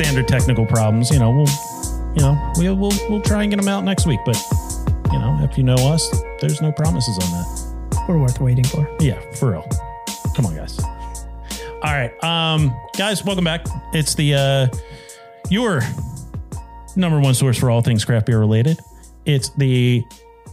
[0.00, 1.30] Standard technical problems, you know.
[1.30, 1.46] We'll,
[2.14, 4.34] you know, we'll we'll, we'll try and get them out next week, but
[5.12, 8.04] you know, if you know us, there's no promises on that.
[8.08, 8.88] We're worth waiting for.
[8.98, 9.68] Yeah, for real.
[10.34, 10.80] Come on, guys.
[11.82, 13.66] All right, um, guys, welcome back.
[13.92, 14.68] It's the uh,
[15.50, 15.82] your
[16.96, 18.78] number one source for all things craft beer related.
[19.26, 20.02] It's the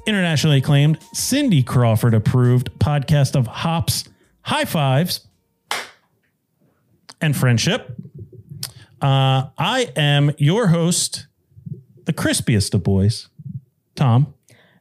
[0.06, 4.10] internationally acclaimed Cindy Crawford approved podcast of hops,
[4.42, 5.26] high fives,
[7.22, 7.96] and friendship.
[9.02, 11.28] Uh, I am your host,
[12.06, 13.30] the crispiest of boys,
[13.96, 14.34] Tom.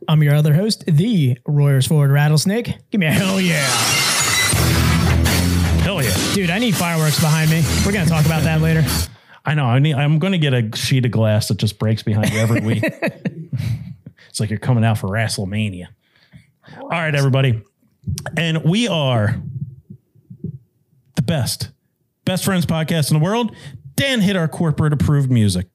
[0.09, 2.79] I'm your other host, the Royersford Rattlesnake.
[2.91, 3.67] Give me a hell yeah.
[5.83, 6.17] Hell yeah.
[6.35, 7.63] Dude, I need fireworks behind me.
[7.85, 8.85] We're going to talk about that later.
[9.45, 9.67] I know.
[9.67, 12.39] I need, I'm going to get a sheet of glass that just breaks behind you
[12.39, 12.85] every week.
[14.29, 15.89] it's like you're coming out for WrestleMania.
[16.81, 17.63] All right, everybody.
[18.37, 19.41] And we are
[21.17, 21.71] the best,
[22.25, 23.55] best friends podcast in the world.
[23.97, 25.67] Dan hit our corporate approved music.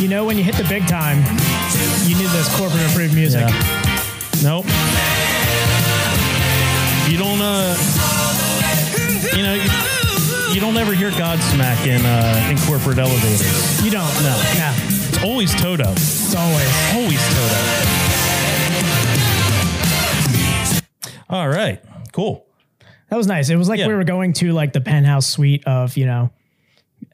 [0.00, 1.18] You know, when you hit the big time,
[2.08, 3.40] you need this corporate approved music.
[3.40, 4.02] Yeah.
[4.42, 4.64] Nope.
[7.10, 7.76] You don't, uh,
[9.36, 13.84] you know, you, you don't ever hear Godsmack in, uh, in corporate elevators.
[13.84, 14.14] You don't.
[14.22, 14.36] No.
[14.56, 14.74] No.
[14.78, 15.92] It's always Toto.
[15.92, 16.94] It's always.
[16.94, 17.95] Always Toto.
[21.28, 21.82] All right.
[22.12, 22.44] Cool.
[23.10, 23.50] That was nice.
[23.50, 23.86] It was like Yeah.
[23.88, 26.30] we were going to like the penthouse suite of, you know,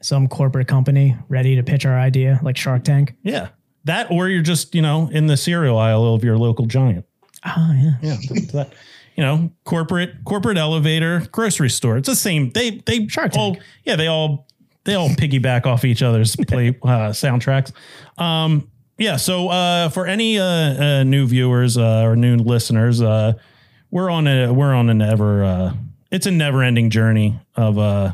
[0.01, 3.15] some corporate company ready to pitch our idea, like Shark Tank.
[3.23, 3.49] Yeah.
[3.85, 7.05] That or you're just, you know, in the cereal aisle of your local giant.
[7.45, 7.93] Oh, yeah.
[8.01, 8.17] Yeah.
[8.53, 8.73] that,
[9.15, 11.97] you know, corporate corporate elevator, grocery store.
[11.97, 12.49] It's the same.
[12.51, 13.65] They they Shark all Tank.
[13.83, 14.47] yeah, they all
[14.85, 17.71] they all piggyback off each other's play uh, soundtracks.
[18.17, 23.33] Um yeah, so uh for any uh, uh new viewers uh, or new listeners, uh
[23.93, 25.73] we're on a we're on an ever uh
[26.11, 28.13] it's a never-ending journey of uh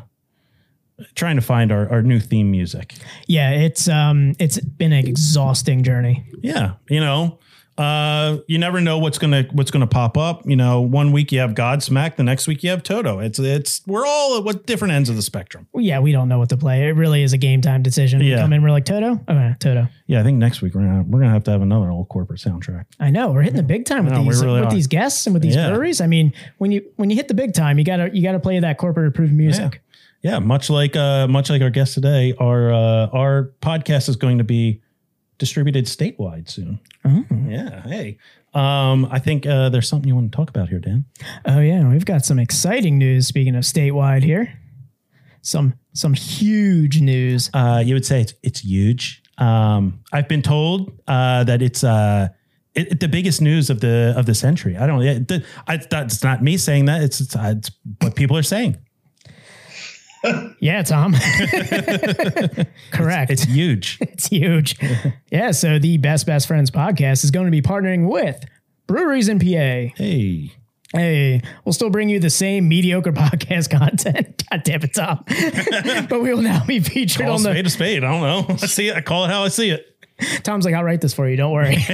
[1.16, 2.94] trying to find our, our new theme music.
[3.28, 3.52] Yeah.
[3.52, 6.26] It's, um, it's been an exhausting journey.
[6.42, 7.40] Yeah, you know,
[7.80, 10.46] uh, you never know what's gonna what's gonna pop up.
[10.46, 13.20] You know, one week you have Godsmack, the next week you have Toto.
[13.20, 15.68] It's it's we're all at what different ends of the spectrum.
[15.74, 16.84] Yeah, we don't know what to play.
[16.88, 18.20] It really is a game time decision.
[18.22, 18.36] Yeah.
[18.36, 19.14] We come in, we're like Toto.
[19.30, 19.88] Okay, Toto.
[20.08, 22.42] Yeah, I think next week we're gonna we're gonna have to have another old corporate
[22.42, 22.86] soundtrack.
[23.00, 24.76] I know we're hitting the big time with No, we these really with are.
[24.76, 25.70] these guests and with these Yeah.
[25.70, 26.02] breweries.
[26.02, 28.60] I mean, when you when you hit the big time, you gotta you gotta play
[28.60, 29.82] that corporate approved music.
[30.22, 34.40] Yeah, much like uh, much like our guest today, our uh, our podcast is going
[34.40, 34.82] to be
[35.40, 36.80] distributed statewide soon.
[37.48, 38.18] Yeah, hey,
[38.54, 41.06] um, I think uh, there's something you want to talk about here, Dan.
[41.46, 43.26] Oh yeah, we've got some exciting news.
[43.26, 44.54] Speaking of statewide here,
[45.42, 47.50] some some huge news.
[47.54, 49.24] Uh, you would say it's it's huge.
[49.40, 52.28] Um, I've been told uh, that it's uh,
[52.76, 54.78] it, it- the biggest news of the of the century.
[54.78, 55.02] I don't.
[55.02, 57.02] It, the, I, that's not me saying that.
[57.02, 57.72] It's it's, it's
[58.02, 58.78] what people are saying.
[60.60, 61.14] Yeah, Tom.
[62.92, 63.32] Correct.
[63.32, 63.98] It's huge.
[64.02, 64.76] It's huge.
[65.32, 65.52] yeah.
[65.52, 68.44] So the Best Best Friends podcast is going to be partnering with
[68.88, 69.46] breweries in PA.
[69.96, 70.52] hey,
[70.92, 74.44] Hey, we'll still bring you the same mediocre podcast content.
[74.50, 75.24] God damn it, Tom.
[76.10, 77.52] but we will now be featured call on the.
[77.52, 78.04] spade a spade.
[78.04, 78.56] I don't know.
[78.56, 78.96] I see it.
[78.96, 79.89] I call it how I see it.
[80.44, 81.36] Tom's like, I'll write this for you.
[81.36, 81.78] Don't worry.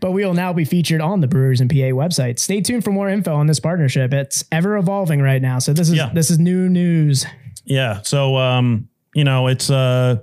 [0.00, 2.38] but we will now be featured on the Brewers and PA website.
[2.38, 4.12] Stay tuned for more info on this partnership.
[4.12, 5.58] It's ever evolving right now.
[5.58, 6.10] So this is Yeah.
[6.14, 7.26] this is new news.
[7.64, 8.02] Yeah.
[8.02, 10.16] So um, you know, it's uh,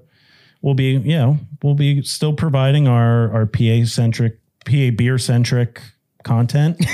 [0.61, 5.81] we'll be you know we'll be still providing our our PA centric PA beer centric
[6.23, 6.83] content.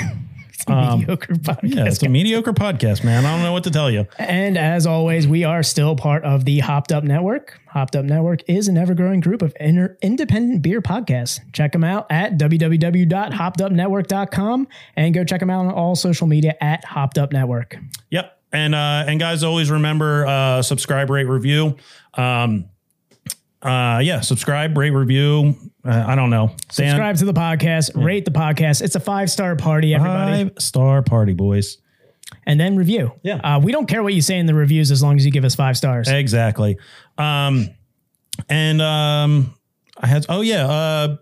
[0.67, 1.75] Mediocre podcast.
[1.75, 3.25] Yeah, it's a mediocre podcast, man.
[3.25, 4.07] I don't know what to tell you.
[4.17, 7.59] And as always, we are still part of the Hopped Up Network.
[7.67, 11.39] Hopped Up Network is an ever growing group of inter- independent beer podcasts.
[11.53, 16.83] Check them out at www.hoppedupnetwork.com and go check them out on all social media at
[16.83, 17.77] Hopped Up Network.
[18.09, 18.35] Yep.
[18.51, 21.77] And uh and guys always remember uh subscribe, rate, review.
[22.15, 22.65] Um
[23.61, 25.55] uh yeah, subscribe, rate, review.
[25.85, 26.47] Uh, I don't know.
[26.47, 28.81] Dan, Subscribe to the podcast, rate the podcast.
[28.81, 30.49] It's a five star party, everybody.
[30.49, 31.77] five star party, boys.
[32.45, 33.11] And then review.
[33.23, 33.37] Yeah.
[33.37, 35.43] Uh, we don't care what you say in the reviews as long as you give
[35.45, 36.07] us five stars.
[36.07, 36.77] Exactly.
[37.17, 37.69] Um
[38.47, 39.53] and um
[39.97, 41.17] I had oh yeah, uh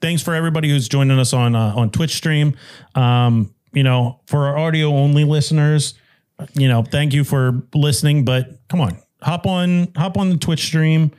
[0.00, 2.56] thanks for everybody who's joining us on uh, on Twitch stream.
[2.94, 5.94] Um, you know, for our audio only listeners,
[6.54, 10.64] you know, thank you for listening, but come on, hop on hop on the Twitch
[10.64, 11.12] stream.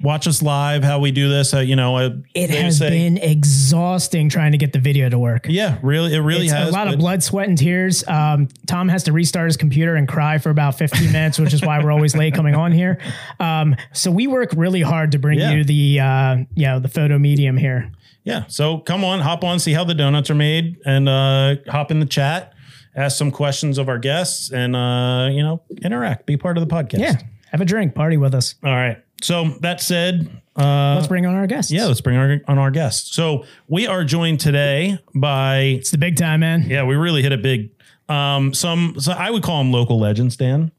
[0.00, 0.84] Watch us live.
[0.84, 1.52] How we do this?
[1.52, 5.18] Uh, you know, uh, It has say- been exhausting trying to get the video to
[5.18, 5.46] work.
[5.48, 6.68] Yeah, really, it really it's has.
[6.68, 8.06] a lot of blood, sweat, and tears.
[8.06, 11.62] Um, Tom has to restart his computer and cry for about 15 minutes, which is
[11.62, 12.98] why we're always late coming on here.
[13.40, 15.50] Um, so we work really hard to bring Yeah.
[15.52, 17.90] you the uh, you know the photo medium here.
[18.22, 18.44] Yeah.
[18.46, 21.98] So come on, hop on, see how the donuts are made, and uh, hop in
[21.98, 22.52] the chat,
[22.94, 26.72] ask some questions of our guests, and uh, you know, interact, be part of the
[26.72, 27.00] podcast.
[27.00, 27.16] Yeah,
[27.50, 28.54] have a drink, party with us.
[28.62, 28.98] All right.
[29.22, 31.70] So that said, uh, Let's bring on our guests.
[31.72, 33.14] yeah, let's bring our on our guests.
[33.14, 36.62] So we are joined today by it's the big time, man.
[36.68, 37.70] yeah, we really hit a big
[38.08, 40.72] um some so I would call them local legends, Dan.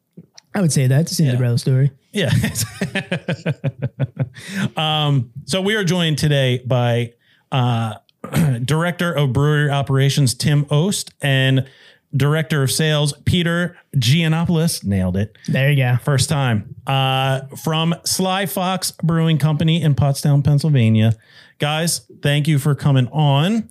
[0.55, 1.01] I would say that.
[1.01, 1.91] It's a Cinderella story.
[2.11, 2.31] Yeah.
[4.77, 7.13] um, so we are joined today by
[7.51, 7.95] uh,
[8.65, 11.67] Director of Brewery Operations Tim Ohst and
[12.15, 14.83] Director of Sales Peter Giannopoulos.
[14.83, 15.37] Nailed it.
[15.47, 15.97] There you go.
[16.03, 16.75] First time.
[16.87, 21.13] Uh, from Sly Fox Brewing Company in Pottstown, Pennsylvania.
[21.59, 23.69] Guys, thank you for coming on.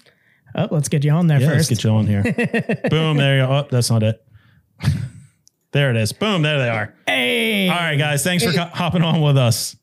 [0.54, 1.82] Oh, let's get you on there Yeah, let's first.
[1.82, 2.22] get you on here.
[2.90, 3.52] Boom, there you go.
[3.52, 4.24] Oh, that's not it.
[5.72, 6.12] there it is.
[6.12, 6.94] Boom, there they are.
[7.06, 9.76] hey, All right, guys, thanks for co- hopping on with us.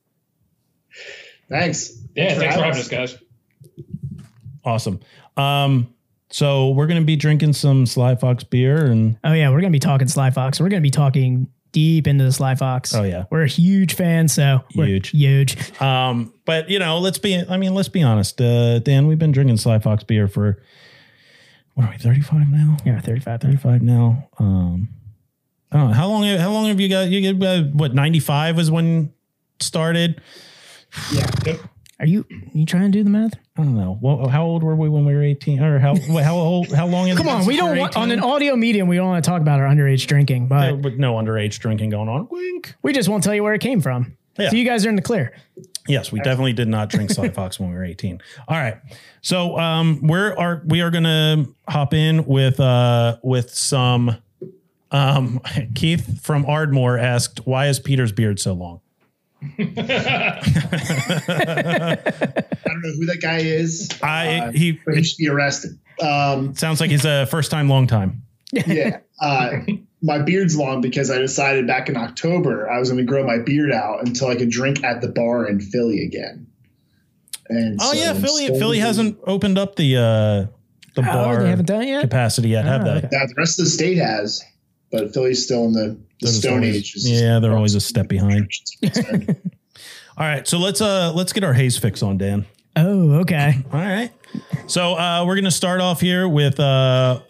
[1.49, 1.91] Thanks.
[2.15, 3.17] Yeah, thanks for having having us, guys.
[4.63, 4.99] Awesome.
[5.37, 5.93] Um,
[6.35, 9.79] so we're gonna be drinking some Sly Fox beer, and Oh yeah, we're gonna be
[9.79, 10.59] talking Sly Fox.
[10.59, 12.93] We're gonna be talking deep into the Sly Fox.
[12.93, 13.23] Oh, yeah.
[13.31, 14.27] we're a huge fan.
[14.27, 15.11] So Huge.
[15.11, 15.81] huge.
[15.81, 17.41] um, but you know, let's be.
[17.49, 19.07] I mean, let's be honest, uh, Dan.
[19.07, 20.61] We've been drinking Sly Fox beer for
[21.75, 21.97] what are we?
[21.97, 22.75] Thirty five now.
[22.85, 23.39] Yeah, 35.
[23.39, 24.27] Thirty five now.
[24.37, 24.89] Um,
[25.71, 26.25] I don't know how long.
[26.37, 27.07] How long have you got?
[27.07, 27.93] You get uh, what?
[27.93, 29.13] Ninety five was when
[29.61, 30.19] started.
[31.13, 31.55] Yeah.
[31.99, 33.35] Are you you trying to do the math?
[33.57, 33.97] I don't know.
[34.01, 35.61] Well, how old were we when we were eighteen?
[35.61, 36.71] Or how how old?
[36.73, 37.15] How long?
[37.15, 38.87] Come on, we don't want on an audio medium.
[38.89, 42.09] We don't want to talk about our underage drinking, but with no underage drinking going
[42.09, 42.27] on.
[42.29, 42.75] Wink.
[42.81, 44.17] we just won't tell you where it came from.
[44.37, 44.49] Yeah.
[44.49, 45.33] So you guys are in the clear.
[45.87, 48.21] Yes, we definitely did not drink Sly Fox when we were 18.
[48.49, 48.77] All right.
[49.21, 54.17] So um we're are we are gonna hop in with uh with some
[54.91, 55.39] um
[55.75, 58.81] Keith from Ardmore asked, why is Peter's beard so long?
[59.57, 59.61] I
[62.65, 63.89] don't know who that guy is.
[64.01, 65.77] I Uh, he he should be arrested.
[66.01, 68.23] Um, sounds like he's a first time long time.
[68.51, 68.99] yeah.
[69.19, 69.51] Uh,
[70.01, 73.39] my beard's long because I decided back in October I was going to grow my
[73.39, 76.47] beard out until I could drink at the bar in Philly again.
[77.47, 80.45] And Oh so yeah, I'm Philly Philly hasn't opened up the uh
[80.95, 82.01] the Oh, bar they haven't done it yet.
[82.01, 82.91] capacity yet, have Oh, they?
[82.97, 83.09] okay.
[83.11, 84.43] Yeah, the rest of the state has,
[84.91, 86.93] but Philly's still in the, the Stone always- Age.
[86.95, 88.49] It's Yeah, they're always a step behind.
[90.17, 92.45] All right, so let's uh let's get our haze fix on, Dan.
[92.77, 93.55] Oh, okay.
[93.71, 94.11] All right.
[94.67, 97.21] So uh, we're going to start off here with uh,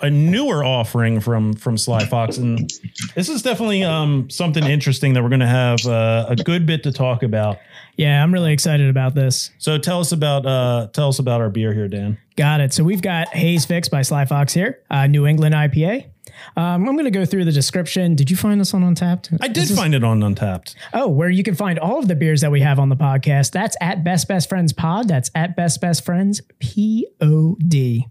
[0.00, 2.70] a newer offering from from Sly Fox, and
[3.14, 6.82] this is definitely um, something interesting that we're going to have uh, a good bit
[6.84, 7.58] to talk about.
[7.96, 9.50] Yeah, I'm really excited about this.
[9.58, 12.18] So tell us about uh, tell us about our beer here, Dan.
[12.36, 12.72] Got it.
[12.72, 16.06] So we've got Haze Fix by Sly Fox here, uh, New England IPA.
[16.56, 18.14] Um, I'm going to go through the description.
[18.14, 19.38] Did you find this on Untappd?
[19.40, 20.74] I did find it on Untappd.
[20.92, 23.52] Oh, where you can find all of the beers that we have on the podcast.
[23.52, 25.08] That's at Best Best Friends Pod.
[25.08, 28.06] That's at Best Best Friends P O D.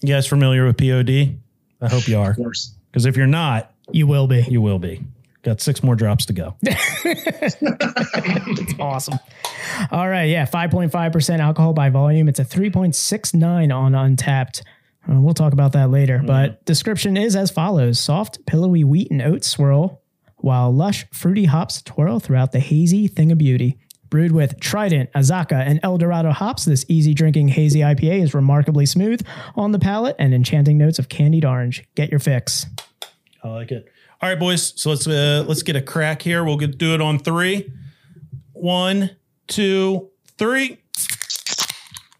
[0.00, 1.38] You guys familiar with POD?
[1.80, 2.74] I hope you are, of course.
[2.90, 4.42] because if you're not, You will be.
[4.48, 5.00] you will be.
[5.42, 6.56] Got six more drops to go.
[8.80, 9.18] Awesome.
[9.90, 10.24] All right.
[10.28, 10.46] Yeah.
[10.46, 12.28] 5.5% alcohol by volume.
[12.28, 14.62] It's a 3.69 on Untappd.
[15.10, 16.22] Uh, we'll talk about that later.
[16.24, 20.02] But description is as follows soft, pillowy wheat and oat swirl,
[20.36, 23.78] while lush, fruity hops twirl throughout the hazy thing of beauty.
[24.10, 28.86] Brewed with Trident, Azacca, and El Dorado hops, this easy drinking hazy IPA is remarkably
[28.86, 29.20] smooth
[29.54, 31.84] on the palate and enchanting notes of candied orange.
[31.94, 32.64] Get your fix.
[33.44, 33.86] I like it.
[34.22, 34.72] All right, boys.
[34.80, 36.42] So let's uh, let's get a crack here.
[36.42, 37.70] We'll get, do it on three.
[38.52, 40.78] One, two, three.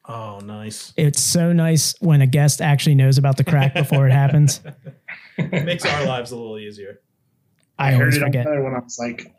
[0.09, 0.95] Oh, nice.
[0.97, 4.63] It's so nice when a guest actually knows about the crack before it happens.
[5.37, 7.01] It makes our lives a little easier.
[7.79, 8.47] I, I heard it forget.
[8.47, 8.75] another one.
[8.75, 9.35] I was like,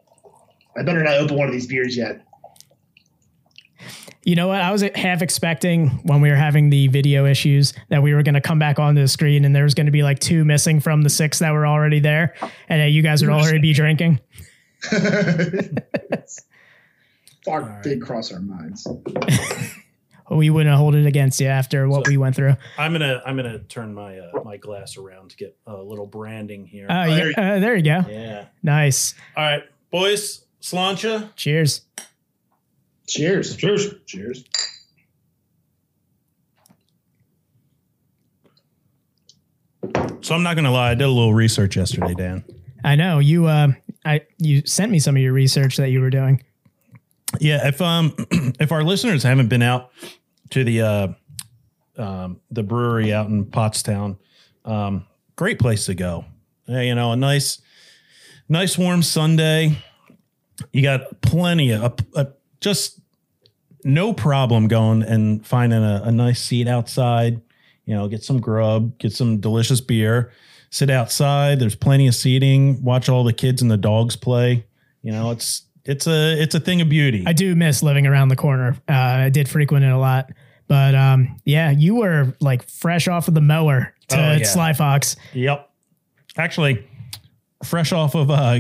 [0.78, 2.24] I better not open one of these beers yet.
[4.24, 4.62] You know what?
[4.62, 8.36] I was half expecting when we were having the video issues that we were going
[8.36, 10.80] to come back onto the screen and there was going to be like two missing
[10.82, 12.36] from the six that were already there,
[12.68, 14.20] and that you guys would already be drinking.
[17.44, 18.86] Thought did cross our minds.
[20.30, 22.56] We wouldn't hold it against you after what we went through.
[22.78, 26.66] I'm gonna I'm gonna turn my uh, my glass around to get a little branding
[26.66, 26.88] here.
[26.90, 28.04] Oh, there yeah, you- uh, there you go.
[28.10, 28.46] yeah.
[28.62, 29.16] Nice.
[29.36, 30.46] All right, boys.
[30.62, 31.34] Slancha.
[31.36, 31.82] Cheers.
[33.08, 33.56] Cheers.
[33.56, 33.94] Cheers.
[34.06, 34.44] Cheers.
[40.22, 40.92] So I'm not gonna lie.
[40.92, 42.44] I did a little research yesterday, Dan.
[42.84, 43.46] I know you.
[43.48, 43.70] Uh,
[44.06, 46.44] I you sent me some of your research that you were doing.
[47.40, 48.14] Yeah, if um
[48.60, 49.92] if our listeners haven't been out
[50.52, 51.08] to the uh
[51.98, 54.18] um the brewery out in Pottstown,
[54.66, 56.26] um great place to go.
[56.68, 57.62] Yeah, you know, a nice
[58.48, 59.78] nice warm Sunday.
[60.74, 62.26] You got plenty of uh,
[62.60, 63.00] just
[63.84, 67.42] no problem going and finding a, a nice seat outside.
[67.86, 70.32] You know, get some grub, get some delicious beer,
[70.70, 71.60] sit outside.
[71.60, 72.84] There's plenty of seating.
[72.84, 74.66] Watch all the kids and the dogs play.
[75.02, 77.24] You know, it's it's a it's a thing of beauty.
[77.28, 78.78] I do miss living around the corner.
[78.88, 80.32] Uh, I did frequent it a lot,
[80.68, 84.46] but um, yeah, you were like fresh off of the mower to Oh, yeah.
[84.46, 85.16] Sly Fox.
[85.34, 85.70] Yep.
[86.38, 86.88] Actually,
[87.64, 88.60] fresh off of uh,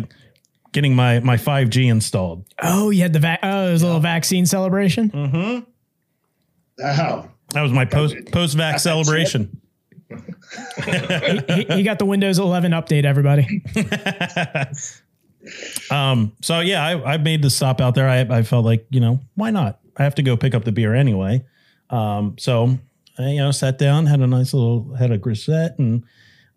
[0.72, 2.46] getting my my 5G installed.
[2.62, 3.40] Oh, you had the vac.
[3.44, 5.10] Oh, it was a little vaccine celebration.
[5.12, 5.66] Mm-hmm.
[6.84, 8.90] Oh, That was my post post vac That's it.
[8.90, 9.62] celebration.
[10.86, 13.06] he, he got the Windows 11 update.
[13.06, 13.62] Everybody.
[15.92, 16.34] Um.
[16.42, 18.08] So yeah, I, I made the stop out there.
[18.08, 19.80] I I felt like you know why not?
[19.98, 21.46] I have to go pick up the beer anyway.
[21.90, 22.36] Um.
[22.38, 22.78] So
[23.18, 26.04] I, you know sat down, had a nice little had a grisette, and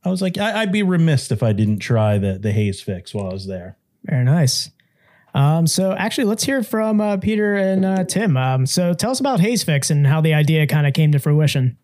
[0.05, 3.15] I was like, I, I'd be remiss if I didn't try the the haze fix
[3.15, 3.79] while I was there.
[4.05, 4.71] Very nice.
[5.35, 8.37] Um, so actually, let's hear from uh, Peter and uh, Tim.
[8.37, 11.19] Um, so tell us about Haze Fix and how the idea kind of came to
[11.19, 11.79] fruition.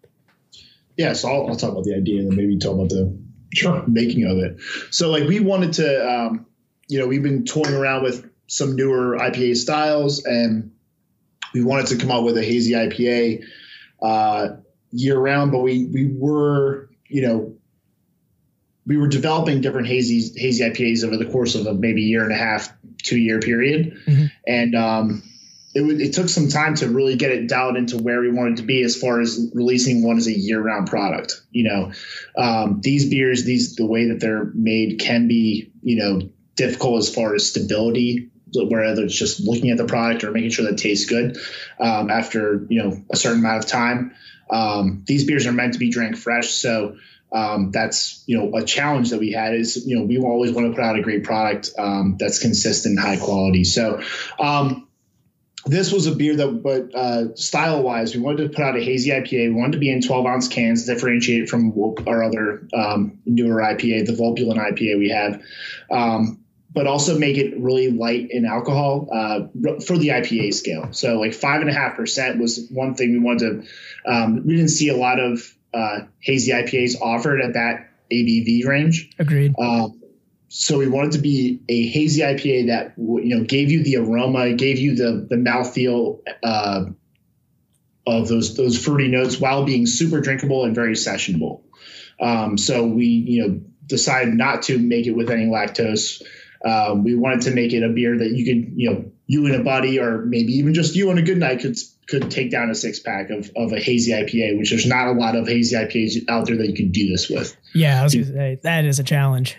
[0.99, 1.15] yeah.
[1.15, 3.17] So I'll, I'll talk about the idea and then maybe talk about the
[3.55, 4.61] sure making of it.
[4.91, 6.47] So like we wanted to, um,
[6.89, 10.73] you know, we've been toying around with some newer IPA styles and
[11.55, 13.45] we wanted to come out with a hazy IPA
[14.03, 14.57] uh,
[14.91, 17.55] year round, but we we were, you know,
[18.87, 22.33] we were developing different hazy hazy IPAs over the course of a maybe year and
[22.33, 24.31] a half, two year period, Mhm.
[24.47, 25.23] and um,
[25.75, 28.59] it, would it took some time to really get it dialed into where we wanted
[28.59, 31.43] to be as far as releasing one as a year round product.
[31.51, 31.93] You know,
[32.37, 37.15] um, these beers, these the way that they're made can be, you know, difficult as
[37.15, 38.31] far as stability.
[38.55, 41.37] Whether it's just looking at the product or making sure that it tastes good
[41.79, 44.15] um, after you know a certain amount of time.
[44.51, 46.97] Um, these beers are meant to be drank fresh, so
[47.31, 50.67] um, that's you know a challenge that we had is you know we always want
[50.69, 53.65] to put out a great product um, that's consistent, high quality.
[53.65, 54.01] So
[54.39, 54.89] um,
[55.67, 58.83] this was a beer that, but uh, style wise, we wanted to put out a
[58.83, 59.49] hazy IPA.
[59.49, 61.73] We wanted to be in 12 ounce cans, differentiate from
[62.07, 65.43] our other um, newer IPA, the Volpulent IPA we have.
[65.91, 66.41] Um,
[66.79, 69.41] but also make it really light in alcohol uh,
[69.85, 70.93] for the IPA scale.
[70.93, 74.13] So like five and a half percent was one thing we wanted to.
[74.13, 75.43] Um, we didn't see a lot of
[75.75, 79.11] uh, hazy IPAs offered at that ABV range.
[79.19, 79.57] Agreed.
[79.59, 80.01] Um,
[80.47, 84.53] so we wanted to be a hazy IPA that you know gave you the aroma,
[84.53, 86.85] gave you the the mouthfeel uh,
[88.07, 91.63] of those those fruity notes while being super drinkable and very sessionable.
[92.21, 96.23] Um, so we you know decided not to make it with any lactose.
[96.65, 99.55] Um, we wanted to make it a beer that you could you know you and
[99.55, 101.77] a buddy or maybe even just you on a good night could
[102.09, 105.13] could take down a six pack of, of a hazy IPA, which there's not a
[105.13, 108.15] lot of hazy IPAs out there that you could do this with Yeah, I was
[108.15, 109.57] gonna say that is a challenge.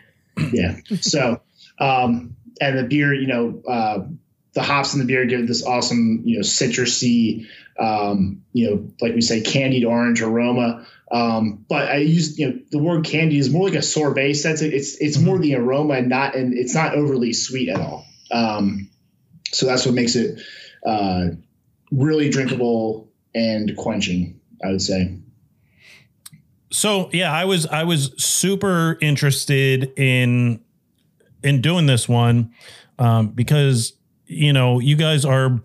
[0.52, 0.78] yeah.
[1.02, 1.42] So,
[1.80, 4.06] um, and the beer, you know, uh,
[4.54, 7.46] the hops in the beer give this awesome, you know, citrusy,
[7.78, 10.86] um, you know, like we say, candied orange aroma.
[11.12, 14.62] Um, but I use, you know, the word candy is more like a sorbet sense.
[14.62, 18.06] It's it's more the aroma and not, and it's not overly sweet at all.
[18.32, 18.90] Um,
[19.52, 20.40] so that's what makes it
[20.86, 21.30] uh,
[21.92, 24.40] really drinkable and quenching.
[24.64, 25.18] I would say.
[26.72, 30.62] So yeah, I was I was super interested in
[31.44, 32.54] in doing this one
[33.00, 33.94] um, because
[34.26, 35.60] you know you guys are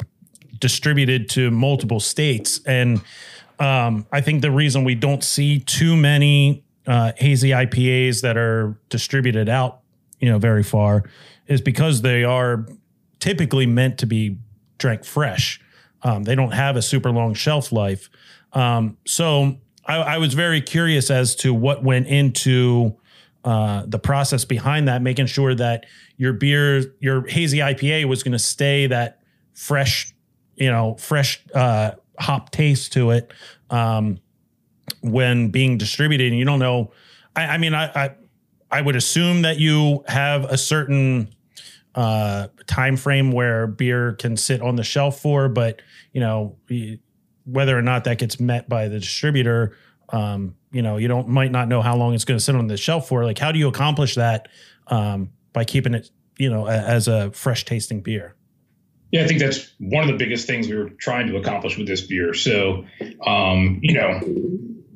[0.60, 3.02] distributed to multiple states, and
[3.58, 8.78] um, I think the reason we don't see too many uh, hazy IPAs that are
[8.88, 9.80] distributed out,
[10.18, 11.04] you know, very far,
[11.46, 12.66] is because they are
[13.20, 14.36] typically meant to be
[14.78, 15.60] drank fresh.
[16.02, 18.10] Um, they don't have a super long shelf life.
[18.52, 19.56] Um, so
[19.86, 22.96] I, I was very curious as to what went into
[23.44, 28.32] uh, the process behind that, making sure that your beer, your hazy IPA was going
[28.32, 29.20] to stay that
[29.52, 30.14] fresh,
[30.56, 33.32] you know, fresh uh, hop taste to it
[33.70, 34.18] um,
[35.00, 36.28] when being distributed.
[36.28, 36.92] And you don't know.
[37.36, 38.14] I, I mean, I, I
[38.70, 41.34] I would assume that you have a certain
[41.94, 45.80] uh, time frame where beer can sit on the shelf for, but
[46.12, 46.56] you know
[47.44, 49.76] whether or not that gets met by the distributor.
[50.08, 52.66] Um, you know, you don't might not know how long it's going to sit on
[52.66, 53.24] the shelf for.
[53.24, 54.48] Like, how do you accomplish that
[54.88, 58.33] um, by keeping it, you know, a, as a fresh tasting beer?
[59.14, 61.86] Yeah, I think that's one of the biggest things we were trying to accomplish with
[61.86, 62.34] this beer.
[62.34, 62.84] So,
[63.24, 64.20] um, you know,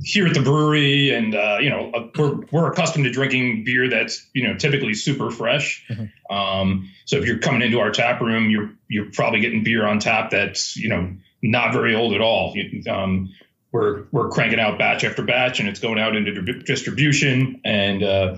[0.02, 3.88] here at the brewery, and uh, you know, uh, we're we're accustomed to drinking beer
[3.88, 5.86] that's you know typically super fresh.
[5.88, 6.36] Mm-hmm.
[6.36, 10.00] Um, so if you're coming into our tap room, you're you're probably getting beer on
[10.00, 12.56] tap that's you know not very old at all.
[12.90, 13.32] Um,
[13.70, 18.34] we're we're cranking out batch after batch, and it's going out into distribution, and uh,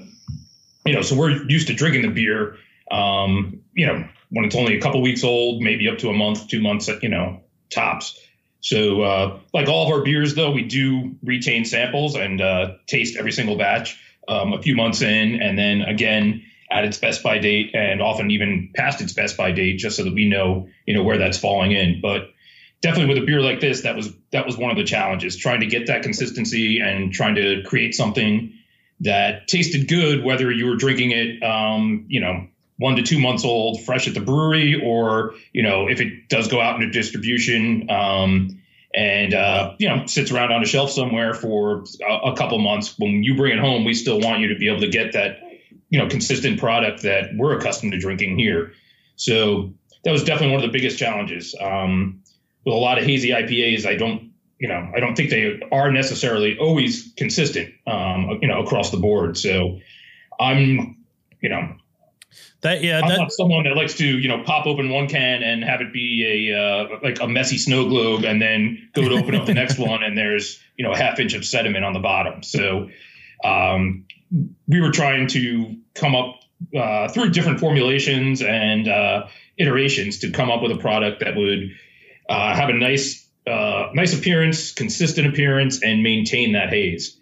[0.84, 2.58] you know, so we're used to drinking the beer.
[2.90, 6.49] Um, you know, when it's only a couple weeks old, maybe up to a month,
[6.49, 8.18] two months, you know, tops.
[8.60, 13.16] So, uh, like all of our beers, though, we do retain samples and uh, taste
[13.16, 17.38] every single batch um, a few months in, and then again at its best by
[17.38, 20.95] date, and often even past its best by date, just so that we know, you
[20.95, 22.00] know, where that's falling in.
[22.00, 22.30] But
[22.80, 25.60] definitely with a beer like this, that was that was one of the challenges, trying
[25.60, 28.52] to get that consistency and trying to create something
[29.00, 32.47] that tasted good, whether you were drinking it, um, you know,
[32.80, 36.49] one to two months old, fresh at the brewery, or you know, if it does
[36.49, 38.58] go out into distribution um,
[38.95, 42.99] and uh, you know sits around on a shelf somewhere for a, a, couple months,
[42.99, 45.40] when you bring it home, we still want you to be able to get that
[45.90, 48.73] you know consistent product that we're accustomed to drinking here.
[49.16, 51.54] So that was definitely one of the biggest challenges.
[51.60, 52.23] Um,
[52.64, 55.93] with a lot of hazy IPAs, I don't you know I don't think they are
[55.93, 59.36] necessarily always consistent um, you know across the board.
[59.36, 59.80] So
[60.40, 60.97] I'm
[61.43, 61.75] you know
[62.62, 65.42] that yeah, I'm that, not someone that likes to you know pop open one can
[65.42, 69.14] and have it be a uh, like a messy snow globe, and then go to
[69.14, 71.94] open up the next one and there's you know a half inch of sediment on
[71.94, 72.42] the bottom.
[72.42, 72.90] So
[73.42, 74.04] um,
[74.68, 76.40] we were trying to come up
[76.76, 81.70] uh, through different formulations and uh, iterations to come up with a product that would
[82.28, 87.16] uh, have a nice uh, nice appearance, consistent appearance, and maintain that haze.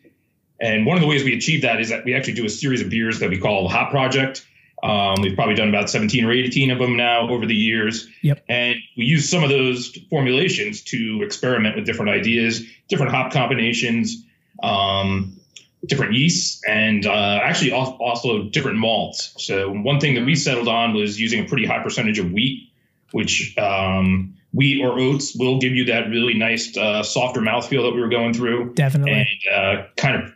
[0.61, 2.83] And one of the ways we achieve that is that we actually do a series
[2.83, 4.45] of beers that we call the Hop Project
[4.83, 8.09] um, we've probably done about 17 or 18 of them now over the years.
[8.23, 8.45] Yep.
[8.49, 14.25] And we use some of those formulations to experiment with different ideas, different hop combinations,
[14.63, 15.39] um,
[15.87, 19.35] different yeasts, and uh, actually also different malts.
[19.39, 22.71] So one thing that we settled on was using a pretty high percentage of wheat,
[23.13, 27.93] which um, wheat or oats will give you that really nice, uh, softer mouthfeel that
[27.95, 28.75] we were going through.
[28.75, 29.13] Definitely.
[29.13, 30.33] And uh, kind of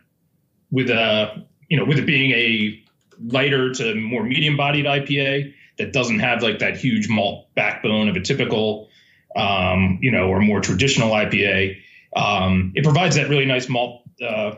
[0.71, 1.37] with a, uh,
[1.69, 2.82] you know, with it being a
[3.21, 8.15] lighter to more medium bodied IPA that doesn't have like that huge malt backbone of
[8.15, 8.89] a typical,
[9.35, 11.77] um, you know, or more traditional IPA.
[12.15, 14.55] Um, it provides that really nice malt uh,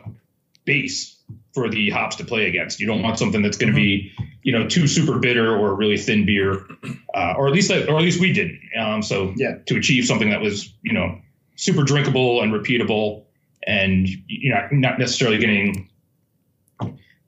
[0.64, 1.16] base
[1.54, 2.80] for the hops to play against.
[2.80, 5.96] You don't want something that's going to be, you know, too super bitter or really
[5.96, 6.66] thin beer,
[7.14, 8.60] uh, or at least that, or at least we didn't.
[8.78, 11.18] Um, so yeah, to achieve something that was, you know,
[11.56, 13.24] super drinkable and repeatable,
[13.66, 15.88] and you know, not necessarily getting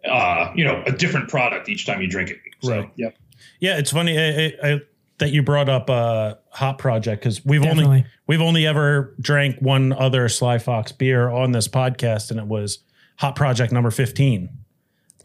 [0.08, 2.38] uh, you know, a different product each time you drink it.
[2.62, 2.90] So, right.
[2.96, 3.16] Yep.
[3.60, 4.80] Yeah, it's funny I, I,
[5.18, 7.84] that you brought up uh, Hop Project because we've Definitely.
[7.84, 12.46] only we've only ever drank one other Sly Fox beer on this podcast, and it
[12.46, 12.78] was
[13.18, 14.48] Hop Project number fifteen.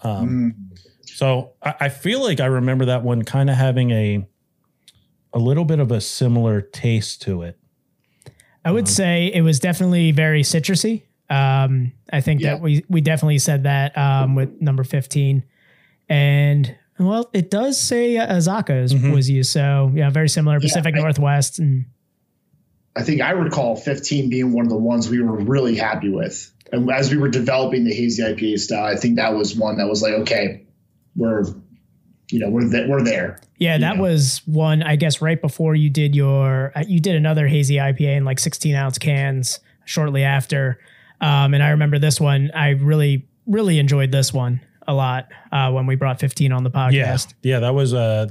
[0.02, 0.80] Um, mm.
[1.06, 4.28] So I, I feel like I remember that one kind of having a
[5.34, 7.58] a little bit of a similar taste to it.
[8.66, 11.04] I would um, say it was definitely very citrusy.
[11.30, 12.52] Um, I think yeah.
[12.52, 15.44] that we we definitely said that um, with number fifteen,
[16.10, 19.12] and well, it does say uh, Azacca mm-hmm.
[19.12, 21.86] was used, so yeah, very similar Pacific yeah, I, Northwest, and
[22.96, 26.52] I think I recall fifteen being one of the ones we were really happy with,
[26.72, 29.88] and as we were developing the hazy IPA style, I think that was one that
[29.88, 30.66] was like, okay,
[31.16, 31.44] we're
[32.30, 33.40] you know we're th- we're there.
[33.58, 34.04] Yeah, that know?
[34.04, 38.18] was one I guess right before you did your uh, you did another hazy IPA
[38.18, 40.80] in like sixteen ounce cans shortly after.
[41.24, 42.52] Um, and I remember this one.
[42.54, 46.70] I really, really enjoyed this one a lot uh, when we brought 15 on the
[46.70, 47.34] podcast.
[47.42, 48.28] Yeah, yeah, that was uh,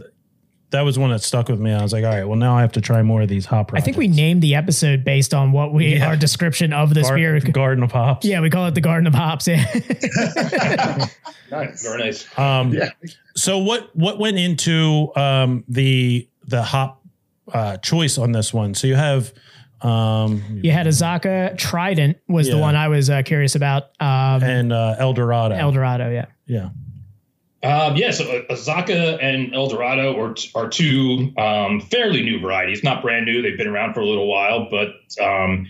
[0.72, 1.72] that was one that stuck with me.
[1.72, 3.68] I was like, all right, well now I have to try more of these hop.
[3.68, 3.82] Projects.
[3.82, 6.06] I think we named the episode based on what we yeah.
[6.06, 7.40] our description of this Gar- beer.
[7.40, 8.26] Garden of Hops.
[8.26, 9.48] Yeah, we call it the Garden of Hops.
[9.48, 9.64] Yeah.
[11.50, 12.38] nice, very nice.
[12.38, 12.90] Um, yeah.
[13.34, 17.02] So what what went into um, the the hop
[17.52, 18.74] uh, choice on this one?
[18.74, 19.32] So you have
[19.82, 23.84] Um, You had Azacca Trident was the one I was uh, curious about.
[24.00, 25.54] Um, and uh, El Dorado.
[25.54, 26.26] El Dorado, yeah.
[26.46, 26.70] yeah.
[27.64, 32.82] Um, yeah, so uh, Azacca and El Dorado are, are two um, fairly new varieties,
[32.82, 33.40] not brand new.
[33.40, 34.88] They've been around for a little while, but
[35.22, 35.66] um,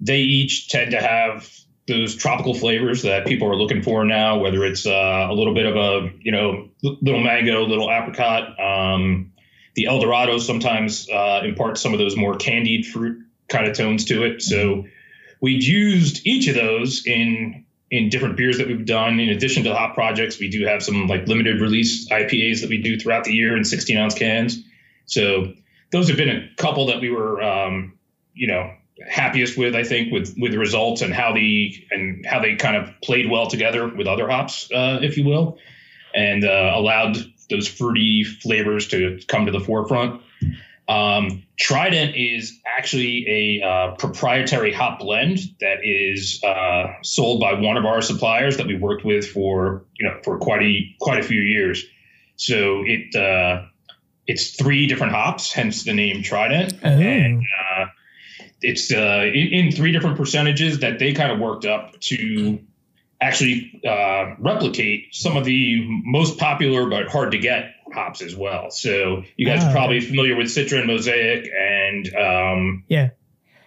[0.00, 1.48] they each tend to have
[1.86, 5.64] those tropical flavors that people are looking for now, whether it's uh, a little bit
[5.64, 8.58] of a, you know, little mango, little apricot.
[8.60, 9.32] Um,
[9.74, 14.04] the El Dorado sometimes uh, imparts some of those more candied fruit kind of tones
[14.06, 14.42] to it.
[14.42, 14.84] So
[15.40, 19.18] we've used each of those in in different beers that we've done.
[19.18, 22.82] In addition to hop projects, we do have some like limited release IPAs that we
[22.82, 24.62] do throughout the year in 16 ounce cans.
[25.06, 25.54] So
[25.90, 27.98] those have been a couple that we were, um,
[28.34, 28.74] you know,
[29.08, 29.74] happiest with.
[29.74, 33.30] I think with with the results and how the and how they kind of played
[33.30, 35.58] well together with other hops, uh, if you will,
[36.14, 37.16] and uh, allowed
[37.48, 40.20] those fruity flavors to come to the forefront.
[40.88, 47.76] Um, Trident is actually a uh, proprietary hop blend that is uh, sold by one
[47.76, 51.22] of our suppliers that we worked with for you know for quite a quite a
[51.22, 51.84] few years.
[52.36, 53.66] So it uh,
[54.26, 56.88] it's three different hops, hence the name Trident, Oh.
[56.88, 57.86] and uh,
[58.62, 62.60] it's uh, in, in three different percentages that they kind of worked up to
[63.20, 68.70] actually uh, replicate some of the most popular but hard to get hops as well.
[68.70, 73.10] So you guys Ah, are probably familiar with Citra and Mosaic and um, Yeah.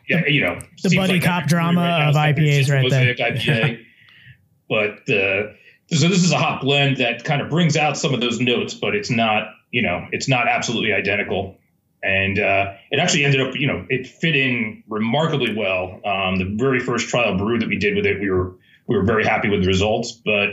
[0.07, 3.15] yeah, you know, The buddy like cop drama right of like IPAs right there.
[3.15, 3.85] Mosaic IPA.
[4.69, 5.53] but uh,
[5.93, 8.73] so this is a hop blend that kind of brings out some of those notes,
[8.73, 11.57] but it's not, you know, it's not absolutely identical.
[12.03, 15.99] And uh, it actually ended up, you know, it fit in remarkably well.
[16.03, 18.55] Um, the very first trial brew that we did with it, we were
[18.87, 20.11] we were very happy with the results.
[20.11, 20.49] But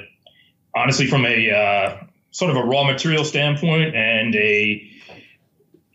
[0.77, 1.97] honestly, from a uh,
[2.31, 4.83] sort of a raw material standpoint and a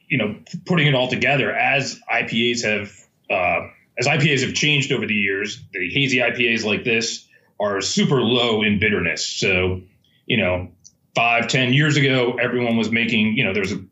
[0.07, 2.91] you know putting it all together as IPAs have
[3.29, 3.67] uh,
[3.97, 7.25] as IPAs have changed over the years, the hazy IPAs like this
[7.59, 9.25] are super low in bitterness.
[9.25, 9.81] So
[10.25, 10.69] you know,
[11.15, 13.83] five ten years ago, everyone was making you know there was a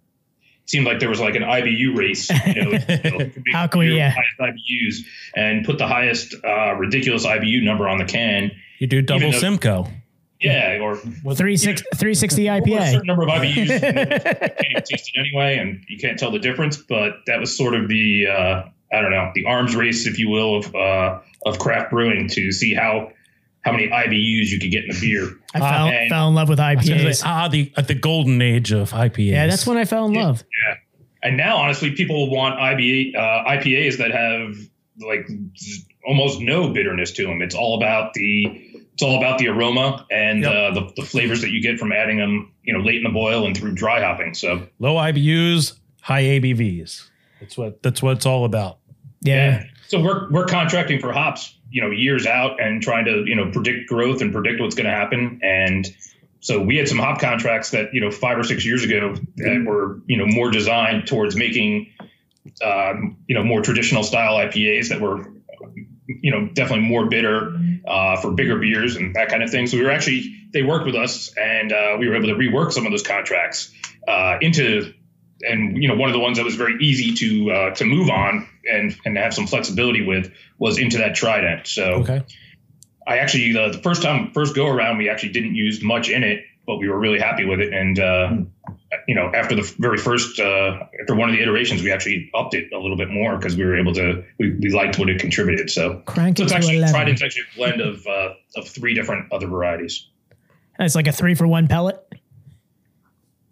[0.65, 2.29] seemed like there was like an IBU race.
[2.29, 4.13] You know, How can we- yeah.
[4.39, 4.99] IBUs
[5.35, 8.51] and put the highest uh, ridiculous IBU number on the can.
[8.79, 9.87] You do double Simcoe.
[10.41, 10.95] Yeah, or
[11.35, 12.91] Three six three sixty or a IPA.
[12.91, 13.55] certain number of IBUs.
[13.55, 16.77] you can't even taste it anyway, and you can't tell the difference.
[16.77, 20.29] But that was sort of the uh, I don't know the arms race, if you
[20.29, 23.11] will, of uh, of craft brewing to see how
[23.63, 25.29] how many IBUs you could get in a beer.
[25.53, 27.15] I fell, and- fell in love with I was IPAs.
[27.17, 29.17] say, ah, the the golden age of IPAs.
[29.31, 30.43] Yeah, that's when I fell in love.
[30.67, 30.75] Yeah,
[31.21, 34.57] And now, honestly, people want IBA, uh, IPAs that have
[35.07, 35.27] like
[35.57, 37.41] z- almost no bitterness to them.
[37.43, 40.51] It's all about the it's all about the aroma and Yep.
[40.51, 43.09] uh, the, the flavors that you get from adding them, you know, late in the
[43.09, 44.33] boil and through dry hopping.
[44.33, 47.07] So low IBUs, high ABVs.
[47.39, 48.79] That's what that's what it's all about.
[49.21, 49.63] Yeah.
[49.87, 53.51] So we're we're contracting for hops, you know, years out and trying to you know
[53.51, 55.39] predict growth and predict what's going to happen.
[55.43, 55.87] And
[56.39, 59.63] so we had some hop contracts that you know five or six years ago that
[59.65, 61.91] were you know more designed towards making
[62.63, 65.30] um, you know more traditional style IPAs that were
[66.21, 67.55] you know definitely more bitter
[67.87, 69.67] uh, for bigger beers and that kind of thing.
[69.67, 72.71] So we were actually they worked with us and uh, we were able to rework
[72.71, 73.71] some of those contracts
[74.07, 74.93] uh, into
[75.41, 78.09] and you know one of the ones that was very easy to uh, to move
[78.09, 81.67] on and and have some flexibility with was into that trident.
[81.67, 82.23] So Okay.
[83.07, 86.23] I actually the, the first time first go around we actually didn't use much in
[86.23, 87.73] it, but we were really happy with it.
[87.73, 88.37] And uh,
[89.07, 92.53] you know after the very first uh, after one of the iterations we actually upped
[92.53, 95.19] it a little bit more because we were able to we, we liked what it
[95.19, 95.69] contributed.
[95.69, 96.93] So Crank so it it's to actually 11.
[96.93, 100.07] trident's actually a blend of uh, of three different other varieties.
[100.79, 102.03] It's like a three for one pellet.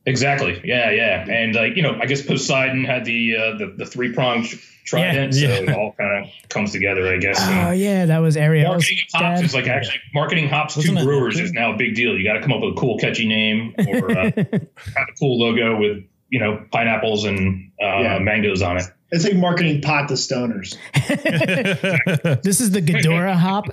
[0.10, 0.60] Exactly.
[0.64, 1.26] Yeah, yeah.
[1.30, 4.48] And uh, you know, I guess Poseidon had the uh, the, the three pronged
[4.86, 5.56] trident, Yeah.
[5.58, 7.38] so it all kind of comes together, I guess.
[7.40, 9.46] Oh And yeah, that was Ariel's marketing hops dad.
[9.46, 12.18] is like actually marketing hops Wasn't to brewers is now a big deal.
[12.18, 15.40] You got to come up with a cool, catchy name or uh, have a cool
[15.40, 18.20] logo with you know pineapples and uh, Yeah.
[18.20, 18.84] mangoes on it.
[19.12, 20.78] It's like marketing pot to stoners.
[22.44, 23.66] This is the Ghidorah hop.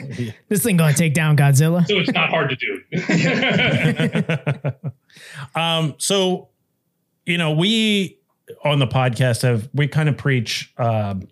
[0.48, 1.86] this thing gonna take down Godzilla.
[1.86, 2.80] So it's not hard to do.
[5.60, 6.48] um, so
[7.26, 8.18] you know, we
[8.64, 11.26] on the podcast have we kind of preach um,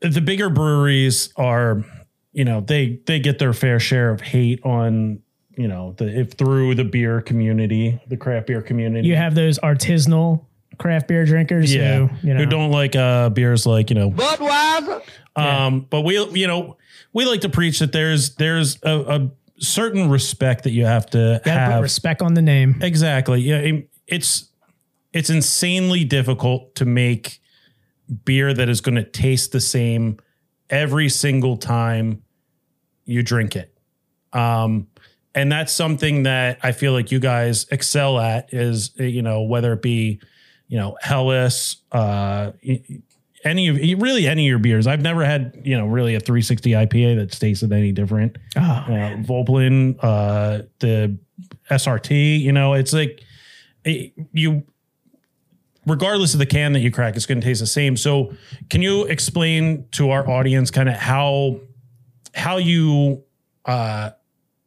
[0.00, 1.84] the bigger breweries are,
[2.32, 5.20] you know, they they get their fair share of hate on,
[5.56, 9.08] you know, the if through the beer community, the craft beer community.
[9.08, 10.46] You have those artisanal
[10.80, 14.10] craft beer drinkers yeah, who, you know, who don't like uh beers like, you know,
[14.10, 15.02] Budweiser.
[15.36, 16.76] Um, but we, you know,
[17.12, 19.30] we like to preach that there's there's a, a
[19.62, 21.72] certain respect that you have to gotta have.
[21.74, 22.78] put respect on the name.
[22.82, 23.40] exactly.
[23.42, 24.48] Yeah, it- it's
[25.12, 27.40] it's insanely difficult to make
[28.24, 30.18] beer that is going to taste the same
[30.68, 32.22] every single time
[33.04, 33.72] you drink it.
[34.32, 34.88] Um,
[35.34, 39.72] and that's something that I feel like you guys excel at is, you know, whether
[39.72, 40.20] it be,
[40.70, 42.52] you know, Helles, uh,
[43.44, 44.86] any of really any of your beers.
[44.86, 48.38] I've never had, you know, really a 360 IPA that's tasted any different.
[48.56, 51.18] Oh, Uh, Voplin, uh, the
[51.70, 53.20] SRT, you know, it's like
[53.84, 54.62] it, you,
[55.86, 57.96] regardless of the can that you crack, it's going to taste the same.
[57.96, 58.32] So,
[58.68, 61.60] can you explain to our audience kind of how
[62.32, 63.24] how you
[63.64, 64.10] uh,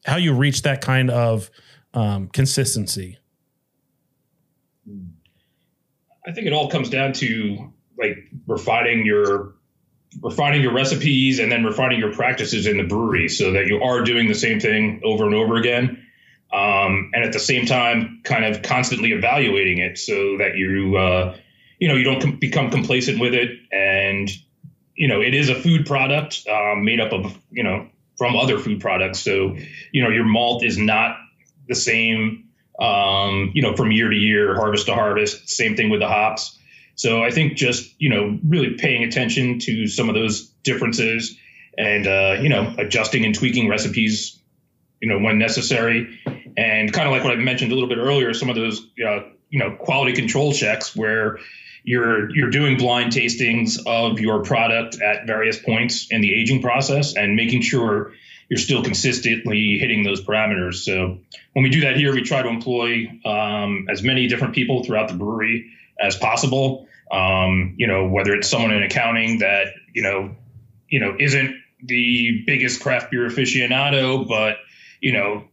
[0.06, 1.50] how you reach that kind of
[1.94, 3.20] um, consistency?
[6.26, 9.56] I think it all comes down to like refining your
[10.22, 14.04] refining your recipes and then refining your practices in the brewery so that you are
[14.04, 16.06] doing the same thing over and over again.
[16.52, 21.36] Um, and at the same time, kind of constantly evaluating it so that you, uh,
[21.80, 23.58] you know, you don't com- become complacent with it.
[23.72, 24.30] And,
[24.96, 28.60] you know, it is a food product um, made up of, you know, from other
[28.60, 29.20] food products.
[29.20, 29.58] So,
[29.92, 31.18] you know, your malt is not
[31.68, 32.42] the same,
[32.80, 35.50] um, you know, from year to year, harvest to harvest.
[35.50, 36.58] Same thing with the hops.
[36.96, 41.38] So I think just you know really paying attention to some of those differences
[41.78, 44.40] and uh, you know adjusting and tweaking recipes,
[45.02, 46.20] you know when necessary,
[46.58, 49.22] and kind of like what I mentioned a little bit earlier, some of those uh,
[49.50, 51.40] you know quality control checks where
[51.84, 57.16] you're you're doing blind tastings of your product at various points in the aging process
[57.16, 58.14] and making sure
[58.54, 60.76] you're still consistently hitting those parameters.
[60.76, 61.18] So
[61.54, 65.08] when we do that here, we try to employ um, as many different people throughout
[65.08, 66.88] the brewery as possible.
[67.12, 70.36] Um, you know, whether it's someone in accounting that you know,
[70.88, 74.58] you know, isn't the biggest craft beer aficionado, but
[75.02, 75.46] you know,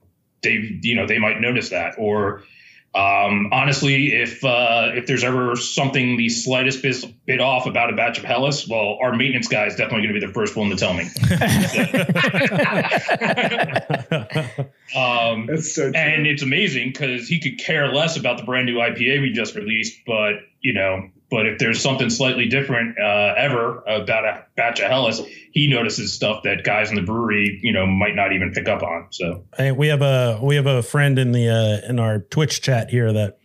[0.42, 1.94] they you know they might notice that.
[1.96, 2.42] Or
[2.92, 7.94] um, honestly, if uh, if there's ever something the slightest bit, bit off about a
[7.94, 10.70] batch of Helles, well, our maintenance guy is definitely going to be the first one
[10.70, 11.04] to tell me.
[14.96, 15.92] um, That's so true.
[15.94, 19.54] and it's amazing because he could care less about the brand new IPA we just
[19.54, 24.80] released, but you know, but if there's something slightly different uh, ever about a batch
[24.80, 28.52] of Helles, he notices stuff that guys in the brewery, you know, might not even
[28.52, 29.06] pick up on.
[29.10, 32.60] So Hey, we have a we have a friend in the uh, in our Twitch
[32.62, 33.38] chat here that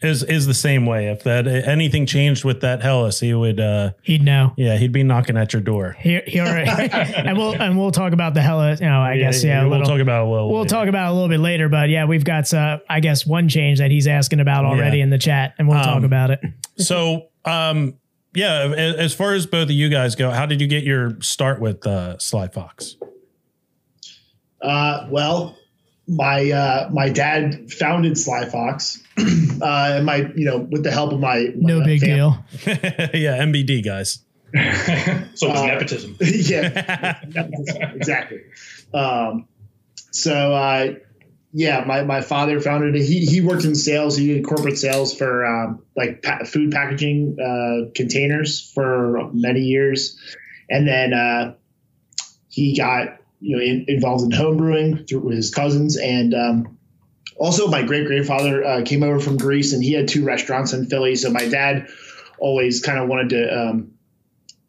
[0.00, 1.08] is is the same way.
[1.08, 4.54] If that anything changed with that Helles, he would uh he'd know.
[4.56, 5.96] yeah he'd be knocking at your door.
[5.98, 8.80] Here, here, and we'll and we'll talk about the Helles.
[8.80, 9.60] You know, I guess yeah.
[9.60, 10.48] a we'll little- talk about it a little.
[10.50, 10.68] We'll later.
[10.74, 13.48] talk about it a little bit later, but yeah, we've got uh, I guess one
[13.48, 15.04] change that he's asking about already Yeah.
[15.04, 16.40] in the chat, and we'll talk Um, about it.
[16.78, 17.94] So, um,
[18.36, 21.20] yeah, a- as far as both of you guys go, how did you get your
[21.20, 22.94] start with uh, Sly Fox?
[24.62, 25.57] Uh, well,
[26.08, 29.22] my uh, my dad founded Sly Fox, uh,
[29.62, 32.44] and my you know with the help of my, No my big fam- deal.
[33.14, 34.24] yeah, MBD guys.
[34.54, 36.16] so it's Uh, nepotism.
[36.20, 37.20] yeah,
[37.94, 38.40] exactly.
[38.94, 39.46] Um,
[40.10, 40.94] so uh,
[41.52, 43.02] yeah, my, my father founded it.
[43.04, 44.16] He he worked in sales.
[44.16, 50.16] He did corporate sales for um, like pa- food packaging uh, containers for many years,
[50.70, 51.54] and then uh,
[52.48, 56.34] he got you know in, involved in home brewing through his cousins and.
[56.34, 56.74] Um,
[57.40, 60.86] also, my great grandfather uh, came over from Greece, and he had two restaurants in
[60.86, 61.14] Philly.
[61.14, 61.86] So my dad
[62.36, 63.92] always kind of wanted to um,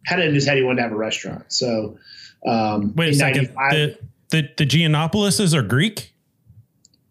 [0.06, 1.52] had it in his head he wanted to have a restaurant.
[1.52, 1.98] So
[2.46, 3.48] um, Wait a second.
[3.56, 3.98] The,
[4.30, 6.14] the the Giannopolises are Greek?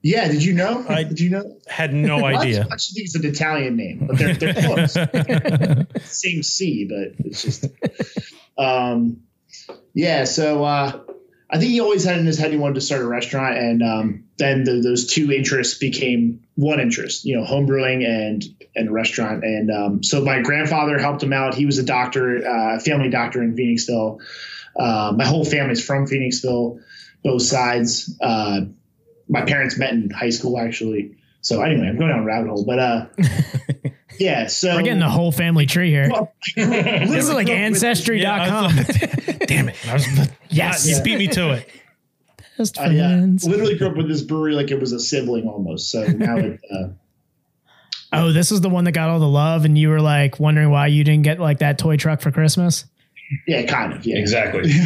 [0.02, 0.84] yeah, did you know?
[0.88, 1.58] I- did you know?
[1.66, 2.60] Had no I idea.
[2.70, 4.92] actually think it's an Italian name, but they're, they're close.
[6.04, 7.66] Same C, but it's just.
[8.56, 9.22] Um,
[9.92, 11.00] yeah, so uh,
[11.50, 13.82] I think he always had in his head he wanted to start a restaurant, and
[13.82, 17.24] um, then the, those two interests became one interest.
[17.24, 18.44] You know, home brewing and
[18.76, 19.44] and restaurant.
[19.44, 21.54] And um, so my grandfather helped him out.
[21.54, 24.20] He was a doctor, uh, family doctor in Phoenixville.
[24.78, 26.80] Uh, my whole family's from Phoenixville,
[27.24, 28.14] both sides.
[28.20, 28.60] Uh,
[29.28, 31.16] my parents met in high school actually.
[31.40, 33.06] So anyway, I'm going down a rabbit hole, but uh,
[34.18, 34.46] yeah.
[34.46, 36.08] So We're getting the whole family tree here.
[36.10, 38.76] Well, This is like Yeah, I ancestry.com.
[38.76, 38.86] was-
[39.46, 39.76] damn it.
[39.88, 40.06] I was,
[40.50, 40.88] Yes.
[40.88, 41.68] You beat me to it.
[42.56, 43.46] Best uh, friends.
[43.46, 45.90] literally grew up with this brewery like it was a sibling almost.
[45.90, 46.88] So now it, uh,
[48.12, 50.70] Oh, this is the one that got all the love, and you were like wondering
[50.70, 52.86] why you didn't get like that toy truck for Christmas.
[53.46, 54.04] Yeah, kind of.
[54.06, 54.16] Yeah.
[54.18, 54.70] Exactly.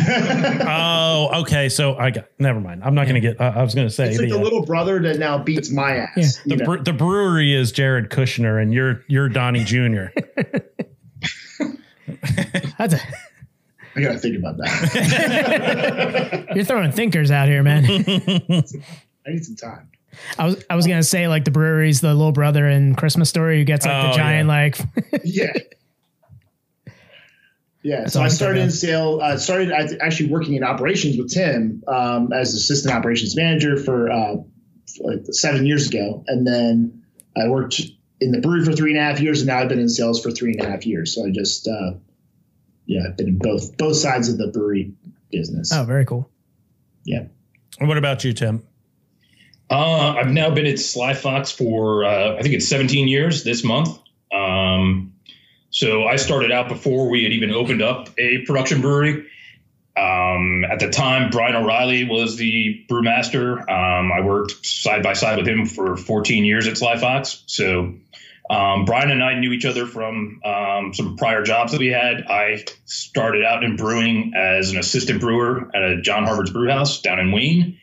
[0.64, 1.68] Oh, okay.
[1.68, 2.26] So I got.
[2.38, 2.82] Never mind.
[2.84, 3.40] I'm not going to get.
[3.40, 5.38] Uh, I was going to say It's like the, the uh, little brother that now
[5.38, 6.10] beats my ass.
[6.16, 6.56] Yeah.
[6.56, 6.64] the, know?
[6.64, 10.06] bre- the brewery is Jared Kushner, and you're you're Donnie Jr.
[12.78, 13.00] That's a,
[13.96, 16.48] I gotta think about that.
[16.54, 17.84] you're throwing thinkers out here, man.
[17.84, 17.90] I
[19.30, 19.88] need some time.
[20.38, 23.58] I was I was gonna say like the brewery's the little brother in Christmas Story
[23.58, 24.54] who gets like Oh, the giant yeah.
[24.54, 24.78] like
[25.24, 25.52] Yeah.
[27.82, 28.74] Yeah, That's so I I started in of.
[28.74, 29.20] sales.
[29.22, 34.36] I started actually working in operations with Tim um, as assistant operations manager for, uh,
[34.96, 37.02] for like seven years ago, and then
[37.36, 37.80] I worked
[38.20, 40.22] in the brewery for three and a half years, and now I've been in sales
[40.22, 41.14] for three and a half years.
[41.14, 41.94] So I just, uh,
[42.86, 44.92] yeah, I've been in both both sides of the brewery
[45.32, 45.72] business.
[45.72, 46.30] Oh, very cool.
[47.04, 47.24] Yeah,
[47.80, 48.62] And what about you, Tim?
[49.68, 53.64] Uh, I've now been at Sly Fox for uh, I think it's 17 years this
[53.64, 53.98] month.
[54.32, 55.11] Um,
[55.72, 59.26] so I started out before we had even opened up a production brewery.
[59.96, 63.58] Um, at the time, Brian O'Reilly was the brewmaster.
[63.58, 67.42] Um, I worked side by side with him for 14 years at Sly Fox.
[67.46, 67.94] So
[68.50, 72.26] um, Brian and I knew each other from um, some prior jobs that we had.
[72.28, 77.00] I started out in brewing as an assistant brewer at a John Harvard's Brew House
[77.00, 77.78] down in Wayne.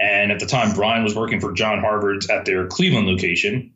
[0.00, 3.74] And at the time, Brian was working for John Harvard's at their Cleveland location.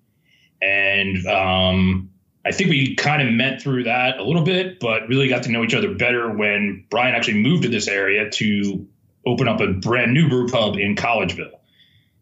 [0.60, 2.11] And um,
[2.44, 5.50] I think we kind of met through that a little bit, but really got to
[5.50, 8.86] know each other better when Brian actually moved to this area to
[9.24, 11.58] open up a brand new brew pub in Collegeville.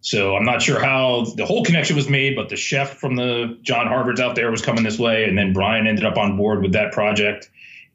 [0.02, 3.58] So I'm not sure how the whole connection was made, but the chef from the
[3.62, 6.62] John Harvard's out there was coming this way, and then Brian ended up on board
[6.62, 7.50] with that project.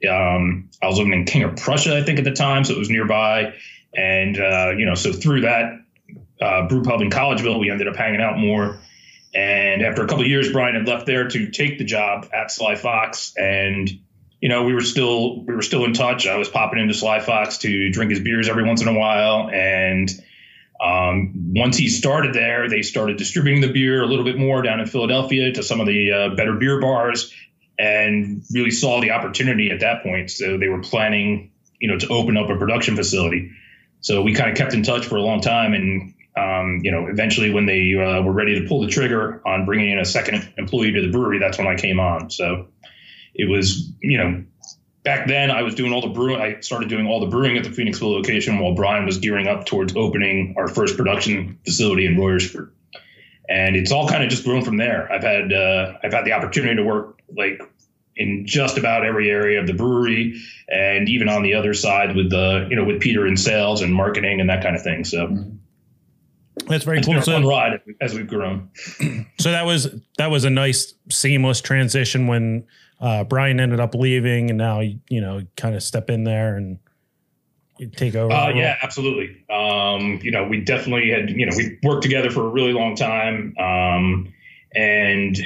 [0.08, 2.80] Um, I was living in King of Prussia, I think, at the time, so it
[2.80, 3.56] was nearby,
[3.96, 5.82] and uh, you know, so through that
[6.40, 8.80] uh, brew pub in Collegeville, we ended up hanging out more.
[9.36, 12.52] And after a couple of years, Brian had left there to take the job at
[12.52, 13.90] Sly Fox, and
[14.40, 16.26] you know, we were still we were still in touch.
[16.26, 19.50] I was popping into Sly Fox to drink his beers every once in a while,
[19.52, 20.10] and
[20.82, 24.80] um, once he started there, they started distributing the beer a little bit more down
[24.80, 27.34] in Philadelphia to some of the uh, better beer bars,
[27.78, 30.32] and really saw the opportunity at that point.
[30.32, 33.52] So they were planning, you know, to open up a production facility.
[34.00, 37.08] So we kind of kept in touch for a long time, and um, you know,
[37.08, 40.48] eventually when they uh, were ready to pull the trigger on bringing in a second
[40.58, 42.30] employee to the brewery, that's when I came on.
[42.30, 42.68] So
[43.34, 44.44] it was, you know,
[45.04, 46.42] back then I was doing all the brewing.
[46.42, 49.66] I started doing all the brewing at the Phoenixville location while Brian was gearing up
[49.66, 52.72] towards opening our first production facility in Royersford.
[53.48, 55.10] And it's all kind of just grown from there.
[55.12, 57.62] I've had uh, I've had the opportunity to work like
[58.18, 62.32] in just about every area of the brewery, and even on the other side with
[62.32, 65.04] the you know with Peter in sales and marketing and that kind of thing.
[65.04, 65.28] So
[66.68, 67.16] That's very it's cool.
[67.16, 68.70] been a fun So, ride as we've grown.
[69.40, 72.66] so that was that was a nice seamless transition when
[73.02, 76.80] uh, Brian ended up leaving, and now you know kind of step in there and
[77.96, 78.32] take over.
[78.32, 79.44] Uh, yeah, absolutely.
[79.50, 82.96] Um, you know, we definitely had, you know, we worked together for a really long
[82.96, 83.56] time.
[83.60, 84.34] Um,
[84.74, 85.38] and,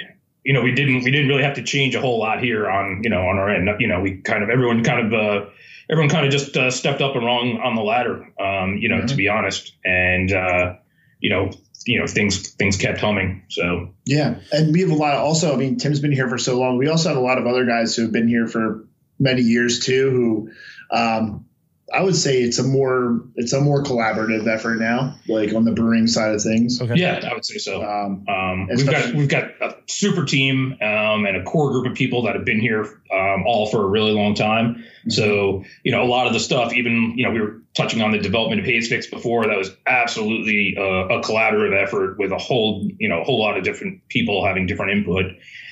[0.44, 3.02] you know, we didn't, we didn't really have to change a whole lot here on,
[3.04, 5.50] you know, on our end, you know, we kind of, everyone kind of, uh,
[5.90, 9.06] everyone kind of just uh, stepped up and rung on the ladder, um, you know,
[9.06, 9.74] to be honest.
[9.84, 10.76] And, uh,
[11.20, 11.52] you know,
[11.86, 13.44] you know, things, things kept humming.
[13.50, 15.14] So, Yeah, and we have a lot.
[15.14, 16.78] Of, also, I mean, Tim's been here for so long.
[16.78, 18.86] We also have a lot of other guys who have been here for
[19.20, 20.10] many years too.
[20.12, 21.46] Who, um,
[21.94, 25.72] I would say, it's a more it's a more collaborative effort now, like on the
[25.72, 26.82] brewing side of things.
[26.82, 26.96] Okay.
[26.96, 27.82] yeah, I would say so.
[27.82, 31.96] Um, Um, we've got we've got a super team um, and a core group of
[31.96, 34.84] people that have been here um, all for a really long time.
[35.08, 38.12] So you know a lot of the stuff, even you know we were touching on
[38.12, 39.46] the development of Haze Fix before.
[39.48, 43.58] That was absolutely a, a collaborative effort with a whole you know a whole lot
[43.58, 45.26] of different people having different input.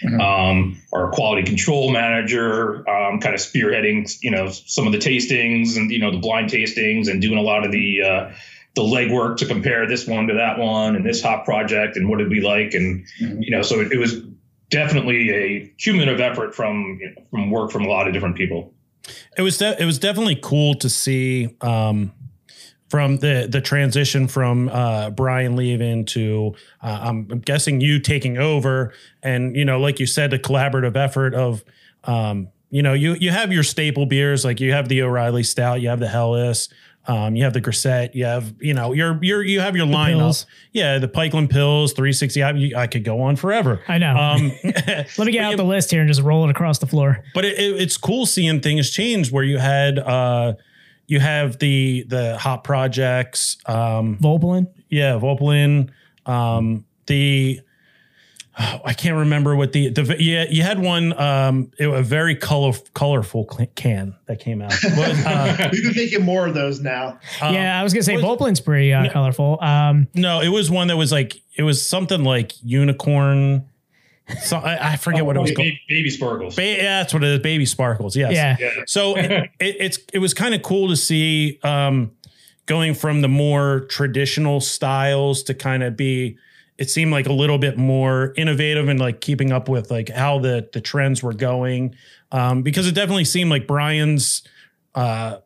[0.04, 0.22] Mhm.
[0.22, 5.76] Um, our quality control manager um, kind of spearheading you know some of the tastings
[5.76, 8.32] and you know the blind tastings and doing a lot of the uh,
[8.76, 12.20] the legwork to compare this one to that one and this hop project and what
[12.20, 13.44] did we like and Mhm.
[13.44, 14.22] you know so it, it was
[14.70, 18.74] definitely a cumulative effort from you know, from work from a lot of different people
[19.38, 22.12] it was de- it was definitely cool to see um,
[22.90, 28.94] from the the transition from uh, Brian leaving to uh, I'm, guessing you taking over,
[29.22, 31.64] and you know, like you said, the collaborative effort of
[32.06, 35.82] um, you know you you have your staple beers like you have the O'Reilly Stout,
[35.82, 36.70] you have the Helles.
[37.08, 40.18] Um, you have the Grisette, you have, you know, your, your, you have your lineup.
[40.18, 40.46] pills.
[40.74, 41.00] Yeah.
[41.00, 42.44] The Pikeland Pils, 360.
[42.44, 43.82] I, you- I could go on forever.
[43.88, 44.14] I know.
[44.16, 47.24] Um, Let me get out the list here and just roll it across the floor.
[47.34, 50.54] but it, it, it's cool seeing things change where you had uh
[51.08, 54.18] you have the the hop projects um
[54.90, 55.90] yeah Voplin
[56.26, 57.62] um the
[58.60, 62.36] oh, I can't remember what the the yeah you had one um it, a very
[62.36, 63.46] color, colorful
[63.76, 64.74] can that came out.
[64.84, 67.20] What was, uh, We've been making more of those now.
[67.42, 69.58] um, yeah, I was gonna say was- Volplin's pretty uh, colorful.
[69.62, 73.68] Um, no it was one that was like it was something like unicorn
[74.42, 75.66] so I, I forget what it was called.
[75.66, 76.56] baby, baby sparkles.
[76.56, 78.34] Ba- yeah, that's what it is baby sparkles yes.
[78.34, 78.84] Yeah, yeah.
[78.86, 82.12] So it, it, it's it was kind of cool to see um,
[82.66, 86.38] going from the more traditional styles to kind of be
[86.78, 90.40] it seemed like a little bit more innovative and like keeping up with like how
[90.40, 91.96] the the trends were going.
[92.32, 94.44] Um, because it definitely seemed like Brian's
[94.96, 95.38] uh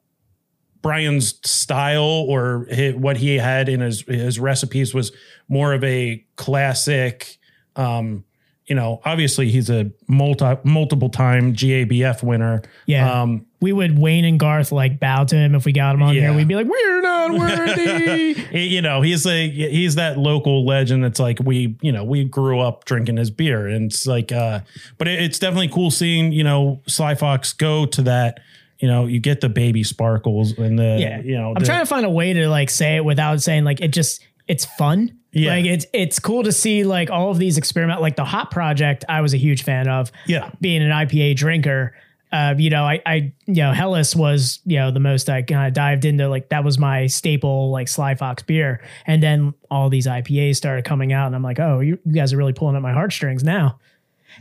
[0.82, 5.12] Brian's style or hi what he had in his his recipes was
[5.48, 7.38] more of a classic.
[7.76, 8.26] Um,
[8.66, 12.62] you know, obviously he's a multi multiple time GABF winner.
[12.86, 13.22] Yeah.
[13.22, 16.14] Um, we would Wayne and Garth like bow to him if we got him on
[16.16, 16.22] Yeah.
[16.22, 16.34] here.
[16.34, 21.04] We'd be like, "We're not worthy." you know, he's a he's that local legend.
[21.04, 24.62] That's like we, you know, we grew up drinking his beer, and it's like, uh,
[24.98, 28.40] but it, it's definitely cool seeing you know Sly Fox go to that.
[28.80, 31.50] You know, you get the baby sparkles and the yeah, you know.
[31.50, 33.90] I'm the- trying to find a way to like say it without saying like it
[33.90, 35.20] just it's fun.
[35.34, 35.52] Yeah.
[35.52, 39.06] Like it's it's cool to see like all of these experiment like the Hop Project.
[39.08, 40.12] I was a huge fan of.
[40.26, 40.50] Yeah.
[40.60, 41.94] being an IPA drinker.
[42.32, 45.68] Uh, you know, I, I, you know, Helles was, you know, the most I kind
[45.68, 46.30] of dived into.
[46.30, 48.82] Like that was my staple, like Sly Fox beer.
[49.06, 52.32] And then all these IPAs started coming out, and I'm like, oh, you, you guys
[52.34, 53.80] are really pulling at my heartstrings now.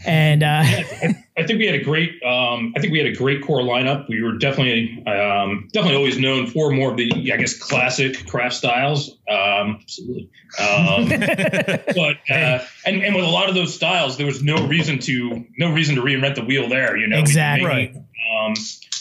[0.06, 0.62] And uh,
[1.36, 2.22] I think we had a great.
[2.22, 4.08] Um, I think we had a great core lineup.
[4.08, 8.54] We were definitely, um, definitely always known for more of the, I guess, classic craft
[8.54, 9.18] styles.
[9.28, 10.30] Um, absolutely.
[10.58, 14.98] Um, but uh, and and with a lot of those styles, there was no reason
[15.00, 16.96] to no reason to reinvent the wheel there.
[16.96, 17.68] You know, Exactly.
[17.68, 18.54] made, Um,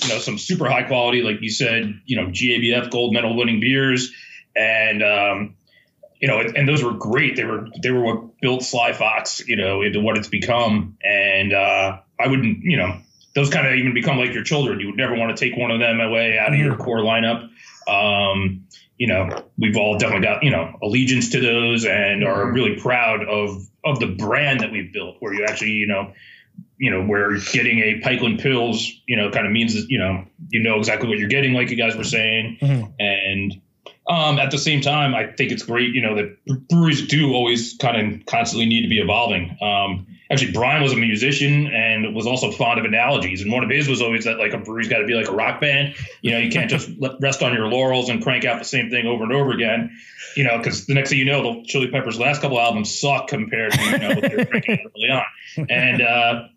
[0.03, 3.59] you know, some super high quality, like you said, you know, GABF gold medal winning
[3.59, 4.11] beers,
[4.55, 5.55] and um,
[6.19, 7.35] you know, and, and those were great.
[7.35, 10.97] They were they were what built Sly Fox, you know, into what it's become.
[11.03, 12.97] And uh, I wouldn't, you know,
[13.35, 14.79] those kind of even become like your children.
[14.79, 17.49] You would never want to take one of them away out of your core lineup.
[17.87, 18.65] Um,
[18.97, 23.23] you know, we've all definitely got you know allegiance to those and are really proud
[23.23, 25.17] of of the brand that we've built.
[25.19, 26.13] Where you actually, you know,
[26.77, 30.25] you know, where getting a Pikeland Pils, you know, kind of means that, you know,
[30.49, 32.57] you know exactly what you're getting, like you guys were saying.
[32.99, 33.61] And
[34.09, 37.75] um, at the same time, I think it's great, you know, that breweries do always
[37.77, 39.55] kind of constantly need to be evolving.
[39.61, 43.43] Um, actually, Brian was a musician and was also fond of analogies.
[43.43, 45.31] And one of his was always that like a brewery's got to be like a
[45.31, 45.93] rock band.
[46.23, 46.89] You know, you can't just
[47.21, 49.95] rest on your laurels and crank out the same thing over and over again.
[50.35, 53.27] You know, because the next thing you know, the Chili Peppers' last couple albums suck
[53.27, 55.67] compared to you know what they're cranking early on.
[55.69, 56.47] And uh,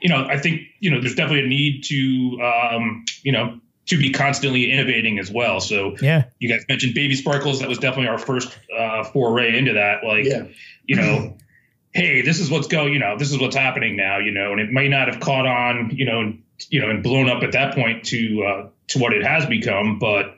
[0.00, 3.60] you know, I think you know there's definitely a need to um, you know
[3.90, 5.60] to be constantly innovating as well.
[5.60, 7.60] So yeah, you guys mentioned Baby Sparkles.
[7.60, 10.04] That was definitely our first uh, foray into that.
[10.04, 10.44] Like, Yeah.
[10.86, 11.36] you know,
[11.92, 12.92] hey, this is what's going.
[12.92, 14.18] You know, this is what's happening now.
[14.18, 15.90] You know, and it may not have caught on.
[15.92, 16.34] You know,
[16.68, 19.98] you know, and blown up at that point to uh, to what it has become.
[19.98, 20.36] But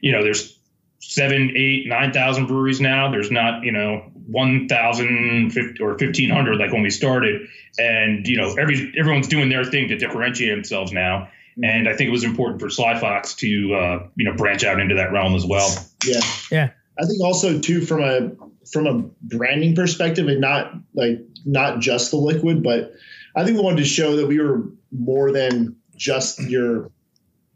[0.00, 0.58] you know, there's
[1.00, 3.10] seven, eight, nine thousand breweries now.
[3.10, 7.48] There's not, you know, one thousand or fifteen hundred like when we started.
[7.78, 11.28] And you know, every everyone's doing their thing to differentiate themselves now.
[11.62, 14.80] And I think it was important for Sly Fox to uh, you know branch out
[14.80, 15.74] into that realm as well.
[16.04, 16.20] Yeah.
[16.50, 16.70] Yeah.
[16.98, 18.30] I think also too from a
[18.70, 22.92] from a branding perspective and not like not just the liquid, but
[23.34, 26.90] I think we wanted to show that we were more than just your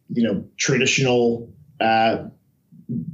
[0.08, 2.24] you know traditional uh,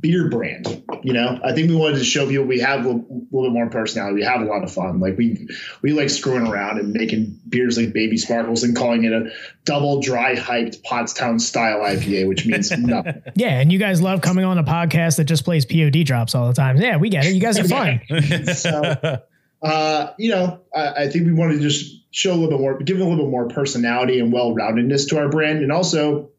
[0.00, 0.82] beer brand.
[1.02, 3.52] You know, I think we wanted to show people we have a little, little bit
[3.52, 4.16] more personality.
[4.16, 5.00] We have a lot of fun.
[5.00, 5.46] Like we
[5.82, 9.30] we like screwing around and making beers like Baby Sparkles and calling it a
[9.64, 13.22] double dry hyped Pottstown style IPA, which means nothing.
[13.34, 13.60] yeah.
[13.60, 16.54] And you guys love coming on a podcast that just plays POD drops all the
[16.54, 16.78] time.
[16.78, 17.34] Yeah, we get it.
[17.34, 18.00] You guys are fun.
[18.54, 19.20] so,
[19.62, 22.78] uh, you know, I, I think we wanted to just show a little bit more,
[22.78, 26.30] give a little bit more personality and well-roundedness to our brand, and also,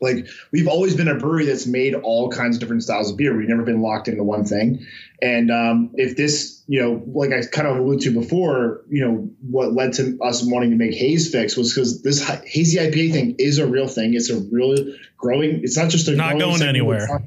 [0.00, 3.36] like, we've always been a brewery that's made all kinds of different styles of beer.
[3.36, 4.86] We've never been locked into one thing.
[5.20, 9.30] And um, if this, you know, like I kind of alluded to before, you know,
[9.42, 13.34] what led to us wanting to make Haze Fix was because this hazy IPA thing
[13.38, 14.14] is a real thing.
[14.14, 14.76] It's a real
[15.16, 15.60] growing.
[15.64, 16.68] It's not just a Not going segment.
[16.76, 17.06] anywhere.
[17.08, 17.22] Not-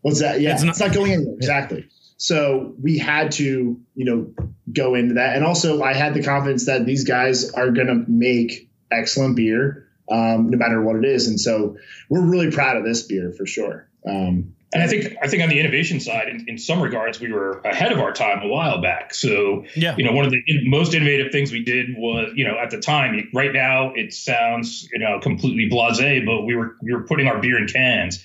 [0.00, 0.40] What's that?
[0.40, 1.34] Yeah, It's it's not- not, going anywhere.
[1.36, 1.88] Exactly.
[2.16, 4.32] So we had to, you know,
[4.72, 8.04] go into that, and also I had the confidence that these guys are going to
[8.08, 11.76] make excellent beer, um, no matter what it is, and so
[12.08, 13.88] we're really proud of this beer for sure.
[14.06, 17.30] Um, And I think I think on the innovation side, in, in some regards, we
[17.32, 19.14] were ahead of our time a while back.
[19.14, 19.94] So Yeah.
[19.96, 22.70] you know, one of the in- most innovative things we did was, you know, at
[22.70, 23.28] the time.
[23.32, 27.38] Right now, it sounds you know completely blasé, but we were we were putting our
[27.40, 28.22] beer in cans.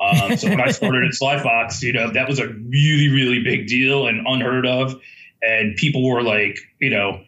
[0.00, 3.42] Um, so when I started at Sly Fox, you know, that was a really really
[3.44, 4.98] big deal and unheard of,
[5.42, 7.20] and people were like, you know.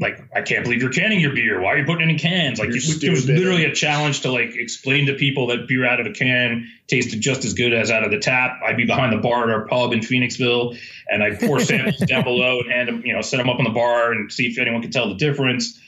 [0.00, 1.60] Like I can't believe you're canning your beer.
[1.60, 2.60] Why are you putting it in cans?
[2.60, 5.98] Like it, it was literally a challenge to like explain to people that beer out
[5.98, 8.60] of a can tasted just as good as out of the tap.
[8.64, 10.78] I'd be behind the bar at our pub in Phoenixville,
[11.08, 13.64] and I'd pour samples down below and hand them, you know, set them up on
[13.64, 15.80] the bar and see if anyone could tell the difference.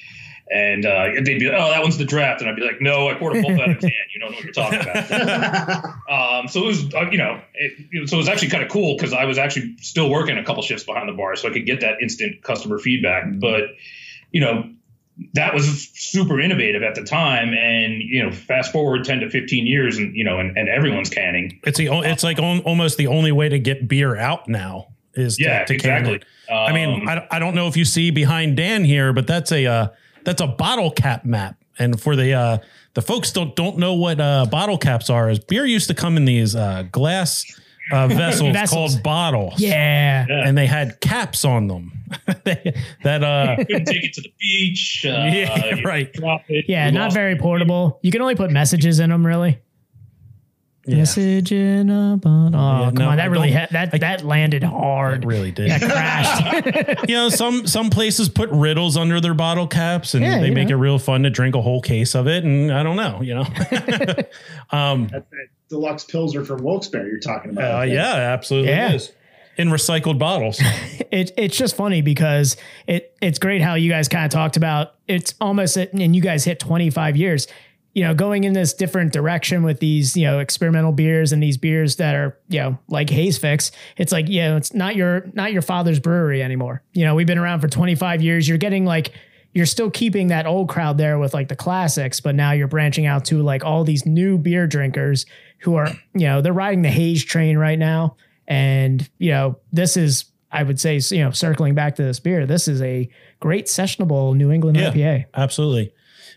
[0.52, 3.08] And uh, they'd be like, "Oh, that one's the draft," and I'd be like, "No,
[3.08, 3.92] I poured a both out of can.
[4.12, 8.08] You don't know what you're talking about." um, so it was, uh, you know, it,
[8.08, 10.64] so it was actually kind of cool because I was actually still working a couple
[10.64, 13.26] shifts behind the bar, so I could get that instant customer feedback.
[13.38, 13.76] But
[14.32, 14.68] you know,
[15.34, 19.66] that was super innovative at the time, and you know, fast forward ten to fifteen
[19.66, 21.60] years, and you know, and, and everyone's canning.
[21.64, 25.36] It's the it's like on, almost the only way to get beer out now is
[25.36, 26.14] to, Yeah, to can exactly.
[26.14, 26.24] it.
[26.52, 29.52] I mean, Um, I, I don't know if you see behind Dan here, but that's
[29.52, 29.88] a uh,
[30.24, 31.56] that's a bottle cap map.
[31.78, 32.58] And for the uh,
[32.94, 36.16] the folks don't don't know what uh, bottle caps are, is beer used to come
[36.16, 37.44] in these uh, glass
[37.92, 38.92] uh, vessels, Vessels.
[38.94, 39.60] called bottles.
[39.60, 40.24] Yeah.
[40.28, 40.46] Yeah.
[40.46, 41.92] and they had caps on them.
[42.44, 45.04] They- that uh, couldn't take it to the beach.
[45.06, 46.12] Uh, Yeah, right.
[46.12, 46.64] Drop it.
[46.68, 47.40] Yeah, not lost very it.
[47.40, 47.98] portable.
[48.02, 49.58] You can only put messages in them, really.
[50.86, 52.58] yeah, Message in a bottle.
[52.58, 55.22] Oh, Yeah, come no, on, I that really don't- ha- that that landed hard.
[55.24, 55.68] it really did.
[55.68, 57.08] Yeah, crashed.
[57.08, 60.68] you know, some some places put riddles under their bottle caps, and Yeah, they make
[60.68, 60.74] know.
[60.76, 62.44] it real fun to drink a whole case of it.
[62.44, 63.44] And I don't know, you know.
[64.70, 67.80] um, That's that deluxe pilsner from Wilkes-Barre you're talking about.
[67.80, 68.92] uh, yeah, absolutely Yeah.
[68.94, 69.12] is
[69.60, 70.60] in recycled bottles.
[71.12, 72.56] it, it's just funny because
[72.86, 76.44] it it's great how you guys kind of talked about it's almost and you guys
[76.44, 77.46] hit 25 years
[77.94, 81.56] you know going in this different direction with these you know experimental beers and these
[81.56, 83.72] beers that are you know like haze fix.
[83.96, 86.82] It's like you know it's not your not your father's brewery anymore.
[86.92, 88.48] You know we've been around for 25 years.
[88.48, 89.12] You're getting like
[89.52, 93.06] you're still keeping that old crowd there with like the classics but now you're branching
[93.06, 95.26] out to like all these new beer drinkers
[95.58, 98.14] who are you know they're riding the haze train right now
[98.50, 102.44] and you know this is I would say, you know, circling back to this beer,
[102.44, 104.90] this is a great sessionable New England Yeah.
[104.90, 105.92] IPA, absolutely.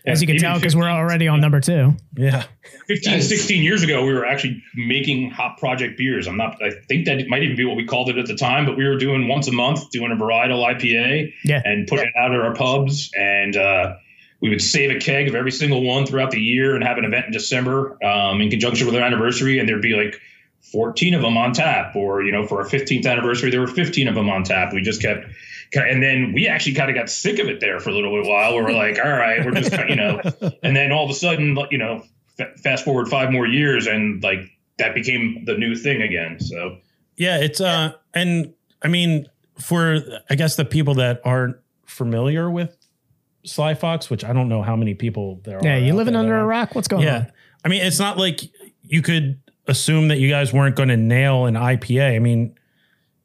[0.06, 1.96] as you can tell, because we're already on number two.
[2.16, 2.44] Yeah.
[2.86, 6.28] 15, 16 years ago, we were actually making hop project beers.
[6.28, 8.66] I'm not, I think that might even be what we called it at the time,
[8.66, 11.62] but we were doing once a month, doing a varietal IPA Yeah.
[11.64, 13.10] and putting it out at our pubs.
[13.18, 13.96] And, uh,
[14.40, 17.04] we would save a keg of every single one throughout the year and have an
[17.04, 19.58] event in December um, in conjunction with our anniversary.
[19.58, 20.20] And there'd be like
[20.74, 24.08] 14 of them on tap, or, you know, for our 15th anniversary, there were 15
[24.08, 24.74] of them on tap.
[24.74, 25.24] We just kept,
[25.74, 28.28] and then we actually kind of got sick of it there for a little bit
[28.28, 28.54] while.
[28.54, 30.20] Where we're like, all right, we're just, you know,
[30.62, 32.02] and then all of a sudden, you know,
[32.36, 34.40] fa- fast forward five more years, and like
[34.78, 36.40] that became the new thing again.
[36.40, 36.78] So
[37.16, 38.52] Yeah, it's uh and
[38.82, 39.26] I mean
[39.60, 41.56] for I guess the people that aren't
[41.86, 42.76] familiar with
[43.44, 45.64] Sly Fox, which I don't know how many people there are.
[45.64, 46.74] Yeah, you out living there under a rock?
[46.74, 47.16] What's going Yeah.
[47.18, 47.26] on?
[47.64, 48.40] I mean, it's not like
[48.82, 52.16] you could assume that you guys weren't going to nail an IPA.
[52.16, 52.54] I mean,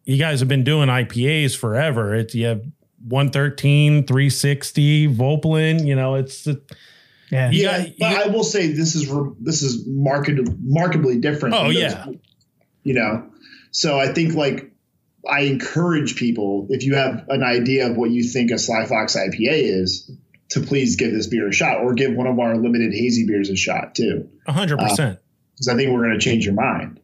[0.05, 2.15] you guys have been doing IPAs forever.
[2.15, 2.63] It's you have
[3.07, 6.61] 113, 360, Volplin, you know, it's it,
[7.31, 7.51] Yeah.
[7.51, 11.55] Yeah, got- but you- I will say this is this is market markedly different.
[11.55, 12.05] Oh, from those- yeah.
[12.83, 13.25] you know.
[13.71, 14.71] So I think like
[15.29, 19.15] I encourage people if you have an idea of what you think a Sly Fox
[19.15, 20.09] IPA is,
[20.49, 23.49] to please give this beer a shot or give one of our limited hazy beers
[23.51, 25.19] a shot too, 100%.
[25.59, 26.99] Because I think we're going to change your mind.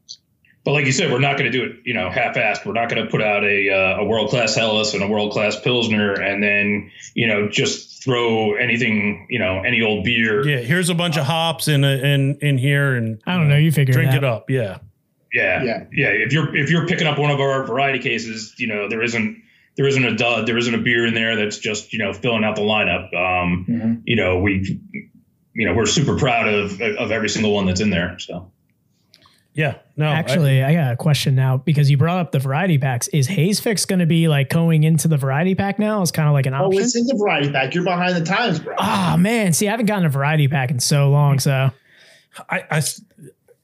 [0.63, 2.65] But like you said, we're not going to do it, you know, half-assed.
[2.65, 6.13] We're not going to put out a uh, a world-class Helles and a world-class Pilsner,
[6.13, 10.47] and then you know just throw anything, you know, any old beer.
[10.47, 13.57] yeah, here's a bunch of hops in a, in in here and I don't know.
[13.57, 14.49] You figure drink it, it up.
[14.49, 14.77] Yeah.
[15.33, 15.83] Yeah, Yeah.
[15.91, 16.07] yeah.
[16.09, 19.43] If you're if you're picking up one of our variety cases, you know, there isn't
[19.77, 22.43] there isn't a dud, there isn't a beer in there that's just you know filling
[22.43, 23.13] out the lineup.
[23.13, 24.01] Um, Mhm.
[24.05, 24.79] You know, we,
[25.55, 28.19] you know, we're super proud of of every single one that's in there.
[28.19, 28.51] So.
[29.53, 29.77] Yeah.
[29.95, 30.07] No.
[30.07, 33.07] Actually, I, got a question now because you brought up the variety packs.
[33.07, 36.01] Is Haze Fix going to be like going into the variety pack now?
[36.01, 36.65] It's kind of like an option.
[36.65, 36.83] Oh, option.
[36.83, 37.73] it's in the variety pack.
[37.73, 38.75] You're behind the times, bro.
[38.77, 41.39] Ah man, see, I haven't gotten a variety pack in so long.
[41.39, 41.71] So
[42.49, 43.01] I, I s-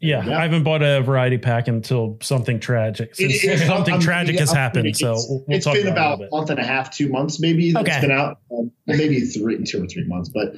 [0.02, 0.38] yeah, Yeah.
[0.40, 3.16] I haven't bought a variety pack until something tragic.
[3.16, 5.76] Since It- it- something I'm- tragic has I'm- happened, so it's- we'll, we'll it's talk
[5.76, 6.32] been about, about it a a little bit.
[6.38, 7.72] month and a half, two months maybe.
[7.72, 8.02] That's Okay.
[8.02, 10.30] been out, um, maybe three, two or three months.
[10.30, 10.56] But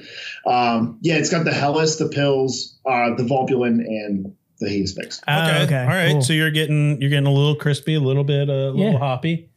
[0.50, 5.20] um, yeah, it's got the Helles, the pills, uh, the Volpulin, and the Haze Fix.
[5.28, 5.76] Oh, Okay.
[5.80, 6.12] All right.
[6.12, 6.22] cool.
[6.22, 8.98] So you're getting you're getting a little crispy, a little bit, a little Yeah.
[8.98, 9.50] hoppy.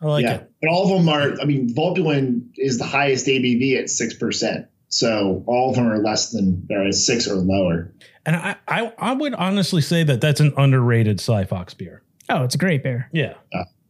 [0.00, 0.50] I like yeah, it.
[0.62, 1.40] but all of them are.
[1.40, 4.66] I mean, Volpulin is the highest ABV at six percent.
[4.90, 7.92] So all of them are less than or six or lower.
[8.28, 12.02] And I, I I would honestly say that that's an underrated Sly Fox beer.
[12.28, 13.08] oh, it's a great beer.
[13.10, 13.32] Yeah.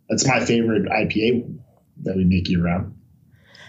[0.09, 1.59] That's my favorite IPA
[2.05, 2.97] that we make year round.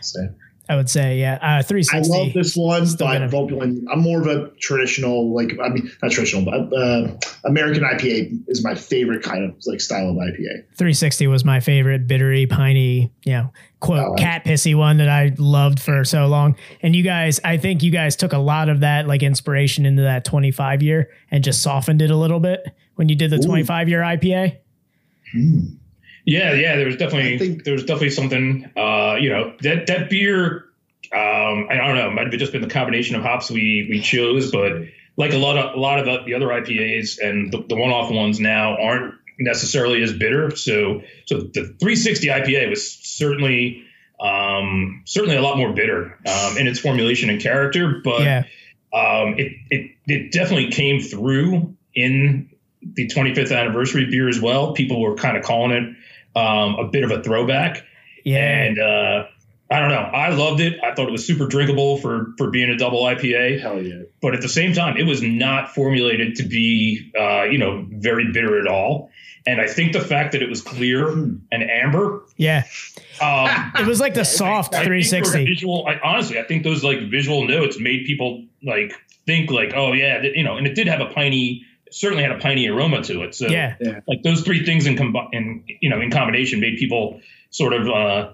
[0.03, 0.29] So
[0.69, 3.83] I would say, yeah, uh, three I love this one, gonna- Volpulin.
[3.91, 8.63] I'm more of a traditional, like I mean, not traditional, but uh, American IPA is
[8.63, 10.65] my favorite kind of like style of IPA.
[10.77, 15.33] 360 was my favorite bittery, piney, you know, quote, Oh, cat pissy one that I
[15.39, 16.55] loved for so long.
[16.83, 20.03] And you guys, I think you guys took a lot of that like inspiration into
[20.03, 22.63] that 25 year and just softened it a little bit
[22.93, 23.47] when you did the Ooh.
[23.47, 24.57] 25 year IPA.
[26.29, 26.75] Yeah, yeah.
[26.77, 28.69] There was definitely I think- there was definitely something.
[28.77, 30.65] Uh, you know that that beer
[31.11, 32.07] Um, I don't know.
[32.09, 34.73] It might have just been the combination of hops we we chose, but
[35.17, 37.89] like a lot of a lot of the, the other IPAs and the, the one
[37.89, 40.55] off ones now aren't necessarily as bitter.
[40.55, 43.83] So so the 360 IPA was certainly
[44.19, 48.43] um, certainly a lot more bitter um, in its formulation and character, but Yeah.
[48.93, 52.49] um, it, it it definitely came through in
[52.83, 54.73] the 25th anniversary beer as well.
[54.73, 55.95] People were kind of calling it
[56.35, 57.83] um, a bit of a throwback,
[58.23, 58.37] Yeah.
[58.37, 59.25] and uh,
[59.71, 59.97] I don't know.
[60.01, 60.79] I loved it.
[60.83, 64.01] I thought it was super drinkable for for being a double IPA, Hell yeah.
[64.21, 68.31] but at the same time, it was not formulated to be uh, you know very
[68.31, 69.09] bitter at all.
[69.47, 72.63] And I think the fact that it was clear and amber, Yeah.
[73.21, 75.45] um, It was like the soft I think for 360.
[75.45, 78.91] Visual, I, honestly, I think those like visual notes made people like
[79.25, 82.31] think like, oh yeah, th- you know, and it did have a piney, certainly had
[82.31, 83.35] a piney aroma to it.
[83.35, 83.75] So Yeah.
[84.07, 87.87] like those three things in combi- in you know in combination made people sort of
[87.89, 88.29] uh,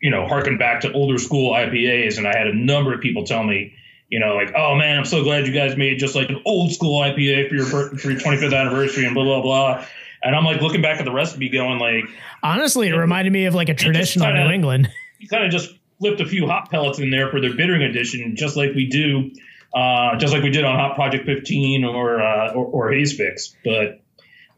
[0.00, 3.24] you know harken back to older school IPAs, and I had a number of people
[3.24, 3.74] tell me.
[4.10, 6.72] You know, like, oh man, I'm so glad you guys made just like an old
[6.72, 9.84] school IPA for your for your 25th anniversary and blah blah blah.
[10.22, 12.04] And I'm like looking back at the recipe, going like,
[12.42, 14.88] Honestly, it reminded me of like a traditional kinda- New England.
[15.18, 18.34] you kind of just flipped a few hop pellets in there for their bittering addition,
[18.34, 19.30] just like we do,
[19.72, 23.54] uh, just like we did on Hop Project 15 or uh, or, or Haze Fix.
[23.64, 24.00] But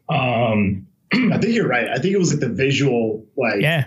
[0.09, 1.89] um, I think you're right.
[1.89, 3.87] I think it was like the visual, like Yeah.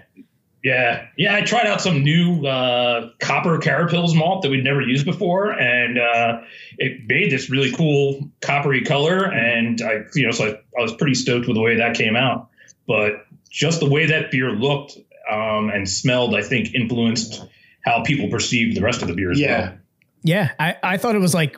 [0.63, 5.05] yeah, yeah, I tried out some new uh, copper Carapils malt that we'd never used
[5.05, 6.41] before, and uh,
[6.78, 9.26] it made this really cool coppery color.
[9.26, 12.15] And I, you know, so I, I was pretty stoked with the way that came
[12.15, 12.49] out.
[12.86, 14.97] But just the way that beer looked
[15.32, 17.45] um, and smelled, I think, influenced
[17.86, 19.69] how people perceived the rest of the beer as yeah.
[19.69, 19.78] well.
[20.24, 20.51] Yeah.
[20.59, 21.57] I, I thought it was like,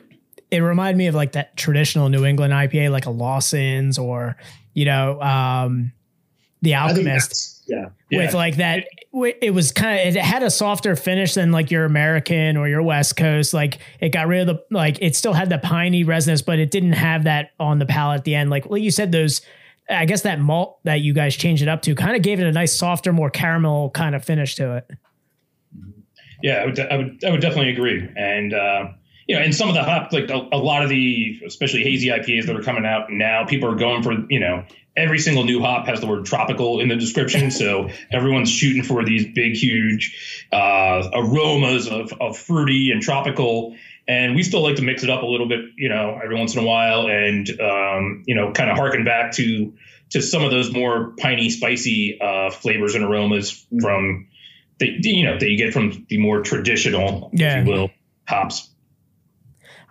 [0.50, 4.36] it reminded me of like that traditional New England IPA, like a Lawson's or,
[4.74, 5.92] you know, um,
[6.62, 7.64] the Alchemist.
[7.68, 7.90] yeah.
[8.10, 8.24] Yeah.
[8.26, 11.84] with like that it was kind of it had a softer finish than like your
[11.84, 15.48] american or your west coast like it got rid of the like it still had
[15.50, 18.68] the piney resonance but it didn't have that on the palate at the end like
[18.70, 19.40] well you said those
[19.90, 22.46] i guess that malt that you guys changed it up to kind of gave it
[22.46, 24.88] a nice softer more caramel kind of finish to it
[26.46, 28.08] Yeah, I would, I would, I would definitely agree.
[28.16, 28.92] And uh,
[29.26, 32.06] you know, and some of the hop, like a, a lot of the, especially hazy
[32.06, 34.64] IPAs that are coming out now, people are going for, you know,
[34.96, 39.04] every single new hop has the word tropical in the description, so everyone's shooting for
[39.04, 43.74] these big, huge uh, aromas of, of fruity and tropical.
[44.06, 46.54] And we still like to mix it up a little bit, you know, every once
[46.54, 49.74] in a while, and um, you know, kind of harken back to
[50.10, 54.28] to some of those more piney, spicy uh, flavors and aromas from
[54.78, 57.60] that you know that you get from the more traditional, Yeah.
[57.60, 57.90] if you will,
[58.28, 58.70] hops.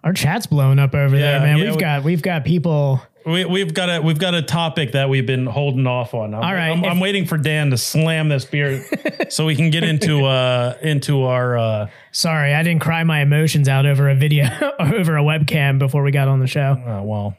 [0.04, 3.02] our chat's blowing up over Yeah, there man yeah, we've we- got we've got people
[3.26, 6.36] We, we've got a we've got a topic that we've been holding off on.
[6.36, 8.86] I'm, All right, I'm, if- I'm waiting for Dan to slam this beer
[9.30, 13.68] so we can get into uh into our uh sorry i didn't cry my emotions
[13.68, 14.46] out over a video
[14.80, 17.36] over a webcam before we got on the show uh, well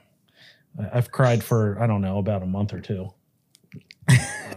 [0.76, 3.10] I- I've cried for I don't know about a month or two.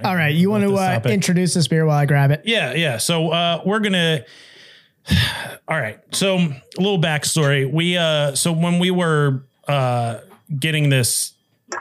[0.04, 2.97] all right you want to uh, introduce this beer while i grab it Yeah, yeah.
[2.97, 4.24] So uh, we're gonna.
[5.68, 6.00] All right.
[6.14, 7.72] So a little backstory.
[7.72, 10.20] We uh, so when we were uh,
[10.60, 11.34] getting this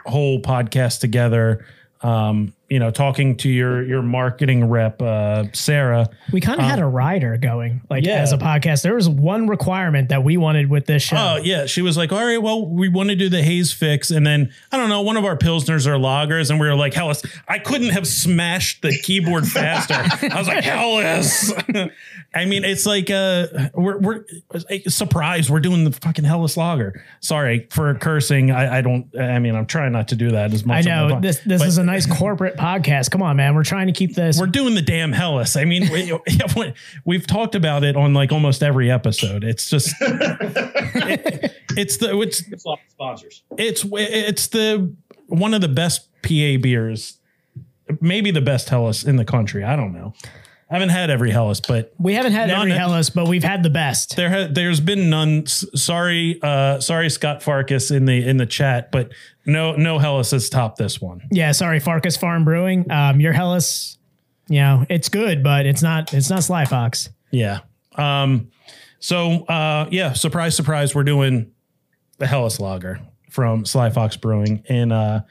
[0.07, 1.65] whole podcast together,
[2.03, 6.11] um, you know, talking to your your marketing rep, uh, Sarah.
[6.33, 8.21] We kind of had a rider going, like yeah.
[8.21, 8.83] as a podcast.
[8.83, 11.17] There was one requirement that we wanted with this show.
[11.17, 14.11] Oh yeah, she was like, "All right, well, we want to do the haze fix,"
[14.11, 16.93] and then I don't know, one of our pilsners or loggers, and we were like,
[16.93, 19.95] "Helles!" I couldn't have smashed the keyboard faster.
[20.31, 21.55] I was like, "Helles!"
[22.35, 24.25] I mean, it's like uh, we're we're
[24.87, 27.03] surprised we're doing the fucking Helles lager.
[27.21, 28.51] Sorry for cursing.
[28.51, 29.07] I, I don't.
[29.19, 30.87] I mean, I'm trying not to do that as much.
[30.87, 31.41] I know pod- this.
[31.41, 33.11] This but- is a nice corporate podcast.
[33.11, 33.55] Come on, man.
[33.55, 34.39] We're trying to keep this.
[34.39, 35.57] we're doing the damn Helles.
[35.57, 36.13] I mean, we,
[37.07, 39.43] we've talked about it on like almost every episode.
[39.43, 43.43] It's just, it- it's the it's It's a sponsors.
[43.57, 44.95] it's it's the
[45.29, 47.19] one of the best PA beers,
[48.03, 49.65] maybe the best Helles in the country.
[49.65, 50.13] I don't know.
[50.71, 53.71] I haven't had every Helles, but we haven't had every Helles, but we've had the
[53.71, 54.17] best.
[54.17, 55.47] there ha- there's been none.
[55.47, 59.11] Sorry, uh, sorry, Scott Farkas in the in the chat, but
[59.47, 61.23] no no Helles has topped this one.
[61.31, 62.91] Yeah, sorry, Farkas Farm Brewing.
[62.91, 63.97] Um, your Helles,
[64.49, 66.13] you know, it's good, but it's not.
[66.13, 67.09] It's not Sly Fox.
[67.31, 67.61] Yeah.
[67.97, 68.51] Um.
[68.99, 71.51] So uh, yeah, surprise, surprise, we're doing
[72.19, 73.01] the Helles Lager
[73.31, 75.23] from Sly Fox Brewing in uh,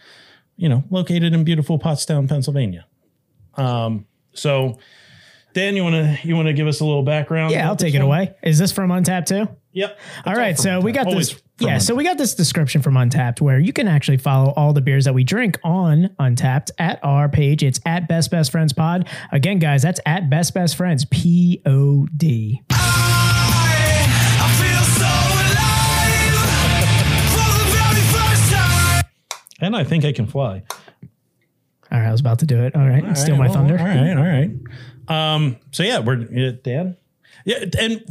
[0.56, 2.88] you know, located in beautiful Pottstown, Pennsylvania.
[3.54, 4.08] Um.
[4.34, 4.80] So.
[5.58, 7.52] Dan, you want to you want to give us a little background?
[7.52, 8.06] Yeah, I'll take it one?
[8.06, 8.36] away.
[8.44, 9.48] Is this from Untappd too?
[9.72, 10.00] Yep.
[10.28, 11.42] All right, so we got Always this.
[11.58, 14.72] from Yeah, so we got this description from Untappd where you can actually follow all
[14.72, 17.64] the beers that we drink on Untappd at our page.
[17.64, 19.10] It's at Best Best Friends Pod.
[19.32, 22.62] Again, guys, that's at Best Best Friends P O D.
[29.60, 30.62] And I think I can fly.
[31.92, 32.76] All right, I was about to do it.
[32.76, 33.80] All right, steal All my well, thunder.
[33.80, 34.52] All right, all right.
[35.08, 36.98] Um, so yeah, we're uh, Dan.
[37.46, 38.04] Yeah, and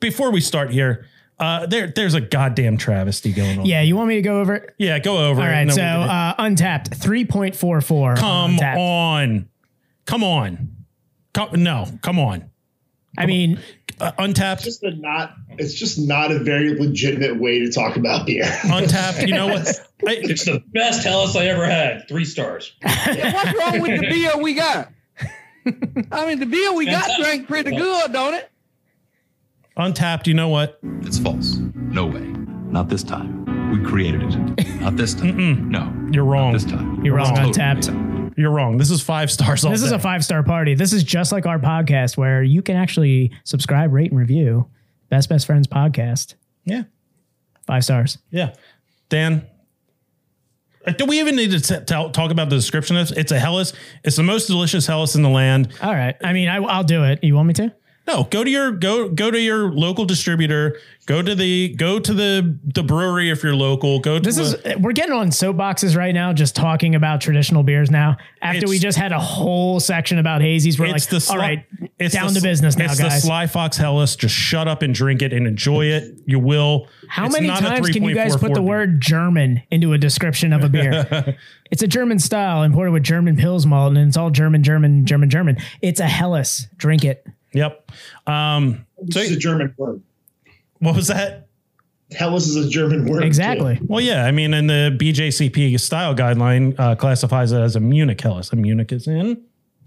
[0.00, 1.06] before we start here,
[1.38, 3.66] uh, there there's a goddamn travesty going on.
[3.66, 4.74] Yeah, you want me to go over it?
[4.78, 4.98] yeah.
[4.98, 5.40] Go over.
[5.40, 6.10] All it, right, and so we'll get it.
[6.10, 8.14] uh, Untappd three point four four.
[8.16, 9.48] come on,
[10.06, 10.76] come on,
[11.34, 12.50] come, no, come on.
[13.18, 13.58] I mean,
[14.00, 15.34] Uh, Untappd, It's just a not.
[15.58, 18.44] It's just not a very legitimate way to talk about beer.
[18.62, 19.26] Untappd.
[19.26, 19.66] You know what?
[20.06, 22.08] I, It's the best Helles I ever had.
[22.08, 22.72] Three stars.
[22.82, 24.90] What's wrong with the beer we got?
[26.12, 28.50] I mean, the beer we got drank pretty good, don't it?
[29.76, 30.26] Untappd.
[30.26, 30.78] You know what?
[31.02, 31.56] It's false.
[31.74, 32.20] No way.
[32.20, 33.70] Not this time.
[33.70, 34.80] We created it.
[34.80, 35.70] Not this time.
[35.70, 35.92] No.
[36.12, 36.52] You're wrong.
[36.52, 37.04] Not this time.
[37.04, 37.86] You're wrong, Totally Untappd.
[38.26, 38.36] this.
[38.36, 38.78] You're wrong.
[38.78, 39.64] This is five stars.
[39.64, 39.96] All this is day.
[39.96, 40.74] a five star party.
[40.74, 44.68] This is just like our podcast where you can actually subscribe, rate, and review.
[45.08, 46.34] Best Best Friends podcast.
[46.64, 46.84] Yeah,
[47.66, 48.18] Five stars.
[48.30, 48.54] yeah.
[49.08, 49.46] Dan,
[50.90, 53.18] do we even need to t- tell, talk about the description of this?
[53.18, 53.72] It's a Helles.
[54.04, 55.68] It's the most delicious Helles in the land.
[55.82, 56.16] All right.
[56.22, 57.22] I mean, I, I'll do it.
[57.22, 57.72] You want me to?
[58.10, 60.78] No, go to your go go to your local distributor.
[61.06, 64.00] Go to the go to the the brewery if you're local.
[64.00, 67.62] Go to This the, is we're getting on soapboxes right now, just talking about traditional
[67.62, 68.16] beers now.
[68.42, 71.40] After we just had a whole section about hazies, we're it's like, the sly, all
[71.40, 71.64] right,
[71.98, 73.22] it's down the, to business now, it's guys.
[73.22, 74.16] the Sly Fox Helles.
[74.16, 76.12] Just shut up and drink it and enjoy it.
[76.26, 76.88] You will.
[77.08, 80.52] How It's many times can you guys put 3.44 the word German into a description
[80.52, 81.36] of a beer?
[81.70, 85.30] it's a German style imported with German Pils malt, and it's all German, German, German,
[85.30, 85.58] German.
[85.80, 86.66] It's a Helles.
[86.76, 87.24] Drink it.
[87.52, 87.90] Yep.
[88.26, 88.86] Um.
[89.10, 90.02] So It's a German word.
[90.78, 91.46] what was that?
[92.16, 93.20] Helles is a German word.
[93.20, 93.26] too.
[93.26, 93.78] Exactly.
[93.86, 94.24] Well, yeah.
[94.26, 98.52] I mean, and the BJCP style guideline uh, classifies it as a Munich Helles.
[98.52, 99.40] A Munich is in.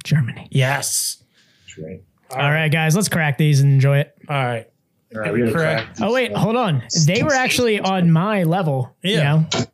[0.05, 0.47] Germany.
[0.51, 1.24] Yes.
[1.66, 2.01] That's right.
[2.32, 4.16] All right, guys, let's crack these and enjoy it.
[4.30, 4.68] All right.
[5.14, 5.97] All right, we gotta Correct.
[5.97, 5.97] crack.
[6.01, 6.82] Oh wait, hold on.
[7.05, 8.95] They were actually on my level.
[9.03, 9.43] Yeah.
[9.43, 9.66] You know?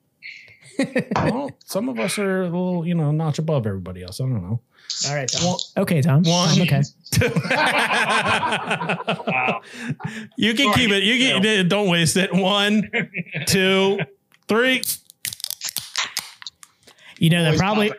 [1.15, 4.19] Well, some of us are a little, you know, notch above everybody else.
[4.21, 4.61] I don't know.
[5.07, 5.27] All right.
[5.30, 5.57] Tom.
[5.77, 6.23] okay, Tom.
[6.23, 6.61] One.
[6.61, 6.82] Okay.
[9.27, 9.61] wow.
[10.38, 11.03] You can keep it.
[11.03, 11.45] You can.
[11.45, 12.34] Uh, don't waste it.
[12.34, 12.89] One,
[13.47, 13.99] two,
[14.47, 14.82] three.
[17.19, 17.91] You know that probably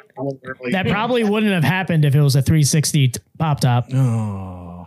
[0.72, 3.86] that probably wouldn't have happened if it was a 360 t- pop top.
[3.92, 4.86] Oh.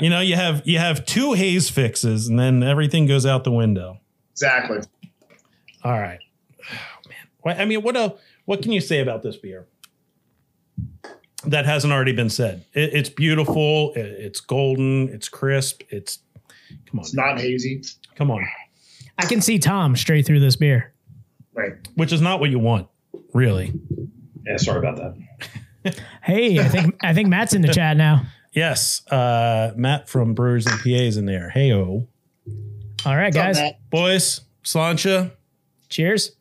[0.00, 3.52] You know, you have you have two haze fixes, and then everything goes out the
[3.52, 4.00] window.
[4.32, 4.78] exactly.
[5.82, 6.18] All right.
[7.44, 7.56] Man.
[7.56, 9.66] What- I mean, what else, what can you say about this beer
[11.46, 12.64] that hasn't already been said?
[12.72, 13.92] It, it's beautiful.
[13.94, 15.08] It, it's golden.
[15.10, 15.82] It's crisp.
[15.90, 16.18] It's
[16.86, 17.82] come on, It's not hazy.
[18.16, 18.46] come on.
[19.18, 20.92] I can see Tom straight through this beer.
[21.52, 21.72] Right.
[21.94, 22.88] Which is not what you want,
[23.32, 23.72] really.
[24.44, 25.14] Yeah, sorry about that.
[26.22, 28.22] Hey, I think I think Matt's in the chat now.
[28.54, 31.50] Yes, uh, Matt from Brewers and PAs in there.
[31.50, 32.08] Hey, oh,
[33.04, 33.56] All right, guys.
[33.58, 33.90] Matt?
[33.90, 35.32] boys, Slancha.
[35.90, 36.32] Cheers.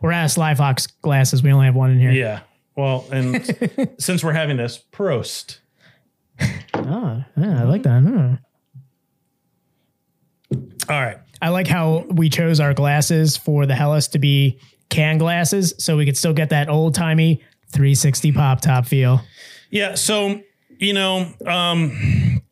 [0.00, 1.42] We're out of Sly Fox glasses.
[1.42, 2.10] We only have one in here.
[2.10, 2.40] Yeah.
[2.76, 5.58] Well, and since we're having this, Prost.
[6.74, 8.02] Oh, yeah, I like that.
[8.02, 8.34] Hmm.
[10.88, 11.18] All right.
[11.42, 15.96] I like how we chose our glasses for the Helles to be can glasses, so
[15.96, 17.42] we could still get that old timey
[17.72, 19.22] 360 pop top feel.
[19.70, 19.94] Yeah.
[19.94, 20.40] So,
[20.78, 22.42] you know, um,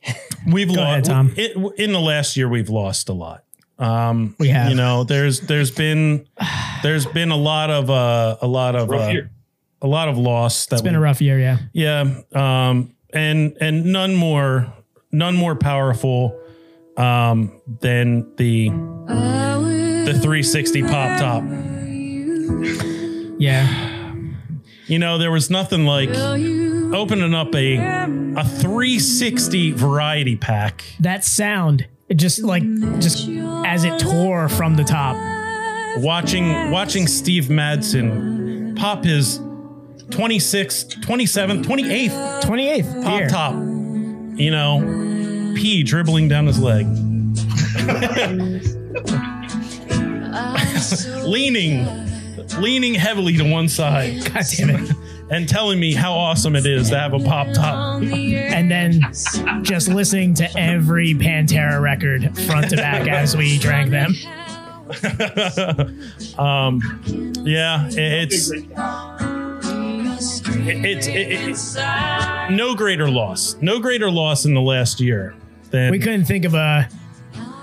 [0.50, 1.34] we've lost ahead, Tom.
[1.36, 2.48] it, in the last year.
[2.48, 3.43] We've lost a lot.
[3.78, 4.70] Um, We have.
[4.70, 6.26] you know, there's there's been
[6.82, 9.30] there's been a lot of uh, a lot of Rough uh, year.
[9.82, 10.66] a lot of loss.
[10.66, 11.58] That It's been a rough year, yeah.
[11.72, 12.20] yeah.
[12.34, 14.72] Um, and and none more
[15.10, 16.38] none more powerful
[16.96, 21.42] um, than the the 360 pop top.
[23.38, 24.12] Yeah.
[24.86, 30.84] You know, there was nothing like opening up a a 360 variety pack.
[31.00, 32.62] That sound, it just like
[33.00, 33.28] just
[33.66, 35.16] as it tore from the top.
[35.98, 43.54] Watching watching Steve Madsen pop his 26th, 27th, 28th 28th pop top.
[44.38, 44.80] You know,
[45.56, 46.84] pee dribbling down his leg.
[51.24, 51.86] leaning
[52.58, 54.24] leaning heavily to one side.
[54.32, 54.96] God damn it.
[55.34, 58.02] And telling me how awesome it is to have a pop top.
[58.02, 59.00] And then
[59.62, 64.14] just listening to every Pantera record front to back as we drank them.
[66.38, 66.80] um,
[67.44, 68.66] yeah, it- it's it-
[70.66, 75.34] it's it, no greater loss, no greater loss in the last year
[75.70, 76.88] than We couldn't think of a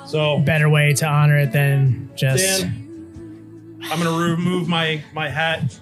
[0.07, 2.65] So better way to honor it than just.
[2.65, 5.79] I'm gonna remove my my hat.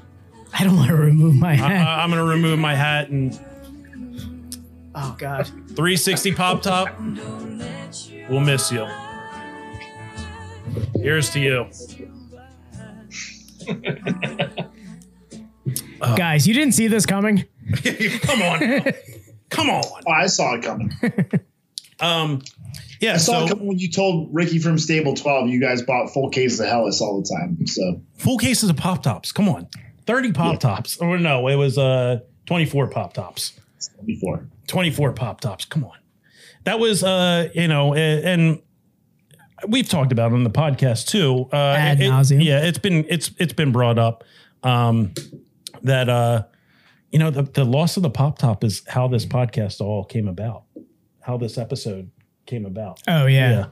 [0.60, 1.72] I don't want to remove my hat.
[1.72, 3.38] I- I'm gonna remove my hat and
[4.96, 5.48] oh God.
[5.48, 6.90] 360 pop top.
[8.30, 8.86] We'll miss you.
[10.96, 11.68] Here's to you.
[16.16, 17.46] Guys, you didn't see this coming.
[18.24, 18.84] Come on,
[19.50, 19.84] come on.
[20.08, 20.92] Oh, I saw it coming.
[22.02, 22.42] Um,
[23.02, 23.16] yeah.
[23.16, 26.14] I saw So it coming when you told Ricky from Stable 12 you guys bought
[26.14, 27.68] full cases of Helles all the time.
[27.68, 29.34] So full cases of pop tops.
[29.34, 29.68] Come on,
[30.10, 30.98] 30 pop tops.
[30.98, 33.54] Or no, it was uh 24 pop tops.
[34.06, 34.48] before.
[34.68, 35.66] 24 pop tops.
[35.66, 35.98] Come on.
[36.64, 38.62] That was, uh, you know, and
[39.68, 41.48] we've talked about it on the podcast too.
[41.54, 42.42] Uh, Ad it- nauseam.
[42.42, 44.24] Yeah, it's been, it's, it's been brought up,
[44.64, 45.14] um,
[45.84, 46.44] that, uh,
[47.12, 50.28] you know, the, the loss of the pop top is how this podcast all came
[50.28, 50.64] about,
[51.22, 52.12] how this episode
[52.46, 53.02] came about.
[53.08, 53.68] Oh yeah.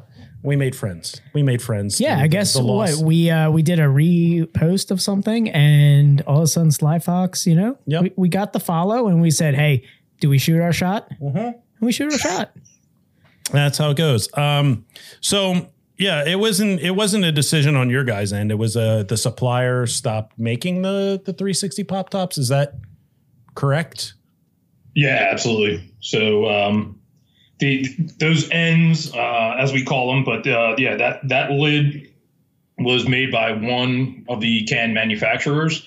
[0.47, 1.19] We made friends.
[1.33, 1.99] We made friends.
[1.99, 6.43] Yeah, I guess what we uh we did a repost of something and all of
[6.43, 8.01] a sudden Sly Fox, you know, Yep.
[8.03, 9.83] we, we got the follow and we said, Hey,
[10.21, 11.09] do we shoot our shot?
[11.21, 11.37] Mm-hmm.
[11.37, 12.53] And we shoot our shot.
[13.51, 14.29] That's how it goes.
[14.37, 14.85] Um,
[15.19, 18.49] so yeah, it wasn't it wasn't a decision on your guys' end.
[18.49, 22.37] It was uh the supplier stopped making the the 360 pop tops.
[22.37, 22.75] Is that
[23.53, 24.13] correct?
[24.95, 25.93] Yeah, absolutely.
[25.99, 26.96] So um,
[27.59, 27.87] the
[28.19, 32.11] those ends, uh, as we call them, but uh, yeah, that that lid
[32.77, 35.85] was made by one of the can manufacturers,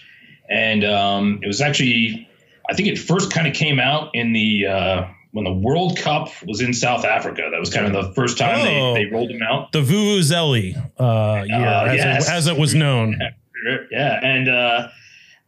[0.49, 2.29] and um, it was actually,
[2.69, 6.29] I think it first kind of came out in the uh, when the World Cup
[6.45, 7.49] was in South Africa.
[7.53, 8.95] That was kind of the first time Oh.
[8.95, 9.71] they, they rolled them out.
[9.71, 12.29] The Vuvuzeli uh, year, Uh, as, yes.
[12.29, 13.19] it, as it was known.
[13.93, 14.89] Yeah, and uh,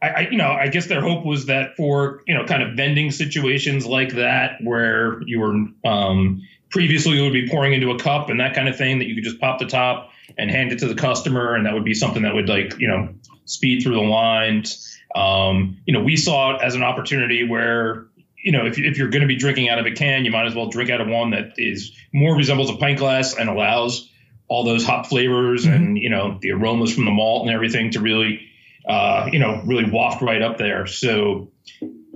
[0.03, 2.75] I, I, you know, I guess their hope was that for you know, kind of
[2.75, 5.53] vending situations like that, where you were
[5.89, 9.05] um, previously you would be pouring into a cup and that kind of thing, that
[9.05, 11.85] you could just pop the top and hand it to the customer, and that would
[11.85, 13.13] be something that would like you know
[13.45, 14.99] speed through the lines.
[15.15, 18.07] Um, you know, we saw it as an opportunity where
[18.43, 20.45] you know if, if you're going to be drinking out of a can, you might
[20.45, 24.09] as well drink out of one that is more resembles a pint glass and allows
[24.49, 28.01] all those hop flavors and you know the aromas from the malt and everything to
[28.01, 28.49] really
[28.87, 30.87] uh, you know really waft right up there.
[30.87, 31.51] So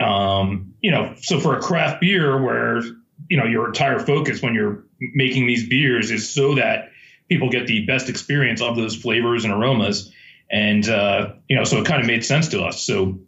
[0.01, 2.81] um, you know, so for a craft beer where
[3.29, 6.91] you know your entire focus when you're making these beers is so that
[7.29, 10.11] people get the best experience of those flavors and aromas,
[10.49, 12.81] and uh, you know, so it kind of made sense to us.
[12.81, 13.19] So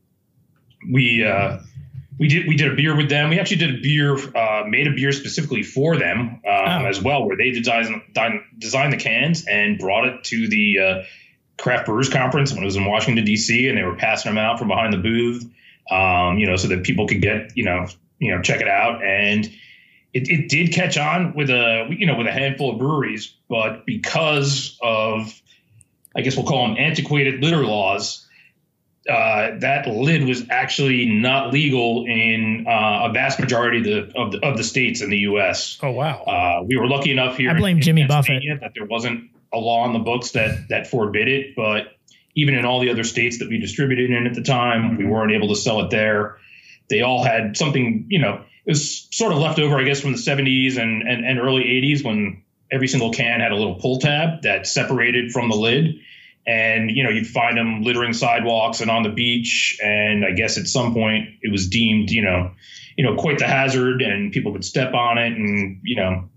[0.92, 1.60] we uh,
[2.20, 3.30] we did we did a beer with them.
[3.30, 7.26] We actually did a beer, uh, made a beer specifically for them um, as well,
[7.26, 11.04] where they designed designed- designed the cans and brought it to the uh,
[11.60, 13.68] craft brewers conference when it was in Washington D.C.
[13.68, 15.44] and they were passing them out from behind the booth,
[15.92, 17.88] um, you know, so that people could get you know
[18.20, 19.50] you know check it out and.
[20.12, 23.86] It, it did catch on with a you know with a handful of breweries, but
[23.86, 25.40] because of
[26.16, 28.28] I guess we'll call them antiquated litter laws,
[29.10, 34.32] uh, that lid was actually not legal in uh, a vast majority of the, of
[34.32, 35.80] the of the states in the U.S.
[35.82, 36.24] Oh wow!
[36.24, 37.52] Uh, we were lucky enough here.
[37.52, 40.88] I blame in Jimmy Buffett That there wasn't a law on the books that that
[40.88, 41.96] forbid it, but
[42.36, 45.12] even in all the other states that we distributed in at the time, we mm-hmm.
[45.12, 46.38] weren't able to sell it there.
[46.90, 50.12] They all had something, you know, it was sort of left over, I guess, from
[50.12, 54.00] the 70s and, and, and early 80s when every single can had a little pull
[54.00, 55.96] tab that separated from the lid.
[56.48, 59.78] And, you know, you'd find them littering sidewalks and on the beach.
[59.84, 62.52] And I guess at some point it was deemed, you know,
[62.96, 66.30] you know, quite the hazard and people could step on it and, you know,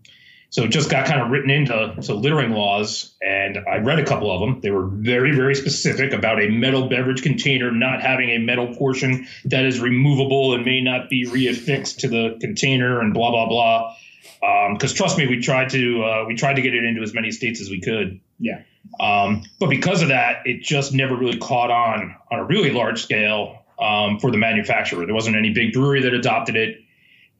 [0.52, 4.04] so it just got kind of written into to littering laws, and I read a
[4.04, 4.60] couple of them.
[4.60, 9.26] They were very, very specific about a metal beverage container not having a metal portion
[9.46, 14.74] that is removable and may not be reaffixed to the container, and blah blah blah.
[14.74, 17.30] Because trust me, we tried to uh, we tried to get it into as many
[17.30, 18.20] states as we could.
[18.38, 18.60] Yeah.
[19.00, 23.02] Um, but because of that, it just never really caught on on a really large
[23.02, 25.06] scale um, for the manufacturer.
[25.06, 26.76] There wasn't any big brewery that adopted it,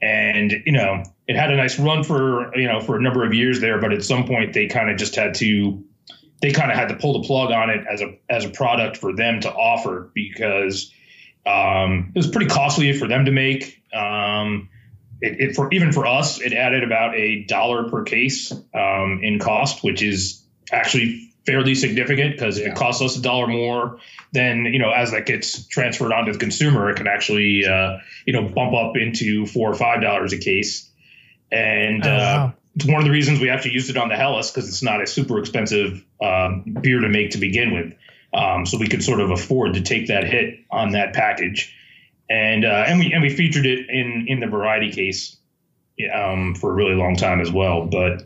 [0.01, 3.35] and you know it had a nice run for you know for a number of
[3.35, 3.81] years there.
[3.81, 5.85] But at some point, they kind of just had to
[6.41, 8.97] they kind of had to pull the plug on it as a as a product
[8.97, 10.93] for them to offer because
[11.47, 13.83] um, it was pretty costly for them to make.
[13.95, 14.69] Um,
[15.21, 19.39] it, it for even for us, it added about a dollar per case um, in
[19.39, 23.99] cost, which is actually fairly significant because if it costs us a dollar more,
[24.33, 28.33] then you know as that gets transferred onto the consumer, it can actually uh, you
[28.33, 30.89] know bump up into four or five dollars a case.
[31.53, 34.51] And Oh, uh, it's one of the reasons we actually used it on the Helles
[34.51, 37.95] because it's not a super expensive um, beer to make to begin with.
[38.35, 41.77] Um, so we could sort of afford to take that hit on that package.
[42.31, 45.37] and uh, and we and we featured it in in the variety case
[46.15, 47.87] um, for a really long time as well.
[47.87, 48.25] But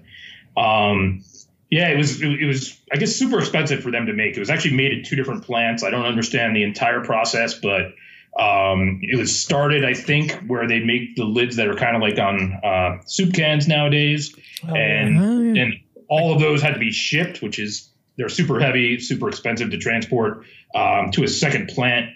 [0.57, 1.25] um,
[1.71, 4.37] yeah, it was it, was I guess super expensive for them to make.
[4.37, 5.83] It was actually made at two different plants.
[5.83, 7.95] I don't understand the entire process, but
[8.39, 12.03] um, it was started I think where they make the lids that are kind of
[12.03, 15.75] like on uh, soup cans nowadays, and Oh, and
[16.09, 19.79] all of those had to be shipped, which is they're super heavy, super expensive to
[19.79, 22.11] transport um, to a second plant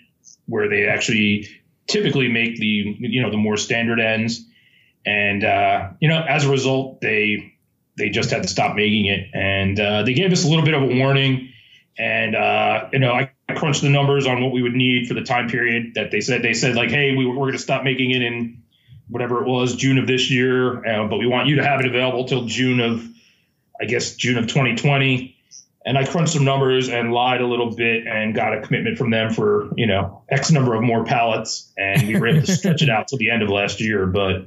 [0.46, 1.48] where they actually
[1.86, 4.44] typically make the you know the more standard ends,
[5.06, 7.54] and uh, you know as a result they
[7.96, 10.74] they just had to stop making it, and uh, they gave us a little bit
[10.74, 11.50] of a warning,
[11.98, 15.22] and uh, you know I crunched the numbers on what we would need for the
[15.22, 18.10] time period that they said they said like hey we, we're going to stop making
[18.10, 18.62] it in
[19.10, 21.86] whatever it was June of this year, uh, but we want you to have it
[21.86, 23.06] available till June of
[23.80, 25.36] I guess June of 2020.
[25.86, 29.10] And I crunched some numbers and lied a little bit and got a commitment from
[29.10, 31.72] them for, you know, X number of more pallets.
[31.78, 34.06] And we were able to stretch it out till the end of last year.
[34.06, 34.46] But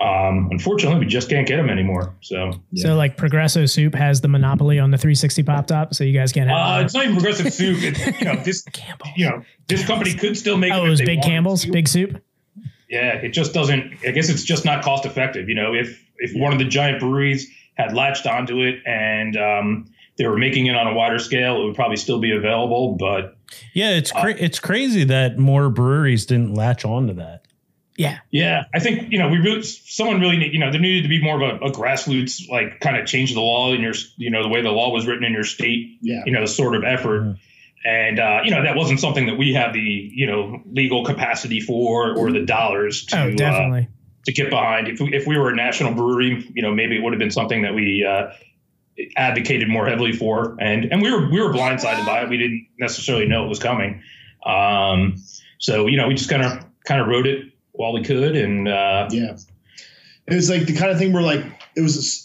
[0.00, 2.14] um, unfortunately, we just can't get them anymore.
[2.20, 6.12] So So like Progresso Soup has the monopoly on the 360 pop top, so you
[6.12, 6.58] guys can't have.
[6.58, 6.84] uh, it.
[6.84, 7.78] it's not even progressive soup.
[7.80, 8.64] It's, you know, this,
[9.16, 11.72] you know, this company could still make it oh, them it was Big Campbell's, to.
[11.72, 12.22] Big Soup.
[12.90, 13.94] Yeah, it just doesn't.
[14.06, 15.48] I guess it's just not cost effective.
[15.48, 19.86] You know, if if one of the giant breweries had latched onto it and um,
[20.18, 22.96] they were making it on a wider scale, it would probably still be available.
[22.96, 23.36] But
[23.72, 27.45] Yeah, it's cra- it's crazy that more breweries didn't latch onto that.
[27.98, 31.02] Yeah, yeah, I think you know we really someone really need, you know there needed
[31.02, 33.94] to be more of a, a grassroots like kind of change the law in your
[34.16, 35.98] you know the way the law was written in your state.
[36.02, 36.22] Yeah.
[36.26, 37.36] You know, the sort of effort.
[37.84, 41.60] And uh, you know that wasn't something that we have the you know legal capacity
[41.60, 43.82] for or the dollars to oh, uh,
[44.26, 44.88] to get behind.
[44.88, 47.30] If we, if we were a national brewery, you know, maybe it would have been
[47.30, 48.32] something that we uh,
[49.16, 50.56] advocated more heavily for.
[50.60, 52.28] And and we were we were blindsided by it.
[52.28, 54.02] We didn't necessarily know it was coming.
[54.44, 55.16] Um,
[55.58, 58.68] so you know, we just kind of kind of wrote it while we could, and
[58.68, 59.36] uh, Yeah.
[60.28, 61.44] It was like the kind of thing where like
[61.76, 62.22] it was a s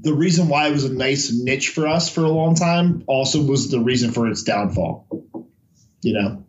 [0.00, 3.42] the reason why it was a nice niche for us for a long time also
[3.42, 5.06] was the reason for its downfall.
[6.02, 6.44] You know?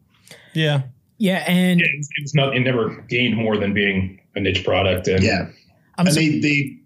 [0.54, 0.84] Yeah.
[1.20, 2.56] Yeah, and it, was- it was not.
[2.56, 5.08] It never gained more than being a niche product.
[5.08, 5.50] And Yeah.
[5.98, 6.78] I'm and so- they they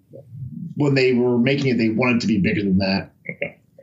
[0.76, 3.12] when they were making it they wanted to be bigger than that.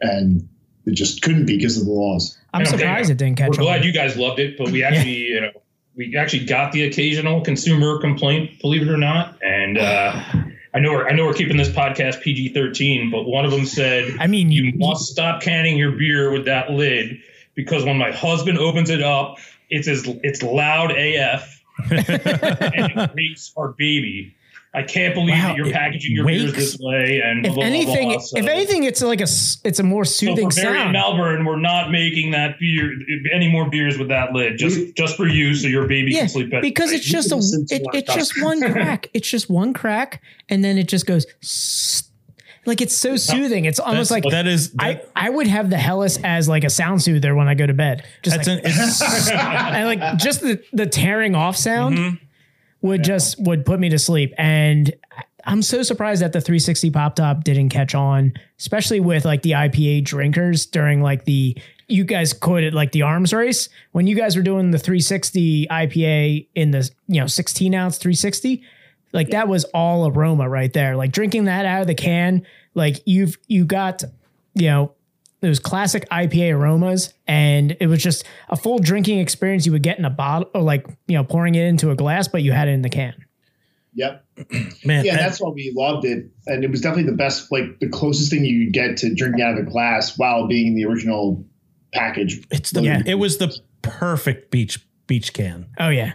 [0.00, 0.48] And
[0.84, 2.36] it just couldn't be because of the laws.
[2.52, 3.12] I'm surprised care.
[3.14, 5.50] it didn't catch we're glad you guys loved it, but we actually, you know,
[5.96, 9.38] we actually got the occasional consumer complaint, believe it or not.
[9.42, 10.22] And uh,
[10.72, 13.64] I know we're I know we're keeping this podcast PG thirteen, but one of them
[13.64, 17.20] said, I mean, "You you, must stop canning your beer with that lid
[17.54, 19.38] because when my husband opens it up,
[19.70, 24.34] it's as it's loud AF and it wakes our baby."
[24.74, 26.56] I can't believe Wow, that you're packaging your beers wakes?
[26.56, 27.20] this way.
[27.24, 28.18] And if blah, blah, blah, anything, blah.
[28.18, 29.22] So- if anything, it's like a
[29.64, 30.92] it's a more so soothing for Barry and sound.
[30.92, 32.92] Malvern, we're not making that beer
[33.32, 36.28] any more beers with that lid, just just for you, so your baby Yeah, can
[36.30, 36.62] sleep better.
[36.62, 37.36] because it's just a
[37.74, 39.08] it, it's just one crack.
[39.14, 41.24] It's just one crack, and then it just goes.
[41.42, 42.02] sss.
[42.66, 43.66] Like it's so soothing.
[43.66, 46.70] It's almost That's, like that is I, I would have the Helles as like a
[46.70, 48.06] sound soother when I go to bed.
[48.22, 52.23] Just that's like, an, it's, I like just the the tearing off sound Mm-hmm.
[52.84, 54.34] Would just would put me to sleep.
[54.36, 54.94] And
[55.46, 59.52] I'm so surprised that the 360 pop top didn't catch on, especially with like the
[59.52, 61.56] IPA drinkers during like the
[61.88, 66.46] you guys quoted like the arms race when you guys were doing the 360 IPA
[66.54, 68.62] in the you know 16 ounce 360.
[69.14, 70.94] Like that was all aroma right there.
[70.94, 74.04] Like drinking that out of the can, like you've you got
[74.54, 74.93] you know
[75.44, 79.98] those classic IPA aromas, and it was just a full drinking experience you would get
[79.98, 82.68] in a bottle, or like you know pouring it into a glass, but you had
[82.68, 83.14] it in the can.
[83.96, 84.24] Yep.
[84.84, 85.04] man.
[85.04, 86.26] Yeah, and- that's why we loved it.
[86.46, 89.40] And it was definitely the best, like the closest thing you could get to drinking
[89.42, 91.44] out of a glass while being in the original
[91.92, 92.44] package.
[92.50, 93.02] it's the Yeah.
[93.06, 95.66] it was the perfect beach beach can.
[95.78, 96.14] Oh yeah,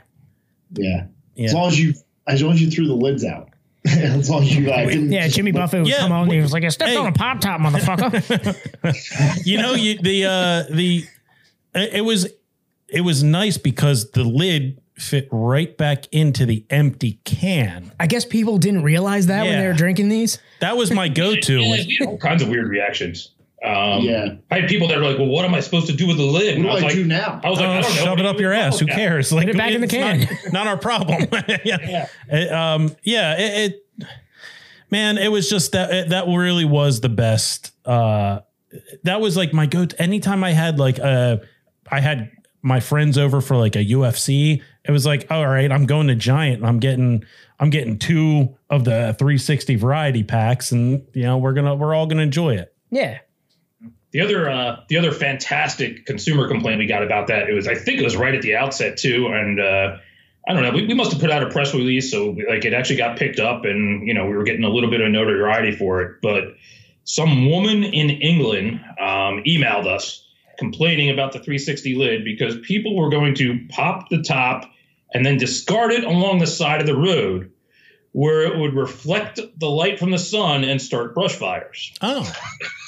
[0.78, 1.06] Yeah.
[1.36, 1.46] Yeah.
[1.46, 1.94] As long as you
[2.28, 3.49] as long as you threw the lids out.
[3.86, 5.24] as long as you didn't yeah.
[5.24, 6.98] just Jimmy Buffett would Yeah, come on and he was like, "I stepped hey.
[6.98, 8.66] on a pop top, motherfucker."
[9.46, 11.06] you know, you, the uh the
[11.74, 12.28] it it was
[12.90, 17.92] it was nice because the lid fit right back into the empty can.
[18.00, 20.40] I guess people didn't realize that when they were drinking these.
[20.60, 21.62] That was my go-to.
[21.62, 23.32] Yeah, was- we all kinds of weird reactions.
[23.66, 24.36] Um, Yeah.
[24.52, 26.24] I had people that were like, "Well, what am I supposed to do with the
[26.24, 27.42] lid?" What And do I was I like, do now?
[27.44, 28.04] I was like, Oh, I don't know.
[28.04, 28.80] shove it up your ass.
[28.80, 28.96] Who Yeah.
[28.96, 29.32] cares?
[29.34, 30.20] Like it back in the can.
[30.20, 31.26] Not, not our problem.
[31.66, 32.08] yeah.
[32.30, 33.36] It, um, yeah.
[33.38, 34.08] It, it,
[34.90, 37.72] man, it was just that it, that really was the best.
[37.86, 38.40] Uh,
[39.04, 39.86] that was like my go.
[39.86, 41.38] to Anytime I had like uh,
[41.92, 42.32] I had
[42.62, 44.62] my friends over for like a UFC.
[44.86, 46.58] It was like, all right, I'm going to Giant.
[46.60, 47.24] And I'm getting
[47.60, 52.06] I'm getting two of the 360 variety packs, and you know we're gonna we're all
[52.08, 52.74] gonna enjoy it.
[52.92, 53.20] Yeah,
[54.12, 57.76] the other uh, the other fantastic consumer complaint we got about that it was I
[57.76, 59.98] think it was right at the outset too, and uh,
[60.48, 62.74] I don't know we, we must have put out a press release so like it
[62.74, 65.76] actually got picked up and you know we were getting a little bit of notoriety
[65.76, 66.56] for it, but
[67.04, 70.26] some woman in England um, emailed us
[70.60, 74.70] complaining about the 360 lid because people were going to pop the top
[75.14, 77.52] and then discard it along the side of the road
[78.12, 81.94] where it would reflect the light from the sun and start brush fires.
[82.02, 82.32] Oh,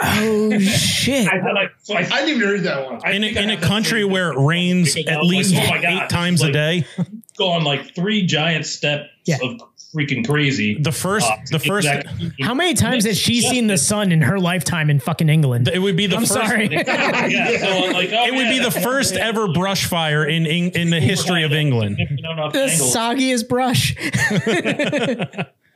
[0.00, 1.28] Oh shit!
[1.28, 3.00] I, I, so I, I didn't even read that one.
[3.04, 5.82] I in a, in a country where it rains at was like, least oh my
[5.82, 6.86] God, eight it's times a like- day,
[7.36, 9.38] gone like three giant steps Yeah.
[9.42, 9.60] of
[9.94, 10.76] freaking crazy.
[10.78, 12.06] the first uh, the first that-
[12.42, 15.66] How many times has she seen the sun in her lifetime in fucking England?
[15.66, 16.32] it would be the I'm first.
[16.34, 16.68] sorry.
[16.70, 20.70] yeah, so I'm like, oh, It would be the first ever brush fire in in,
[20.72, 21.98] in the history of England.
[21.98, 23.94] You know, enough the soggiest brush.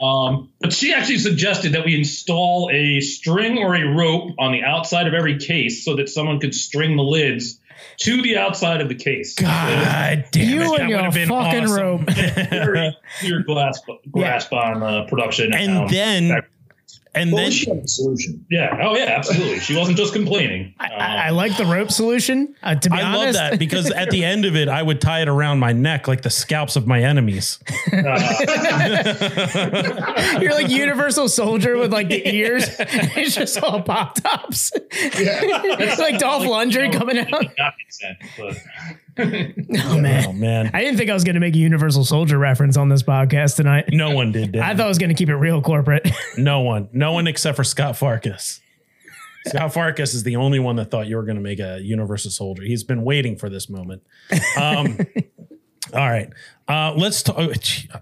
[0.03, 4.63] Um, but she actually suggested that we install a string or a rope on the
[4.65, 7.61] outside of every case so that someone could string the lids
[7.99, 9.35] to the outside of the case.
[9.37, 10.65] God damn You it!
[10.65, 11.77] and That your would have been fucking awesome.
[11.77, 12.11] rope.
[12.53, 15.53] Your clear grasp, grasp on uh, production.
[15.55, 16.33] and Um, then
[17.15, 18.45] and Well, then she had a solution.
[18.51, 19.59] yeah, oh yeah, absolutely.
[19.61, 20.75] She wasn't just complaining.
[20.81, 22.55] I, Um, I, I like the rope solution.
[22.63, 25.21] Uh, to be I love that because at the end of it, I would tie
[25.23, 27.59] it around my neck like the scalps of my enemies.
[30.41, 32.65] you're like Universal Soldier with like the ears.
[32.79, 34.73] it's just all pop tops.
[34.91, 37.31] it's like Dolph Lundgren coming out.
[37.31, 38.57] Not make sense, but
[39.19, 42.39] Oh man, Oh man, I didn't think I was going to make a Universal Soldier
[42.39, 43.87] reference on this podcast tonight.
[43.93, 44.57] no one did.
[44.57, 46.09] I thought I was going to keep it real corporate.
[46.39, 48.61] no one, no one except for Scott Farkas.
[49.47, 52.31] Scott Farkas is the only one that thought you were going to make a Universal
[52.31, 52.63] Soldier.
[52.63, 54.03] He's been waiting for this moment.
[54.57, 54.99] Um,
[55.93, 56.31] all right,
[56.69, 57.37] uh, let's talk.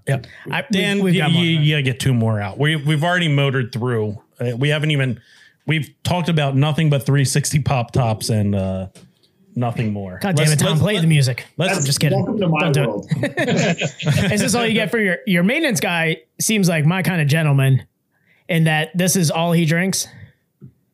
[0.07, 1.43] Yeah, I- Dan, we've- we've you, got more.
[1.43, 2.59] you, you gotta get two more out.
[2.59, 4.21] We we've already motored through.
[4.39, 5.21] Uh, we haven't even.
[5.67, 8.89] We've talked about nothing but 360 pop tops and uh,
[9.61, 10.19] nothing more.
[10.21, 11.47] God damn it, Let's- Tom, play the music.
[11.57, 12.19] let's- I'm just kidding.
[12.19, 12.87] Welcome to my Don't do it.
[12.89, 13.07] world.
[14.33, 16.23] Is this all you get for your your maintenance guy?
[16.41, 17.87] Seems like my kind of gentleman,
[18.49, 20.09] in that this is all he drinks.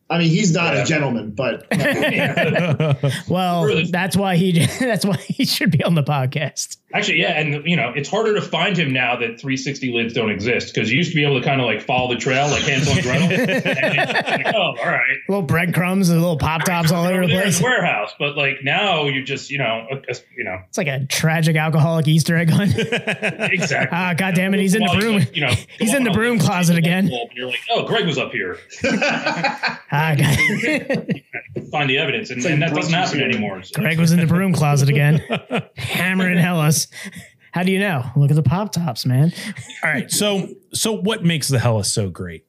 [0.08, 1.66] I mean, he's not a gentleman, but
[3.28, 3.86] Well, Really?
[3.90, 6.76] that's why he that's why he should be on the podcast.
[6.96, 10.30] Actually, yeah, and you know, it's harder to find him now that 360 lids don't
[10.30, 12.62] exist because you used to be able to kind of like follow the trail like
[12.62, 14.24] Hansel and Gretel.
[14.24, 15.16] like, oh, all right.
[15.28, 17.60] Little breadcrumbs and little pop tops all over the place.
[17.60, 21.04] warehouse, but like now you just you know uh, uh, you know It's like a
[21.06, 22.74] tragic alcoholic Easter egg hunt.
[22.78, 23.88] exactly.
[23.92, 25.22] Ah, God damn it, he's in the broom.
[25.34, 27.10] you know, He's in the broom closet again.
[27.34, 28.58] You're like, oh, Greg was up here.
[28.84, 29.80] Ah.
[31.70, 33.62] Find the evidence, and, like and that doesn't happen anymore.
[33.62, 33.80] So.
[33.80, 35.22] Greg was in the broom closet again,
[35.76, 36.85] hammering Helles.
[37.52, 38.04] How do you know?
[38.16, 39.32] Look at the pop tops, man.
[39.82, 40.10] All right.
[40.10, 42.44] So so what makes the Helles so great?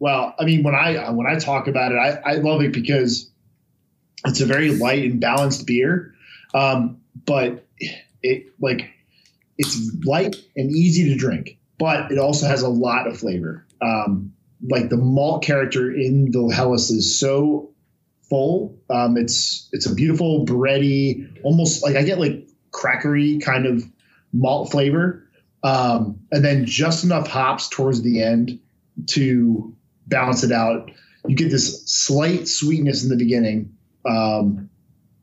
[0.00, 3.30] well, I mean, when I when I talk about it, I, I love it because
[4.24, 6.14] it's a very light and balanced beer,
[6.54, 7.66] um, but
[8.22, 8.90] it like
[9.58, 13.66] it's light and easy to drink, but it also has a lot of flavor.
[13.82, 14.32] Um,
[14.68, 17.70] like the malt character in the Helles is so
[18.22, 18.78] full.
[18.88, 23.84] Um, it's it's a beautiful bready, almost like I get like crackery kind of
[24.32, 25.28] malt flavor,
[25.62, 28.58] um, and then just enough hops towards the end
[29.08, 29.74] to
[30.06, 30.90] balance it out.
[31.26, 33.76] You get this slight sweetness in the beginning
[34.08, 34.70] um,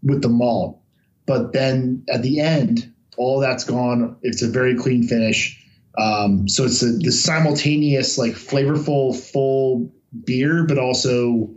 [0.04, 0.80] with the malt,
[1.26, 4.16] but then at the end, all that's gone.
[4.22, 5.64] It's a very clean finish.
[5.98, 9.92] Um, so it's a, simultaneous, like flavorful, full
[10.24, 11.50] beer, but also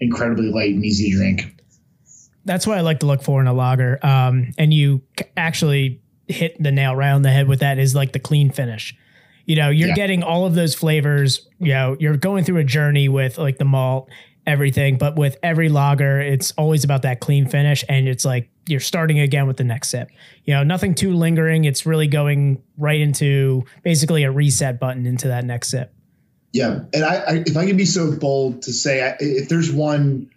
[0.00, 1.53] incredibly light and easy to drink.
[2.44, 3.98] That's what I like to look for in a lager.
[4.04, 5.02] Um, and you
[5.36, 8.94] actually hit the nail right on the head with that is like the clean finish.
[9.46, 9.94] You know, you're Yeah.
[9.94, 11.46] getting all of those flavors.
[11.58, 14.08] You know, you're going through a journey with like the malt,
[14.46, 14.96] everything.
[14.96, 17.84] But with every lager, it's always about that clean finish.
[17.88, 20.08] And it's like you're starting again with the next sip.
[20.44, 21.64] You know, nothing too lingering.
[21.64, 25.92] It's really going right into basically a reset button into that next sip.
[26.52, 29.72] Yeah, and I, I if I can be so bold to say, I, if there's
[29.72, 30.30] one,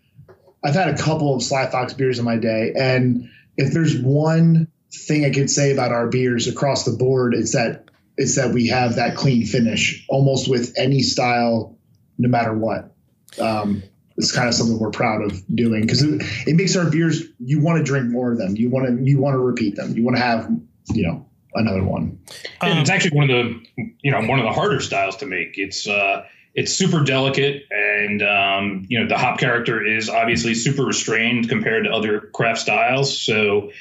[0.67, 4.67] I've had a couple of Sly Fox beers in my day, and if there's one
[4.93, 7.85] thing I could say about our beers across the board, it's that
[8.17, 11.77] it's that we have that clean finish, almost with any style,
[12.17, 12.93] no matter what.
[13.39, 13.81] Um,
[14.17, 17.23] it's kind of something we're proud of doing because it, it makes our beers.
[17.39, 18.57] You want to drink more of them.
[18.57, 19.95] You want to you want to repeat them.
[19.95, 20.49] You want to have
[20.91, 22.19] you know another one.
[22.61, 25.57] and it's actually one of the you know one of the harder styles to make.
[25.57, 26.25] It's uh,
[26.57, 31.85] it's super delicate, and um, you know the hop character is obviously super restrained compared
[31.85, 33.21] to other craft styles.
[33.21, 33.71] So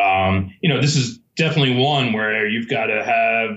[0.00, 3.50] um, you know this is definitely one where you've got to have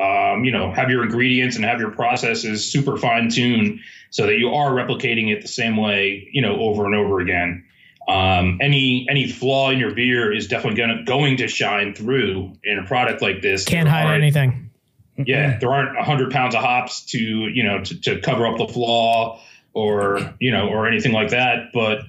[0.00, 3.80] um, you know have your ingredients and have your processes super fine tuned
[4.10, 7.64] so that you are replicating it the same way you know over and over again.
[8.06, 12.78] Um, any any flaw in your beer is definitely gonna going to shine through in
[12.78, 13.64] a product like this.
[13.64, 14.69] Can't hide anything.
[15.26, 18.68] Yeah, there aren't hundred pounds of hops to you know to, to cover up the
[18.68, 19.40] flaw
[19.72, 21.70] or you know or anything like that.
[21.72, 22.00] But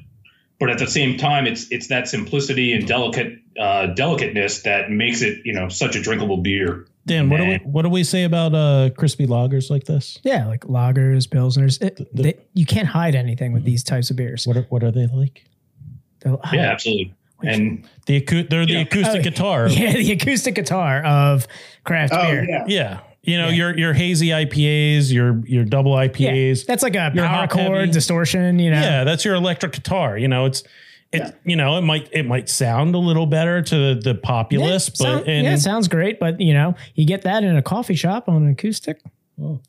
[0.59, 5.21] but at the same time, it's it's that simplicity and delicate uh, delicateness that makes
[5.21, 6.85] it you know such a drinkable beer.
[7.07, 10.19] Dan, what do we what do we say about uh crispy lagers like this?
[10.23, 11.81] Yeah, like lagers, pilsners.
[11.81, 14.45] It, they, you can't hide anything with these types of beers.
[14.45, 15.43] What are, what are they like?
[16.19, 17.15] They're- Yeah, absolutely.
[17.43, 18.79] And The acou- they're the Yeah.
[18.81, 19.67] acoustic Oh, guitar.
[19.69, 21.47] Yeah, the acoustic guitar of
[21.83, 22.45] craft Oh beer.
[22.49, 22.63] yeah.
[22.67, 22.99] Yeah.
[23.23, 26.65] You know, your your hazy IPAs, your your double Yeah, IPAs.
[26.65, 27.91] that's like a power chord heavy.
[27.91, 28.57] distortion.
[28.57, 30.17] You know, Yeah, that's your electric guitar.
[30.17, 30.63] You know, it's
[31.11, 34.97] it you know, it might it might sound a little better to the populace, but
[34.97, 36.19] sound- and yeah, it sounds great.
[36.19, 38.99] But you know, you get that in a coffee shop on an acoustic.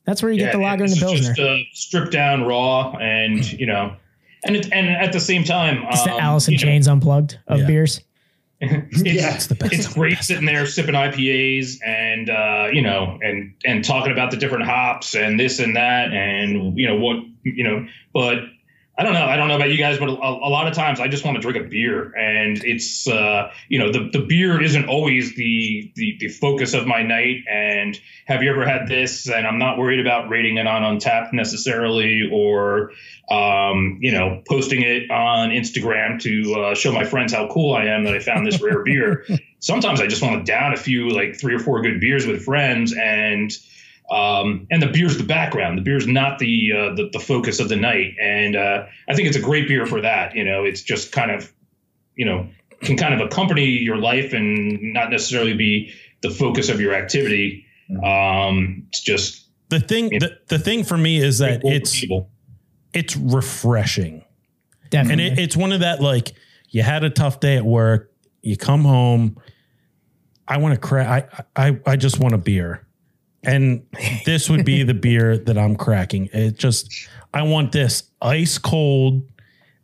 [0.06, 1.34] That's where you get the lager and the is pilsner.
[1.34, 3.94] just uh, stripped down raw, and you know,
[4.44, 6.88] and it, and at the same time, it's the um, Alice in you know, Chains
[6.88, 7.66] unplugged of Yeah.
[7.66, 8.00] beers.
[8.60, 9.34] it's, Yeah.
[9.34, 9.72] it's the best.
[9.72, 14.36] it's great sitting there sipping IPAs and uh, you know and and talking about the
[14.36, 18.38] different hops and this and that and you know what you know but
[19.02, 19.26] I don't know.
[19.26, 21.34] I don't know about you guys but a, a lot of times I just want
[21.34, 25.90] to drink a beer and it's uh, you know the, the beer isn't always the,
[25.96, 29.28] the the focus of my night and have you ever had this?
[29.28, 32.92] And I'm not worried about rating it on Untappd necessarily or
[33.28, 37.86] um, you know posting it on Instagram to uh, show my friends how cool I
[37.86, 39.26] am that I found this rare beer.
[39.58, 42.44] Sometimes I just want to down a few like three or four good beers with
[42.44, 43.50] friends and
[44.10, 45.78] um, and the beer's the background.
[45.78, 49.28] The beer's not the, uh, the the focus of the night, and uh, I think
[49.28, 50.34] it's a great beer for that.
[50.34, 51.52] You know, it's just kind of,
[52.16, 52.48] you know,
[52.82, 55.92] can kind of accompany your life and not necessarily be
[56.22, 57.66] the focus of your activity.
[58.02, 62.04] Um, it's just the thing the, the thing for me is that it's
[62.92, 64.24] it's refreshing.
[64.84, 65.26] And Definitely.
[65.26, 66.32] it, it's one of that like
[66.68, 68.12] you had a tough day at work,
[68.42, 69.38] you come home,
[70.46, 71.46] I want to crack.
[71.56, 72.86] I, I I just want a beer,
[73.42, 73.86] and
[74.24, 76.28] this would be the beer that I'm cracking.
[76.32, 76.92] It just
[77.34, 79.22] I want this ice cold,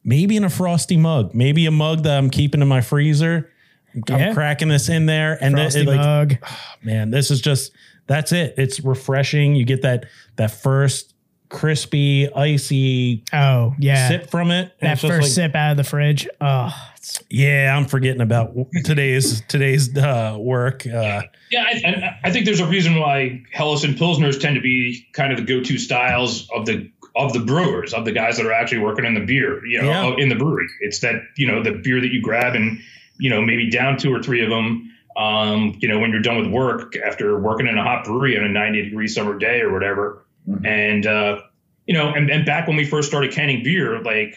[0.04, 3.50] maybe in a frosty mug, maybe a mug that I'm keeping in my freezer.
[3.94, 4.34] I'm Yeah.
[4.34, 6.36] cracking this in there, and then Frosty it, like mug.
[6.82, 7.72] man, this is just
[8.06, 8.54] that's it.
[8.56, 9.54] It's refreshing.
[9.54, 10.06] You get that
[10.36, 11.14] that first
[11.48, 14.72] crispy, icy Oh yeah, sip from it.
[14.80, 16.28] that first like- sip out of the fridge.
[16.40, 18.54] Oh, it's, yeah, I'm forgetting about
[18.84, 20.86] today's today's uh, work.
[20.86, 24.60] Uh, Yeah, I, I, I think there's a reason why Helles and Pilsners tend to
[24.60, 28.46] be kind of the go-to styles of the of the brewers, of the guys that
[28.46, 30.22] are actually working in the beer, you know, Yeah.
[30.22, 30.66] in the brewery.
[30.80, 32.78] It's that you know the beer that you grab and
[33.18, 34.92] you know maybe down two or three of them.
[35.16, 38.44] Um, you know, when you're done with work after working in a hot brewery on
[38.44, 40.22] a 90 degree summer day or whatever,
[40.64, 41.40] and uh,
[41.86, 44.34] you know, and, and back when we first started canning beer, like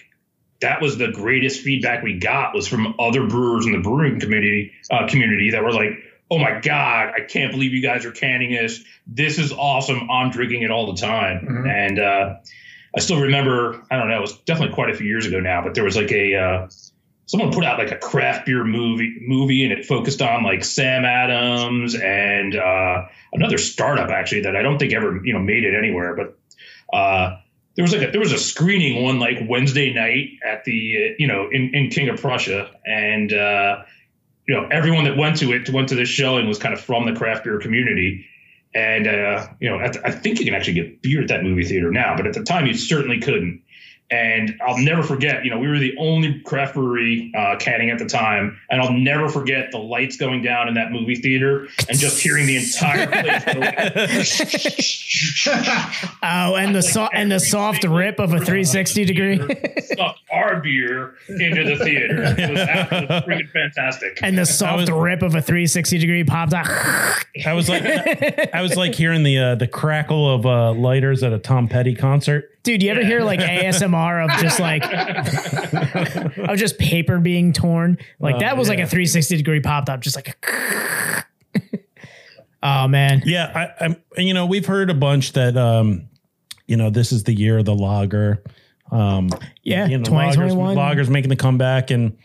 [0.62, 4.72] that was the greatest feedback we got was from other brewers in the brewing community
[4.90, 5.92] uh, community that were like,
[6.30, 8.84] "Oh my god, I can't believe you guys are canning this.
[9.08, 10.10] This is awesome.
[10.10, 11.70] I'm drinking it all the time." Mhm.
[11.70, 12.36] And uh,
[12.96, 15.64] I still remember, I don't know, it was definitely quite a few years ago now,
[15.64, 16.68] but there was like a uh,
[17.32, 21.06] someone put out like a craft beer movie movie and it focused on like Sam
[21.06, 25.74] Adams and uh, another startup actually that I don't think ever you know made it
[25.74, 26.38] anywhere, but
[26.94, 27.38] uh,
[27.76, 31.16] there was like a, there was a screening one like Wednesday night at the uh,
[31.18, 33.84] you know in, in King of Prussia and uh,
[34.46, 37.06] you know everyone that went to it went to this showing was kind of from
[37.06, 38.26] the craft beer community.
[38.74, 41.64] And uh, you know the, I think you can actually get beer at that movie
[41.64, 43.61] theater now but at the time you certainly couldn't
[44.12, 47.98] and I'll never forget, you know, we were the only craft brewery uh, canning at
[47.98, 51.98] the time, and I'll never forget the lights going down in that movie theater and
[51.98, 53.48] just hearing the entire place
[56.24, 59.38] oh, and the so- and the soft rip of a 360 degree,
[59.80, 62.24] stuff our beer into the theater.
[62.38, 64.20] It was absolutely freaking fantastic.
[64.22, 66.68] and the soft was- rip of a 360 degree popped out.
[67.46, 67.84] I was like,
[68.54, 71.96] I was like hearing the uh, the crackle of uh, lighters at a Tom Petty
[71.96, 72.51] concert.
[72.64, 74.84] Dude, you ever hear like ASMR of just like
[76.50, 77.98] of just paper being torn?
[78.20, 80.38] Like that was like a 360 degree popped up, just like.
[82.64, 83.96] oh man, Yeah, I, I'm.
[84.16, 86.10] You know, we've heard a bunch that, um,
[86.68, 88.44] you know, this is the year of the lager.
[88.92, 89.30] Um,
[89.64, 90.58] yeah, you know, 2021.
[90.58, 92.18] Loggers, loggers making the comeback, and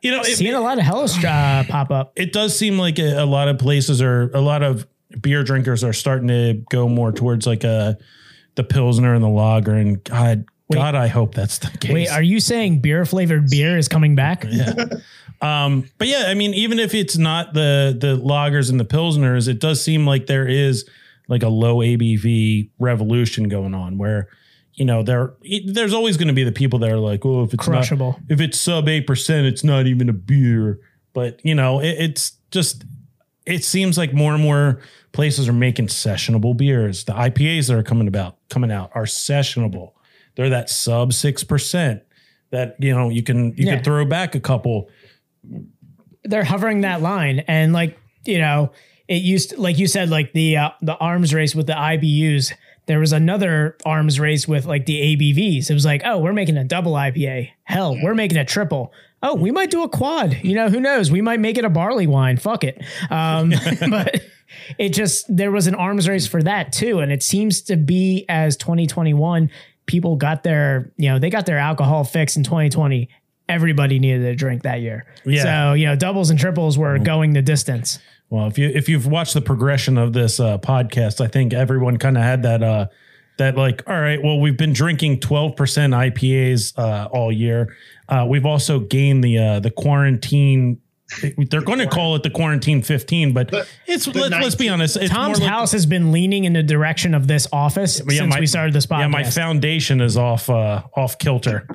[0.00, 2.12] you know, it, Seeing a lot of Helles uh, pop up.
[2.16, 4.86] it does seem like a, a lot of places are a lot of
[5.20, 7.98] beer drinkers are starting to go more towards like a
[8.54, 9.74] the pilsner and the lager.
[9.74, 11.92] And God, God, I hope that's the case.
[11.92, 14.44] Wait, are you saying beer flavored beer is coming back?
[14.48, 14.72] yeah.
[15.40, 19.48] Um, but yeah, I mean, even if it's not the the lagers and the pilsners,
[19.48, 20.88] it does seem like there is
[21.28, 24.28] like a low ABV revolution going on where
[24.74, 27.42] you know there it- there's always going to be the people that are like, oh,
[27.42, 27.98] if it's not-
[28.28, 30.78] if it's sub eight percent, it's not even a beer.
[31.12, 32.84] But you know, it, it's just
[33.46, 34.80] it seems like more and more
[35.12, 37.04] places are making sessionable beers.
[37.04, 39.92] The IPAs that are coming about coming out are sessionable.
[40.36, 42.02] They're that sub six percent
[42.50, 43.74] that you know you can you Yeah.
[43.76, 44.88] can throw back a couple.
[46.24, 48.70] they're hovering that line and like you know
[49.08, 52.52] it used to, like you said like the uh, the arms race with the IBUs
[52.86, 56.56] there was another arms race with like the ABVs it was like oh we're making
[56.56, 60.38] a double IPA hell we're making a triple oh we might do a quad.
[60.42, 61.10] You know who knows?
[61.10, 62.36] We might make it a barley wine.
[62.36, 62.82] Fuck it.
[63.10, 63.52] Um
[63.90, 64.22] but
[64.78, 67.00] it just there was an arms race for that too.
[67.00, 69.50] And it seems to be as 2021
[69.86, 73.08] people got their you know they got their alcohol fix in 2020
[73.48, 75.04] everybody needed a drink that year.
[75.24, 75.42] Yeah.
[75.42, 77.98] so you know doubles and triples were going the distance.
[78.32, 81.98] Well, if you if you've watched the progression of this uh, podcast, I think everyone
[81.98, 82.86] kind of had that uh,
[83.36, 87.76] that like, all right, well, we've been drinking twelve percent IPAs uh, all year.
[88.12, 90.78] Uh, we've also gained the uh, the quarantine.
[91.50, 94.68] They're going to call it the quarantine fifteen, but The- it's the let's, let's be
[94.68, 94.96] honest.
[94.96, 98.18] It's Tom's more like- house has been leaning in the direction of this office Yeah,
[98.18, 99.00] since my- we started this podcast.
[99.00, 101.66] Yeah, my foundation is off uh, off kilter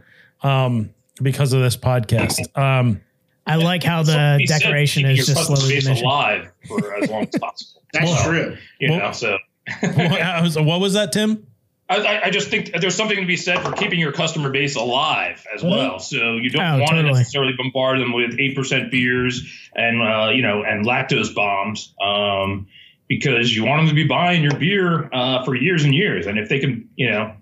[0.44, 0.92] um,
[1.22, 2.40] because of this podcast.
[2.58, 3.02] Um,
[3.46, 6.06] I like how the Somebody said decoration is your just customer slowly base diminishing.
[6.08, 7.82] alive for as long as possible.
[7.94, 8.58] That's Well, true.
[8.80, 9.38] You Well- know, so
[9.82, 11.46] what, what was that, Tim?
[11.90, 15.46] I- I, just think there's something to be said for keeping your customer base alive
[15.56, 16.00] as well.
[16.00, 17.12] So you don't Oh, want totally.
[17.14, 19.44] to necessarily bombard them with eight percent beers
[19.76, 22.68] and uh, you know and lactose bombs, um,
[23.08, 26.28] because you want them to be buying your beer uh, for years and years.
[26.28, 27.34] And if they can, you know,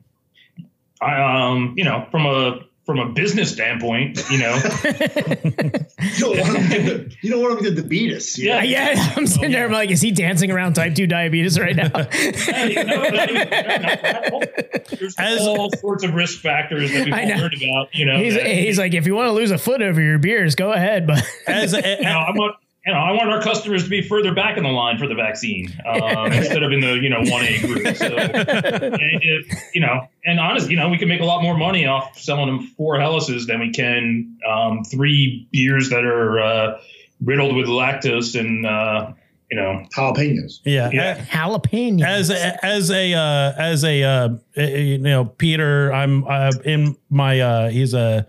[1.02, 4.54] I, um, you know, from a from a business standpoint, you know,
[4.86, 8.38] You don't want them to, you don't want them to beat us.
[8.38, 8.58] you Yeah.
[8.60, 8.64] know?
[8.64, 9.66] Yeah, I'm sitting there.
[9.66, 11.90] I'm like, is he dancing around type two diabetes right now?
[12.12, 17.14] Hey, no, not even- not- not- there's As- all sorts of risk factors that we've
[17.14, 17.38] I all know.
[17.40, 17.96] heard about.
[17.96, 20.20] You know, he's that- he's like, if you want to lose a foot over your
[20.20, 21.08] beers, go ahead.
[21.08, 22.56] But As a, you know, I want
[22.86, 25.16] you know, I want our customers to be further back in the line for the
[25.16, 27.96] vaccine um, instead of in the you know one A group.
[27.96, 31.88] So, it, you know, and honestly, you know, we can make a lot more money
[31.88, 36.80] off selling them four Helles's than we can um, three beers that are uh,
[37.24, 39.14] riddled with lactose and uh,
[39.50, 40.60] you know, Jalapenos.
[40.64, 41.24] yeah, Yeah.
[41.26, 42.04] jalapeno.
[42.04, 46.98] as a, as a uh, as a uh, uh, you know Peter I'm uh, in
[47.10, 48.28] my uh, he's a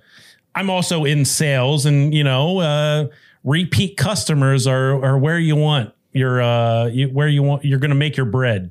[0.54, 3.06] I'm also in sales and you know uh,
[3.47, 7.90] repeat customers are are where you want your uh you, where you want you're going
[7.90, 8.70] to make your bread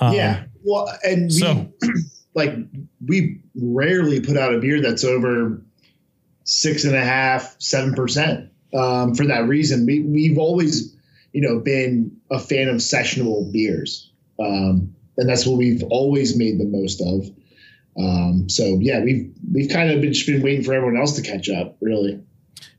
[0.00, 0.44] um, yeah.
[0.62, 1.72] Well, and we, so
[2.34, 2.54] like
[3.04, 5.62] we rarely put out a beer that's over
[6.44, 8.50] six and a half, seven percent.
[8.74, 10.94] Um, for that reason, we we've always,
[11.32, 16.58] you know, been a fan of sessionable beers, um, and that's what we've always made
[16.58, 17.30] the most of.
[17.98, 21.22] Um, so yeah, we've we've kind of been, just been waiting for everyone else to
[21.22, 22.20] catch up, really.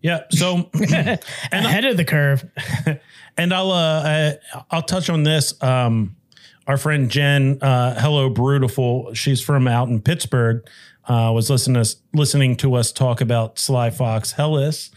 [0.01, 1.19] Yeah so and
[1.51, 2.45] ahead of the curve.
[3.37, 4.31] and I'll uh, uh
[4.71, 5.61] I'll touch on this.
[5.61, 6.15] Um,
[6.67, 9.13] our friend Jen, uh, hello, beautiful.
[9.15, 10.67] She's from out in Pittsburgh.
[11.07, 14.91] Uh, was listening to us, listening to us talk about Sly Fox Helles.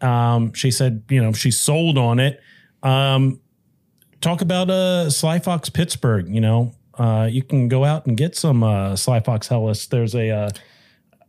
[0.00, 2.40] Um, she said, you know, she's sold on it.
[2.82, 3.40] Um,
[4.22, 6.34] talk about uh, Sly Fox Pittsburgh.
[6.34, 9.86] You know, uh, you can go out and get some uh, Sly Fox Helles.
[9.88, 10.50] There's a, uh,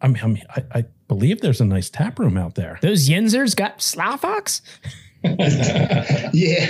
[0.02, 2.80] I mean, I, mean I, I believe there's a nice tap room out there.
[2.82, 4.62] Those Yinzers got Slowfox.
[6.34, 6.68] Yeah.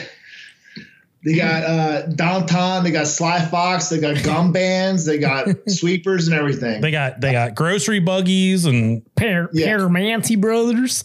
[1.24, 6.28] They got uh downtown, they got Sly Fox, they got gum bands, they got sweepers
[6.28, 6.82] and everything.
[6.82, 9.78] They got they got grocery buggies and Par- Yeah.
[9.78, 11.04] Primanti Brothers.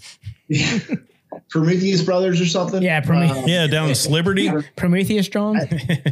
[1.54, 2.82] Prometheus Brothers or something.
[2.82, 4.50] Yeah, Prome- Uh, yeah down in Liberty.
[4.76, 5.56] Prometheus John.
[5.56, 5.64] I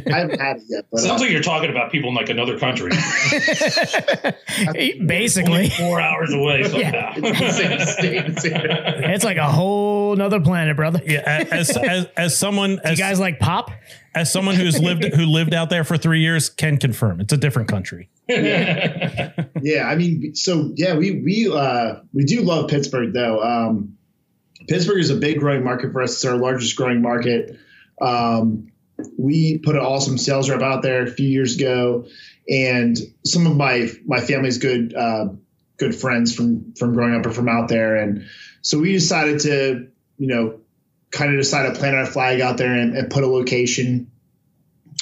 [0.07, 2.57] haven't had it yet, but uh, sounds like you're talking about people in like another
[2.57, 2.91] country,
[4.67, 7.13] only Basically, four hours away somehow.
[7.51, 11.01] Same state, it's like a whole nother planet, brother.
[11.05, 13.69] Yeah, as as, as someone You as, guys like pop?
[14.15, 17.37] as someone who's lived who lived out there for three years can confirm it's a
[17.37, 18.09] different country.
[18.29, 19.33] yeah,
[19.87, 23.41] I mean, so yeah, we we uh we do love Pittsburgh though.
[23.43, 23.97] Um
[24.67, 26.13] Pittsburgh is a big growing market for us.
[26.13, 27.57] It's our largest growing market.
[28.01, 28.71] Um
[29.17, 32.05] we put an awesome sales rep out there a few years ago,
[32.49, 35.29] and some of my my family's good uh,
[35.77, 38.25] good friends from from growing up are from out there, and
[38.61, 39.87] so we decided to
[40.17, 40.59] you know
[41.11, 44.11] kind of decide to plant our flag out there and, and put a location,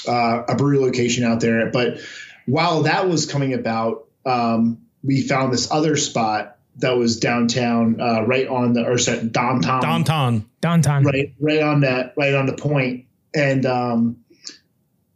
[0.08, 1.72] uh, a brewery location out there.
[1.72, 2.00] But
[2.46, 8.22] while that was coming about, um, we found this other spot that was downtown, uh,
[8.22, 10.46] right on the or sorry, downtown, Downtown.
[10.62, 11.04] Downtown.
[11.04, 12.72] right right on that right on the point.
[12.72, 14.18] point and um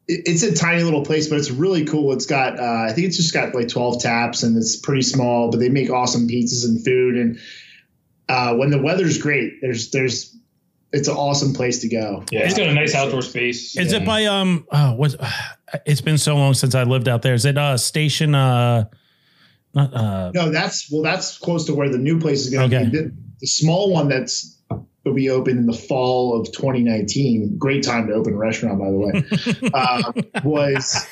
[0.07, 3.07] it- it's a tiny little place but it's really cool it's got uh, i think
[3.07, 6.65] it's just got like 12 taps and it's pretty small but they make awesome pizzas
[6.65, 7.39] and food and
[8.29, 10.35] uh, when the weather's great there's there's
[10.93, 13.75] it's an awesome place to go Yeah, it's got a nice outdoor space.
[13.77, 14.65] Is it by um?
[14.71, 15.15] Oh, what?
[15.85, 17.33] It's been so long since I lived out there.
[17.33, 18.85] Is it uh station uh?
[19.75, 20.31] Not uh.
[20.33, 22.89] no that's well that's close to where the new place is going to Okay.
[22.89, 24.53] be the, the small one that's
[25.03, 28.89] will be open in the fall of 2019 great time to open a restaurant by
[28.89, 30.11] the way uh,
[30.43, 31.05] was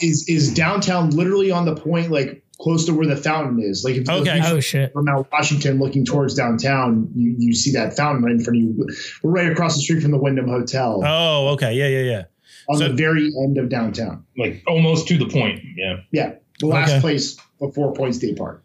[0.00, 3.96] is is downtown literally on the point like close to where the fountain is like
[3.96, 4.38] if Okay.
[4.38, 4.92] if Oh shit.
[4.92, 8.62] from Mount Washington looking towards downtown you, you see that fountain right in front of
[8.62, 8.88] you
[9.22, 11.74] we're right across the street from the Wyndham Hotel Oh, okay.
[11.74, 12.22] Yeah, yeah, yeah.
[12.68, 15.60] On so- the very end of downtown like almost to the point?
[15.76, 15.96] Yeah.
[16.12, 17.00] yeah the last Okay.
[17.00, 18.64] place before Point State Park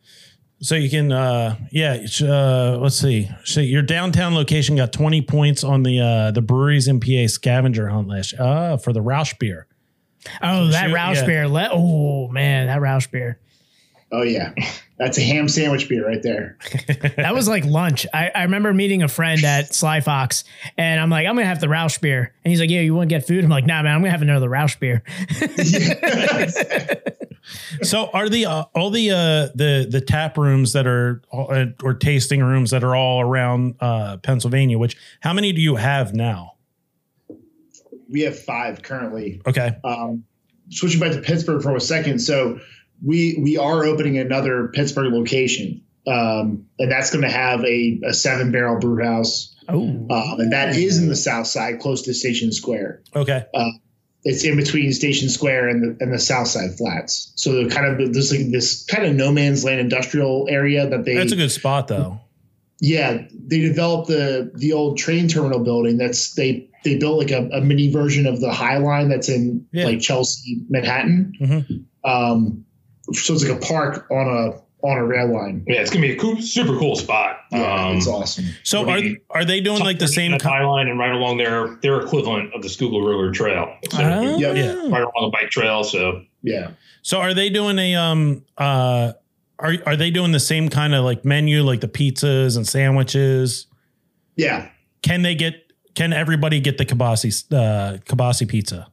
[0.59, 2.05] So you can, uh, yeah.
[2.21, 3.27] Uh, let's see.
[3.45, 8.07] So your downtown location got twenty points on the uh the breweries MPA scavenger hunt
[8.07, 8.33] last.
[8.39, 9.67] Uh, for the Rauch beer.
[10.41, 11.25] Oh, that Shoot, Rauch yeah.
[11.25, 11.47] beer.
[11.47, 13.39] Le- oh man, that Rauch beer.
[14.11, 14.53] Oh yeah
[14.97, 16.57] that's a ham sandwich beer right there
[17.17, 18.05] That was like lunch.
[18.13, 20.43] I, I remember meeting a friend at Sly Fox,
[20.77, 23.09] and I'm like, I'm gonna have the Rauch beer, and he's like, Yeah, you want
[23.09, 23.43] to get food?
[23.43, 25.03] I'm like, Nah, man, I'm gonna have another Rauch beer.
[27.81, 29.15] So are the uh, all the uh
[29.55, 34.17] the the tap rooms that are uh, or tasting rooms that are all around uh
[34.17, 34.77] Pennsylvania?
[34.77, 36.53] Which how many do you have now?
[38.09, 39.71] we have five currently Okay.
[39.85, 40.23] um,
[40.69, 42.19] switching back to Pittsburgh for a second.
[42.19, 42.59] So
[43.03, 48.13] we we are opening another Pittsburgh location, um, and that's going to have a, a
[48.13, 52.13] seven barrel brew house, Oh, um, and that is in the South Side, close to
[52.13, 53.01] Station Square.
[53.15, 53.45] Okay.
[54.23, 57.31] It's in between Station Square and the and the South Side Flats.
[57.35, 61.15] So kind of this like this kind of no man's land industrial area that they
[61.15, 62.19] That's a good spot though.
[62.79, 67.49] yeah they developed the the old train terminal building that's they they built like a,
[67.51, 69.85] a mini version of the high line that's in Yeah.
[69.85, 71.85] like chelsea manhattan Mhm.
[72.03, 72.65] um
[73.13, 76.13] so it's like a park on a on a rail line Yeah, it's gonna be
[76.13, 77.37] a cool, super cool spot.
[77.51, 80.31] yeah um, it's awesome So are we- are they doing like the same?
[80.31, 83.75] that co- high line and right along their their equivalent of the Schuylkill River Trail.
[83.91, 84.37] So Oh.
[84.39, 84.53] Yeah.
[84.53, 84.73] Yeah.
[84.89, 85.83] right along the bike trail.
[85.83, 86.71] So yeah
[87.03, 89.13] So are they doing a um uh
[89.59, 93.67] are are they doing the same kind of like menu like the pizzas and sandwiches?
[94.35, 94.69] yeah
[95.03, 98.87] Can they get can everybody get the kibasi uh kibasi pizza?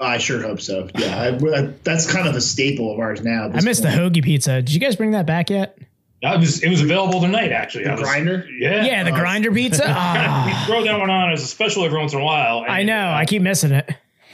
[0.00, 1.28] I sure hope so yeah I,
[1.58, 4.00] I- that's kind of a staple of ours now I this missed the point.
[4.14, 4.62] hoagie pizza.
[4.62, 5.76] Did you guys bring that back yet?
[6.22, 7.84] that was it was available tonight actually.
[7.84, 8.84] the was- grinder Yeah.
[8.84, 9.82] Yeah, the Uh, grinder pizza.
[9.86, 12.64] we Ah, throw that one on as a special every once in a while.
[12.68, 13.08] I know.
[13.08, 13.90] uh, I keep missing it.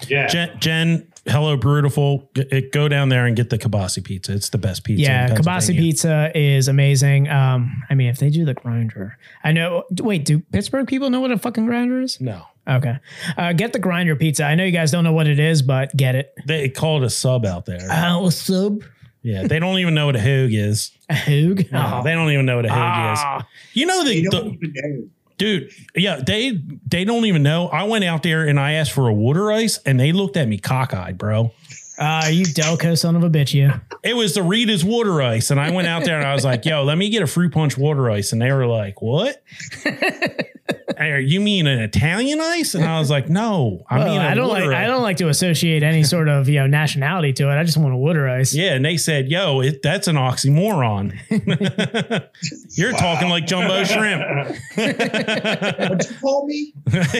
[0.08, 0.26] yeah.
[0.28, 2.30] Jen, Jen hello beautiful
[2.72, 4.32] go down there and get the kibasi pizza.
[4.32, 5.02] It's the best pizza.
[5.02, 7.28] Yeah, in Kabasi pizza is amazing.
[7.28, 9.84] Um, I mean, if they do the grinder, I know.
[10.00, 12.20] Wait, do Pittsburgh people know what a fucking grinder is?
[12.20, 12.42] No.
[12.68, 12.96] Okay,
[13.36, 14.44] uh, get the grinder pizza.
[14.44, 16.34] I know you guys don't know what it is, but get it.
[16.46, 17.86] They call it a sub out there.
[17.90, 18.82] Oh, a sub,
[19.22, 20.90] yeah, they don't even know what a hoog is.
[21.08, 21.70] a hoog.
[21.70, 23.38] No, they don't even know what a hoog Ah.
[23.38, 23.44] is.
[23.74, 25.08] You know They the, don't the even know.
[25.38, 25.70] Dude.
[25.94, 27.68] Yeah, they they don't even know.
[27.68, 30.48] I went out there and I asked for a water ice, and they looked at
[30.48, 31.52] me cockeyed, bro.
[31.98, 33.72] Ah, you Delco son of a bitch, you.
[34.02, 36.64] It was the Rita's water ice, and I went out there and I was like,
[36.66, 39.42] "Yo, let me get a fruit punch water ice," and they were like, "What?
[40.98, 44.34] Are you mean an Italian ice?" And I was like, "No, I Well, mean I
[44.34, 44.64] don't like.
[44.64, 47.54] water I don't like to associate any sort of you know nationality to it.
[47.58, 48.54] I just want a water ice.
[48.54, 51.14] Yeah, and they said, "Yo, it, that's an oxymoron."
[52.76, 54.22] You're talking like jumbo shrimp.
[54.76, 56.74] What'd you call me?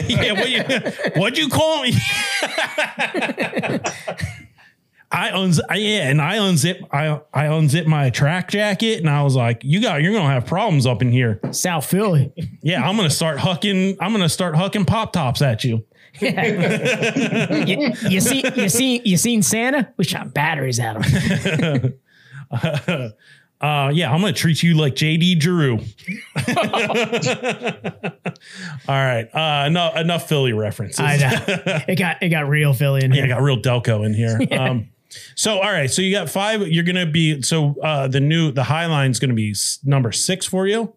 [0.07, 0.63] yeah, what you,
[1.19, 1.93] what'd you call me?
[5.09, 9.23] I unz I, yeah, and I unzip I I unzip my track jacket and I
[9.23, 12.33] was like, "You got you're gonna have problems up in here." South Philly.
[12.61, 13.95] Yeah, I'm gonna start hucking.
[14.01, 15.85] I'm gonna start hucking pop tops at you.
[16.19, 19.93] you, you see, you see, you seen Santa?
[19.95, 21.93] We shot batteries at him.
[23.59, 25.79] Uh, yeah, I'm gonna treat you like JD Drew.
[28.87, 30.99] All right, uh, no, enough Philly references.
[30.99, 31.83] I know.
[31.87, 33.21] It got it got real Philly in here.
[33.21, 33.35] Yeah, I here.
[33.35, 34.39] got real Delco in here.
[34.51, 34.89] Um,
[35.35, 36.67] so all right, so you got five.
[36.67, 40.45] You're gonna be so uh, the new the High Line's gonna be s- number six
[40.45, 40.93] for you.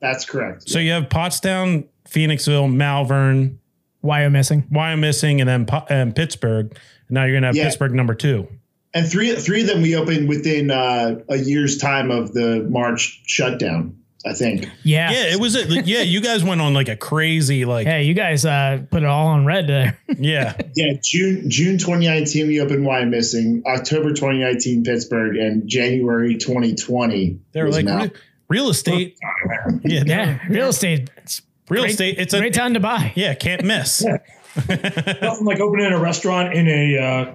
[0.00, 0.68] That's correct.
[0.68, 3.58] So you have Pottstown, Phoenixville, Malvern,
[4.00, 4.64] Why am missing?
[4.70, 6.66] Wyomissing, and then Po- and Pittsburgh.
[7.08, 7.64] And now you're gonna have Yeah.
[7.64, 8.48] Pittsburgh number two.
[8.92, 13.22] and three three of them we opened within uh, a year's time of the March
[13.26, 13.96] shutdown.
[14.26, 14.66] I think.
[14.82, 15.10] Yeah.
[15.10, 15.54] Yeah, it was.
[15.54, 17.86] A, yeah, you guys went on like a crazy like.
[17.86, 19.98] Hey, you guys uh, put it all on red there.
[20.18, 27.38] Yeah, Yeah, June June 2019 we opened Wyomissing, October 2019 Pittsburgh, and January 2020.
[27.52, 28.10] they were like re-
[28.48, 29.18] real estate.
[29.84, 31.10] Yeah, yeah, real estate.
[31.18, 32.18] It's real great- estate.
[32.18, 33.12] It's a great time to buy.
[33.16, 34.04] yeah, can't miss.
[34.68, 37.34] Nothing like opening a restaurant in a uh,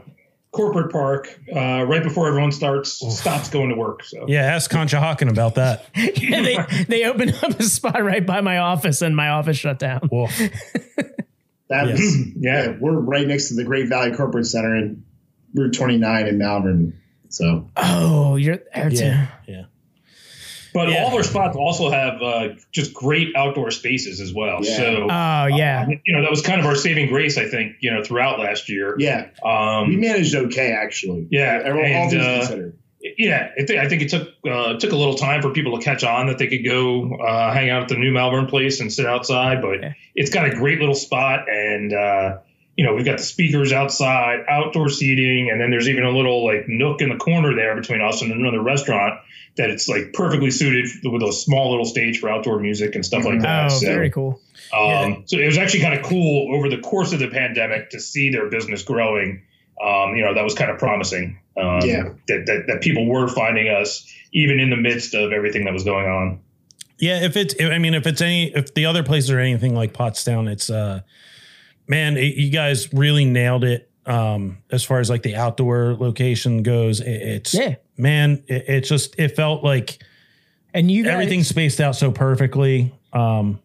[0.51, 4.03] corporate park uh, right before everyone starts stops going to work.
[4.03, 5.85] So Yeah, ask Conshohocken about that.
[5.95, 9.79] Yeah, they they opened up a spot right by my office, and my office shut
[9.79, 10.09] down.
[10.11, 10.37] Wolf.
[11.69, 12.15] That Yes.
[12.39, 15.03] yeah, we're right next to the Great Valley Corporate Center in
[15.53, 16.99] Route 29 in Malvern.
[17.29, 18.95] So Oh, you're there too.
[18.95, 19.63] Yeah, yeah.
[20.73, 21.03] But Yeah.
[21.03, 24.59] all their spots also have uh, just great outdoor spaces as well.
[24.61, 24.77] Yeah.
[24.77, 25.87] So Oh yeah.
[26.05, 27.77] you know that was kind of our saving grace, I think.
[27.79, 28.95] You know, throughout last year.
[28.99, 29.49] yeah, we
[29.95, 31.27] Um, managed okay actually.
[31.31, 32.77] Yeah, Everyone, all and, things uh, considered.
[33.17, 35.83] yeah, I think I think it took uh, took a little time for people to
[35.83, 38.91] catch on that they could go uh, hang out at the new Malvern place and
[38.91, 39.61] sit outside.
[39.61, 39.93] But Yeah.
[40.15, 42.37] it's got a great little spot, and uh,
[42.79, 46.45] you know we've got the speakers outside, outdoor seating, and then there's even a little
[46.45, 49.19] like nook in the corner there between us and another restaurant
[49.57, 53.25] that it's like perfectly suited with a small little stage for outdoor music and stuff
[53.25, 53.65] like that.
[53.65, 54.39] Oh, So- very cool.
[54.73, 57.99] um, So it was actually kind of cool over the course of the pandemic to
[57.99, 59.41] see their business growing.
[59.83, 61.37] Um, you know, that was kind of promising.
[61.57, 62.03] Um, Yeah.
[62.29, 65.83] That, that, that people were finding us even in the midst of everything that was
[65.83, 66.39] going on.
[66.97, 69.91] Yeah, if it's, I mean, if it's any, if the other places are anything like
[69.91, 71.01] Pottstown, it's, uh,
[71.89, 73.87] man, it, you guys really nailed it.
[74.05, 77.75] Um, as far as like the outdoor location goes, it, it's, Yeah.
[77.97, 80.01] man, it, it just, it felt like
[80.73, 82.93] And you guys, everything's spaced out so perfectly.
[83.13, 83.59] Um,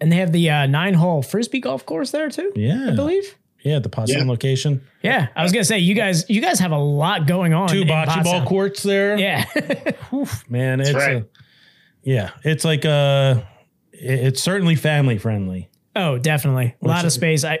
[0.00, 2.50] and they have the uh, nine hole frisbee golf course there too.
[2.56, 3.36] yeah, I believe.
[3.62, 4.24] yeah, the Pottstown Yeah.
[4.24, 7.68] location, Yeah, I was gonna say you guys you guys have a lot going on.
[7.68, 9.16] two bocce ball courts there.
[9.16, 9.44] Yeah.
[10.48, 11.16] man, it's, right.
[11.18, 11.26] a,
[12.02, 13.42] yeah, it's like, uh,
[13.92, 15.68] it- it's certainly family friendly.
[15.96, 16.74] Oh, definitely.
[16.82, 17.44] A lot of space.
[17.44, 17.60] I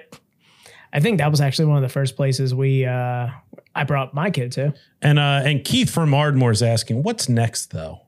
[0.92, 3.28] I think that was actually one of the first places we uh
[3.74, 4.72] I brought my kid to.
[5.02, 8.00] And, uh, and Keith from Ardmore is asking, what's next though?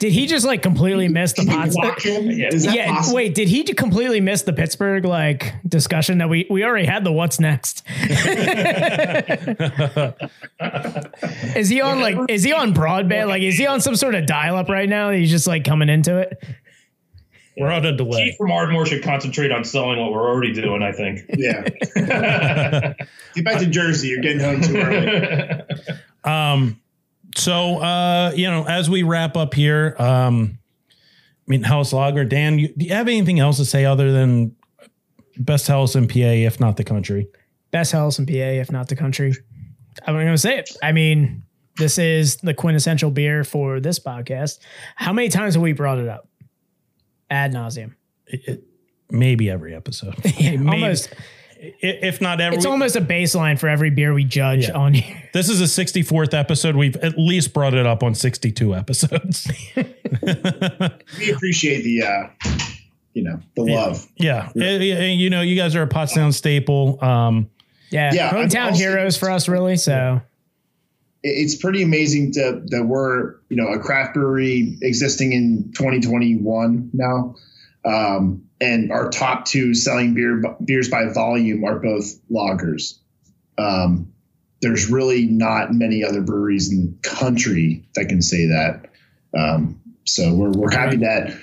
[0.00, 1.76] Did he just like completely miss the Can you pots?
[1.76, 2.30] block him?
[2.30, 3.16] Yeah, possible?
[3.16, 7.12] wait, did he completely miss the Pittsburgh like discussion that we we already had the
[7.12, 7.82] what's next?
[11.54, 13.28] is he on like is he on broadband?
[13.28, 15.10] Like is he on some sort of dial up right now?
[15.10, 16.42] He's just like coming into it.
[17.56, 18.26] We're on a delay.
[18.26, 21.20] Keith from Ardmore should concentrate on selling what we're already doing, I think.
[21.36, 21.62] Yeah.
[23.34, 24.08] Get back to Jersey.
[24.08, 25.62] You're getting home too early.
[26.22, 26.78] Um,
[27.34, 30.58] so uh, you know, as we wrap up here, um,
[30.92, 30.96] I
[31.46, 34.54] mean, House Lager, Dan, you, do you have anything else to say other than
[35.38, 37.26] best house in PA, if not the country?
[37.70, 39.34] Best house in PA, if not the country.
[40.06, 40.76] I'm gonna say it.
[40.82, 41.42] I mean,
[41.78, 44.58] this is the quintessential beer for this podcast.
[44.96, 46.28] How many times have we brought it up?
[47.30, 47.94] Ad nauseum.
[48.26, 48.64] It, it-
[49.12, 50.56] maybe every episode, Maybe.
[50.68, 51.12] Almost
[51.62, 52.56] if not every.
[52.56, 54.78] it's almost a baseline for every beer we judge Yeah.
[54.78, 55.22] on here.
[55.34, 56.74] This is a 64th episode.
[56.76, 59.46] We've at least brought it up on 62 episodes.
[61.18, 62.28] We appreciate the, uh,
[63.12, 64.06] you know, the love.
[64.16, 67.02] yeah, yeah, you know, you guys are a Pottstown staple.
[67.04, 67.50] Um,
[67.90, 69.76] Yeah, Yeah, hometown heroes for us, really.
[69.76, 70.29] So It-
[71.22, 77.36] It's pretty amazing to, that we're, you know, a craft brewery existing in 2021 now.
[77.84, 82.98] Um, and our top two selling beer beers by volume are both lagers.
[83.58, 84.12] Um,
[84.60, 88.90] there's really not many other breweries in the country that can say that.
[89.36, 91.38] Um, so we're, we're happy that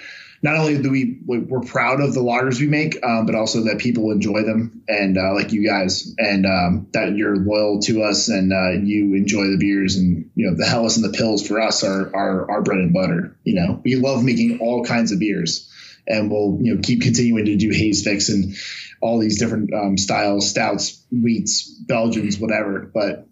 [0.48, 3.80] not only do we we're proud of the lagers we make, um, but also that
[3.80, 8.30] people enjoy them and uh, like you guys, and um, that you're loyal to us
[8.30, 11.60] and uh, you enjoy the beers and you know the Helles and the Pils for
[11.62, 12.16] us are
[12.50, 13.36] our bread and butter.
[13.44, 15.70] You know we love making all kinds of beers,
[16.08, 18.56] and we'll you know keep continuing to do haze fix and
[19.02, 22.90] all these different um, styles, stouts, wheats, Belgians, whatever.
[22.94, 23.28] But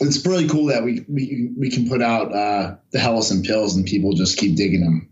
[0.00, 3.74] it's really cool that we we, we can put out uh, the Helles and Pils
[3.74, 5.08] and people just keep digging them.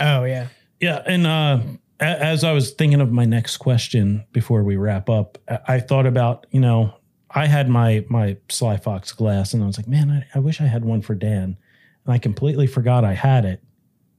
[0.00, 0.48] oh yeah.
[0.80, 1.60] Yeah, and uh,
[2.00, 6.46] as I was thinking of my next question before we wrap up, I, thought about
[6.50, 6.94] you know
[7.30, 10.60] I had my my Sly Fox glass, and I was like, man, I, I wish
[10.60, 11.56] I had one for Dan,
[12.04, 13.62] and I completely forgot I had it.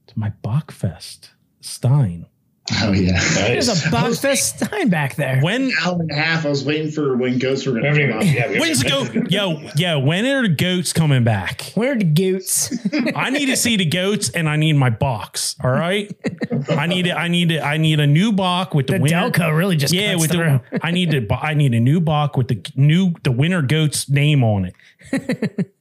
[0.06, 1.30] It's my Bockfest
[1.60, 2.26] Stein.
[2.82, 3.18] Oh yeah.
[3.34, 5.40] There's a Bockfest Stein back there.
[5.40, 6.44] When hour and a half.
[6.44, 8.26] I was waiting for when goats were going to even- come out.
[8.26, 9.30] yeah, when's the goat?
[9.30, 11.72] Yo, yeah, when are the goats coming back?
[11.74, 12.76] Where are the goats?
[13.16, 15.56] I need to see the goats, and I need my box.
[15.64, 16.14] All right,
[16.68, 17.12] I need it.
[17.16, 17.60] I need it.
[17.62, 19.16] I need a new box with the, The winter.
[19.30, 20.60] Delco really just yeah, cuts with through.
[20.70, 21.26] the I need to.
[21.34, 24.66] I need a new box with the new the winter goats name on
[25.10, 25.72] it.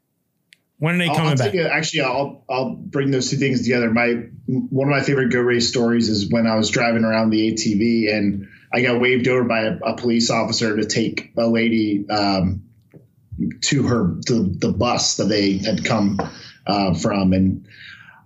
[0.80, 1.56] When are they I'll, coming I'll back?
[1.56, 3.90] actually, I'll I'll bring those two things together.
[3.91, 7.52] My one of my favorite go race stories is when I was driving around the
[7.52, 12.08] ATV and I got waved over by a, a police officer to take a lady
[12.10, 12.64] um,
[13.62, 16.20] to her to the bus that they had come
[16.68, 17.68] uh, from, and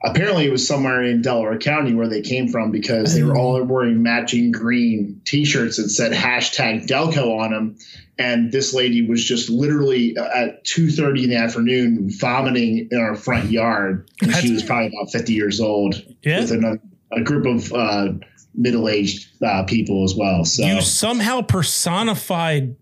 [0.04, 3.62] apparently it was somewhere in Delaware County where they came from because they were all
[3.64, 7.78] wearing matching green T-shirts that said hashtag Delco on them.
[8.18, 13.00] And this lady was just literally uh, at two thirty in the afternoon vomiting in
[13.00, 14.10] our front yard.
[14.22, 16.42] And she was probably about fifty years old Yeah.
[16.42, 18.14] with another, a group of uh,
[18.54, 20.46] middle-aged uh, people as well.
[20.46, 22.76] So You somehow personified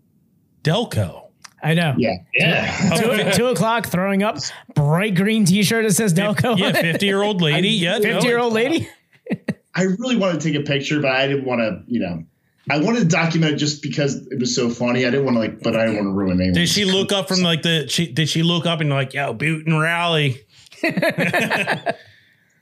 [0.62, 1.29] Delco.
[1.62, 1.94] I know.
[1.98, 2.90] yeah, Yeah.
[2.96, 4.38] Two, two o'clock, throwing up
[4.74, 6.58] bright green T-shirt that says Delco.
[6.58, 7.68] Yeah, 50 year old lady.
[7.70, 7.98] Yeah.
[8.00, 8.88] fifty year old lady.
[9.74, 11.82] I really wanted to take a picture, but I didn't want to.
[11.86, 12.24] You know,
[12.68, 15.06] I wanted to document it just because it was so funny.
[15.06, 16.54] I didn't want to like, but I didn't want to ruin anyone.
[16.54, 17.86] Did she look up from like the?
[17.88, 20.40] She, did she look up and like, yo, Boot and Rally?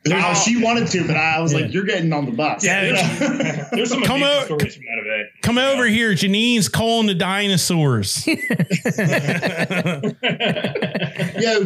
[0.07, 1.61] No, she wanted to, but I was Yeah.
[1.61, 2.93] like, "You're getting on the bus." Yeah, You?
[3.73, 5.29] There's some Come amazing out- stories from that event.
[5.43, 6.15] Come over here.
[6.15, 8.27] Janine's calling the dinosaurs.
[8.27, 8.35] Yo,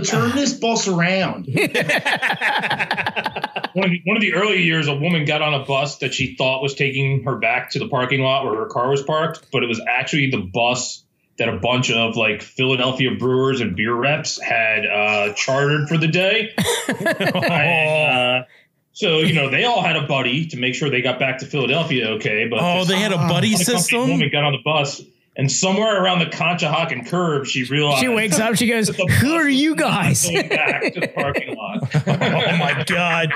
[0.01, 1.47] turn this bus around.
[3.75, 6.13] One of, the, one of the early years, a woman got on a bus that
[6.13, 9.47] she thought was taking her back to the parking lot where her car was parked,
[9.51, 11.03] but it was actually the bus
[11.43, 16.07] that a bunch of like Philadelphia brewers and beer reps had uh, chartered for the
[16.09, 16.55] day.
[16.89, 18.47] And, uh,
[18.93, 21.47] so you know they all had a buddy to make sure they got back to
[21.47, 22.47] Philadelphia okay.
[22.49, 24.09] But Oh, this they had a buddy unaccompanied system.
[24.09, 25.03] Woman got on the bus,
[25.37, 28.55] and somewhere around the Conshohocken curve, she realized She wakes up.
[28.57, 28.89] She goes,
[29.21, 31.83] "Who are you guys?" going back to the parking lot.
[32.07, 33.33] oh my god.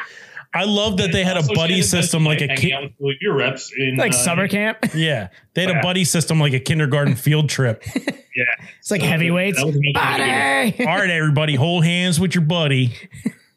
[0.55, 2.73] I love that they had a buddy system like a hanging kid.
[2.73, 4.79] out with reps in like uh, summer camp.
[4.95, 7.83] Yeah, they had a buddy system like a kindergarten field trip.
[8.37, 8.45] Yeah,
[8.81, 9.57] It's like heavyweights.
[9.59, 10.91] That was another really good- Buddy.
[10.91, 12.93] All right, everybody, hold hands with your buddy.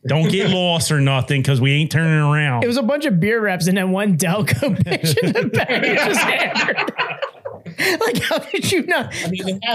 [0.08, 2.64] Don't get lost or nothing because we ain't turning around.
[2.64, 7.39] It was a bunch of beer reps and then one Delco bitch in the back
[7.66, 7.80] just.
[8.00, 9.14] Like, how did you not?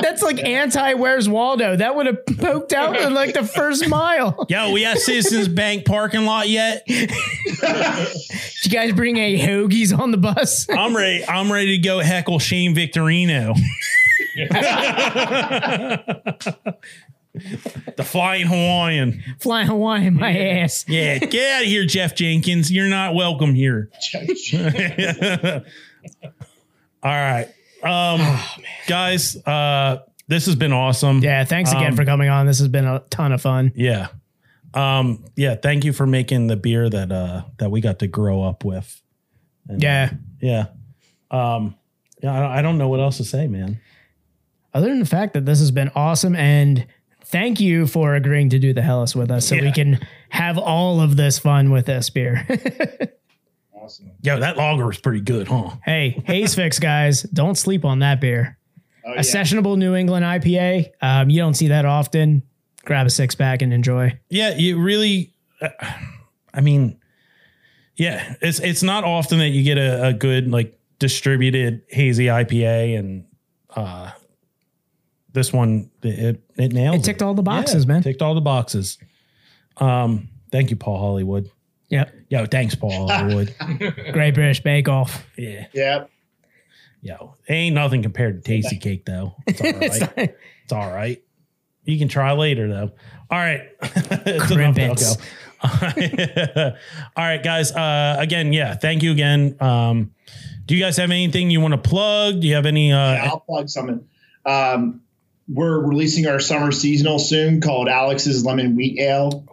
[0.02, 1.76] That's like anti Where's Waldo.
[1.76, 4.46] That would have poked out in like the first mile.
[4.48, 6.84] Yo, we at Citizens Bank parking lot yet?
[6.86, 7.10] Did
[8.62, 10.66] you guys bring any hoagies on the bus?
[10.70, 11.24] I'm ready.
[11.26, 13.54] I'm ready to go heckle Shane Victorino.
[17.96, 19.22] the flying Hawaiian.
[19.40, 20.84] Flying Hawaiian my ass.
[20.88, 22.70] Yeah, get out of here, Jeff Jenkins.
[22.72, 23.90] You're not welcome here.
[27.02, 27.48] All right.
[27.84, 28.20] Um
[28.86, 31.18] guys, uh this has been awesome.
[31.20, 32.46] Yeah, thanks again Um, for coming on.
[32.46, 33.72] This has been a ton of fun.
[33.74, 34.08] Yeah.
[34.72, 38.42] Um yeah, thank you for making the beer that uh that we got to grow
[38.42, 39.00] up with.
[39.68, 40.12] And, Yeah.
[40.40, 40.66] Yeah.
[41.30, 41.74] Um
[42.22, 43.80] yeah, I I don't know what else to say, man.
[44.72, 46.86] Other than the fact that this has been awesome and
[47.26, 51.00] thank you for agreeing to do the Helles with us so we can have all
[51.00, 52.46] of this fun with this beer.
[53.84, 54.10] Awesome.
[54.22, 55.70] Yo, that lager is pretty good, huh?
[55.84, 58.56] hey, Haze Fix guys, don't sleep on that beer.
[59.06, 59.20] Oh, A yeah.
[59.20, 60.90] sessionable New England IPA.
[61.02, 62.42] Um, you don't see that often.
[62.86, 64.18] Grab a six pack and enjoy.
[64.30, 65.32] Yeah, you really.
[65.60, 65.68] Uh,
[66.54, 66.98] I mean,
[67.96, 72.98] yeah, it's it's not often that you get a, a good like distributed hazy IPA,
[72.98, 73.26] and
[73.76, 74.10] uh,
[75.32, 76.96] this one it it nails.
[76.96, 78.02] It ticked all the boxes, man.
[78.02, 78.96] Ticked all the boxes.
[79.78, 81.50] Um, thank you, Paul Hollywood.
[81.88, 82.14] Yep.
[82.30, 83.54] Yo, thanks, Paul Hollywood.
[84.12, 85.26] Great British Bake Off.
[85.36, 86.04] yeah, Yeah.
[87.02, 89.34] yo, ain't nothing compared to Tastykake though.
[89.46, 89.72] It's all
[90.16, 90.34] right.
[90.64, 91.22] It's all right.
[91.84, 92.92] You can try later though.
[93.30, 93.78] All right.
[93.80, 95.18] Krimpets.
[97.16, 97.72] all right, guys.
[97.72, 98.74] Uh, again, yeah.
[98.74, 99.56] Thank you again.
[99.60, 100.14] Um,
[100.66, 102.40] do you guys have anything you want to plug?
[102.40, 102.92] Do you have any?
[102.92, 104.06] Uh, I'll plug something.
[104.46, 105.02] Um,
[105.48, 109.44] we're releasing our summer seasonal soon called Alex's Lemon Wheat Ale,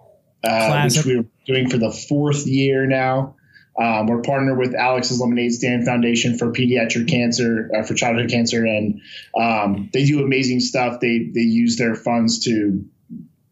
[0.44, 3.36] uh, which we're doing for the fourth year now.
[3.80, 8.66] Um, we're partnered with Alex's Lemonade Stand Foundation for pediatric cancer, uh, for childhood cancer,
[8.66, 9.02] and
[9.40, 11.00] um, they do amazing stuff.
[11.00, 12.86] They they use their funds to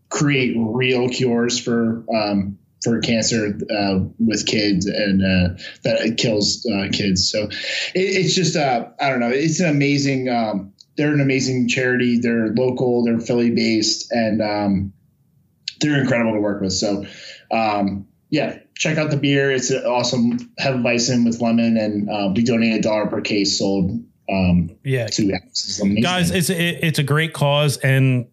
[0.09, 6.87] create real cures for um, for cancer uh, with kids and uh, that kills uh,
[6.91, 7.29] kids.
[7.29, 7.51] So it,
[7.95, 9.29] it's just uh, I don't know.
[9.29, 10.29] It's an amazing.
[10.29, 12.19] Um, they're an amazing charity.
[12.19, 13.05] They're local.
[13.05, 14.93] They're Philly based, and um,
[15.79, 16.73] they're incredible to work with.
[16.73, 17.05] So
[17.51, 19.51] um, yeah, check out the beer.
[19.51, 23.91] It's an awesome Hefeweizen with lemon, and uh, we donate a dollar per case sold
[24.29, 28.27] um, yeah, to Alex's guys, it's it, it's a great cause, and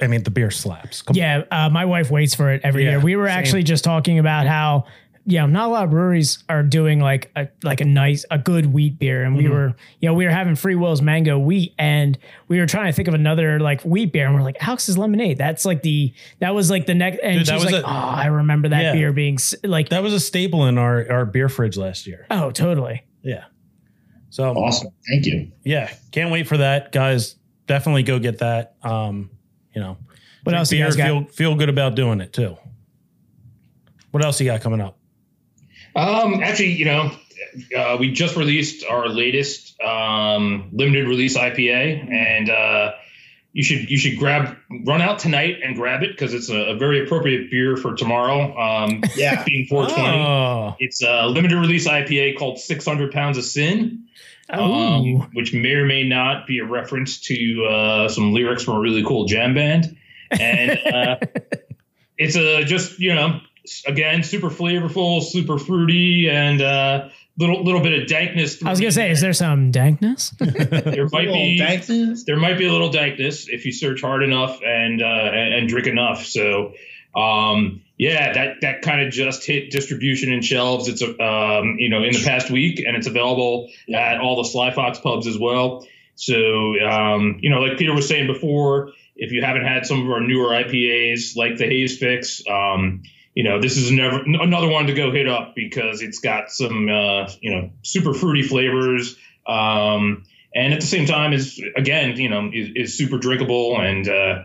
[0.00, 1.02] I mean the beer slaps.
[1.02, 3.00] Come Yeah, uh, my wife waits for it every Yeah, year.
[3.00, 3.38] We were same.
[3.38, 4.84] actually just talking about how
[5.28, 8.66] yeah, not a lot of breweries are doing like a like a nice a good
[8.66, 9.24] wheat beer.
[9.24, 9.44] And Mm-hmm.
[9.44, 12.16] we were, you know, we were having Free Will's mango wheat, and
[12.48, 15.36] we were trying to think of another like wheat beer, and we're like Alex's lemonade.
[15.38, 17.18] That's like the that was like the next.
[17.22, 18.92] And Dude, she that was, was like, a- oh, I remember that Yeah.
[18.92, 22.26] beer being like That was a staple in our our beer fridge last year.
[22.30, 23.04] oh, totally.
[23.22, 23.44] Yeah.
[24.30, 24.90] So Awesome.
[25.08, 25.50] Thank you.
[25.64, 27.36] yeah, can't wait for that, guys.
[27.66, 28.74] Definitely go get that.
[28.82, 29.30] Um,
[29.74, 29.96] you know,
[30.44, 31.06] What drink else you beer, guys got?
[31.06, 32.56] feel feel good about doing it too.
[34.12, 34.98] What else you got coming up?
[35.96, 37.10] Um, actually, you know,
[37.76, 42.92] uh, we just released our latest um, limited release IPA, and uh,
[43.52, 46.76] you should you should grab run out tonight and grab it because it's a, a
[46.76, 48.56] very appropriate beer for tomorrow.
[48.58, 49.42] Um, Yeah.
[49.44, 50.18] being 420.
[50.18, 54.04] Oh, It's a limited release IPA called 600 Pounds of Sin,
[54.50, 58.80] um, which may or may not be a reference to uh, some lyrics from a
[58.80, 59.96] really cool jam band.
[60.30, 61.16] And uh,
[62.18, 63.45] it's a just, you know, s-
[63.86, 68.62] again, super flavorful, super fruity, and uh, little little bit of dankness.
[68.62, 70.30] I was gonna say, is there some dankness?
[70.38, 72.24] there might be Thanks.
[72.24, 75.68] there might be a little dankness if you search hard enough and uh, and, and
[75.68, 76.24] drink enough.
[76.24, 76.72] So,
[77.14, 80.88] um, yeah, that that kind of just hit distribution and shelves.
[80.88, 84.72] It's um, you know in the past week, and it's available at all the Sly
[84.72, 85.86] Fox pubs as well.
[86.16, 90.10] So, um, you know, like Peter was saying before, if you haven't had some of
[90.10, 93.02] our newer IPAs like the Haze Fix, um,
[93.36, 96.88] you know, this is never, another one to go hit up because it's got some,
[96.88, 99.14] uh, you know, super fruity flavors.
[99.46, 104.08] Um, and at the same time is again, you know, is, is super drinkable and,
[104.08, 104.38] uh,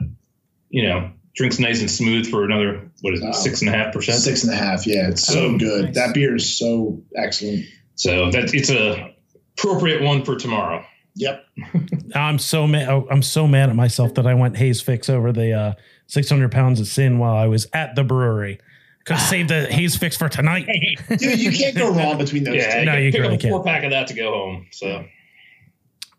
[0.69, 3.31] you know, drinks nice and smooth for another, what is it, Wow.
[3.31, 4.19] six and a half percent?
[4.19, 4.85] Six and a half.
[4.85, 5.85] Yeah, it's so Oh, good.
[5.85, 5.95] nice.
[5.95, 7.65] That beer is so excellent.
[7.95, 9.13] So that it's a
[9.57, 10.83] appropriate one for tomorrow.
[11.15, 11.45] Yep.
[12.15, 12.89] I'm so mad.
[12.89, 15.73] oh, I'm so mad at myself that I went haze fix over the uh,
[16.07, 18.59] 600 pounds of sin while I was at the brewery.
[19.05, 20.67] Could have saved the haze fix for tonight.
[21.17, 22.85] Dude, you can't go wrong between those Yeah, two.
[22.85, 24.67] No, you you pick really up a four pack of that to go home.
[24.71, 25.05] So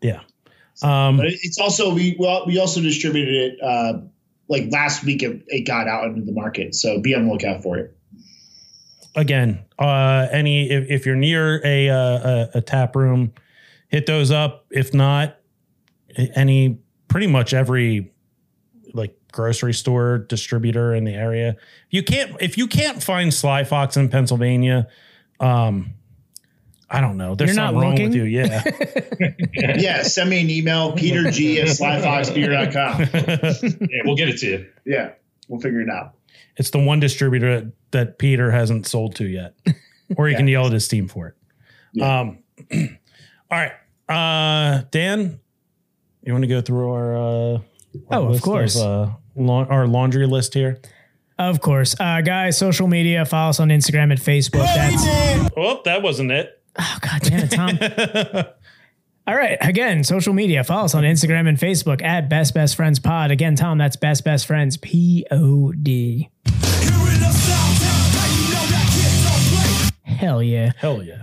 [0.01, 0.21] Yeah.
[0.83, 4.01] Um, But it's also we well we also distributed it uh
[4.49, 6.75] like last week it, it got out into the market.
[6.75, 7.97] So be on the lookout for it.
[9.15, 13.33] again, uh, any if, if you're near a, uh, a a tap room,
[13.89, 14.67] hit those up.
[14.71, 15.37] If not,
[16.35, 18.13] any pretty much every
[18.93, 21.57] like grocery store distributor in the area.
[21.91, 24.89] You can't if you can't find Sly Fox in Pennsylvania.
[25.41, 25.95] Um,
[26.89, 27.35] I don't know.
[27.35, 28.09] There's You're not something wrong looking?
[28.11, 28.25] with you.
[28.25, 28.63] Yeah.
[29.79, 33.01] Yeah, send me an email, peterg at slyfoxbeer.com.
[33.91, 34.67] yeah, we'll get it to you.
[34.85, 35.13] Yeah,
[35.49, 36.15] we'll figure it out.
[36.57, 39.55] it's the one distributor that Peter hasn't sold to yet,
[40.17, 41.35] or he can yell at his team for it.
[41.93, 42.21] Yeah.
[42.21, 42.39] Um,
[43.51, 43.73] all right,
[44.09, 45.41] uh, Dan,
[46.25, 47.17] you want to go through our?
[47.17, 47.61] Uh, our
[48.11, 48.77] Oh, of list course.
[48.81, 50.81] uh, la- our laundry list here.
[51.39, 51.95] Of course.
[51.99, 54.65] Uh, guys, social media, follow us on Instagram and Facebook.
[54.75, 56.61] That's Oh, that wasn't it.
[56.79, 58.45] oh god damn it, Tom.
[59.27, 59.57] All right.
[59.61, 63.31] Again, social media, follow us on Instagram and Facebook at Best Best Friends Pod.
[63.31, 66.29] Again, Tom, that's Best Best Friends P O D.
[70.05, 70.73] Hell yeah.
[70.77, 71.22] Hell yeah.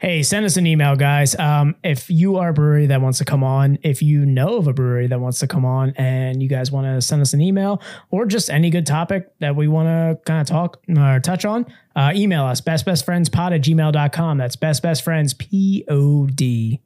[0.00, 1.38] Hey, send us an email, guys.
[1.38, 4.66] Um, if you are a brewery that wants to come on, if you know of
[4.66, 7.40] a brewery that wants to come on and you guys want to send us an
[7.40, 7.80] email
[8.10, 11.66] or just any good topic that we want to kind of talk or touch on,
[11.94, 14.38] uh, email us bestbestfriendspod at gmail.com.
[14.38, 16.80] That's bestbestfriends, P O D.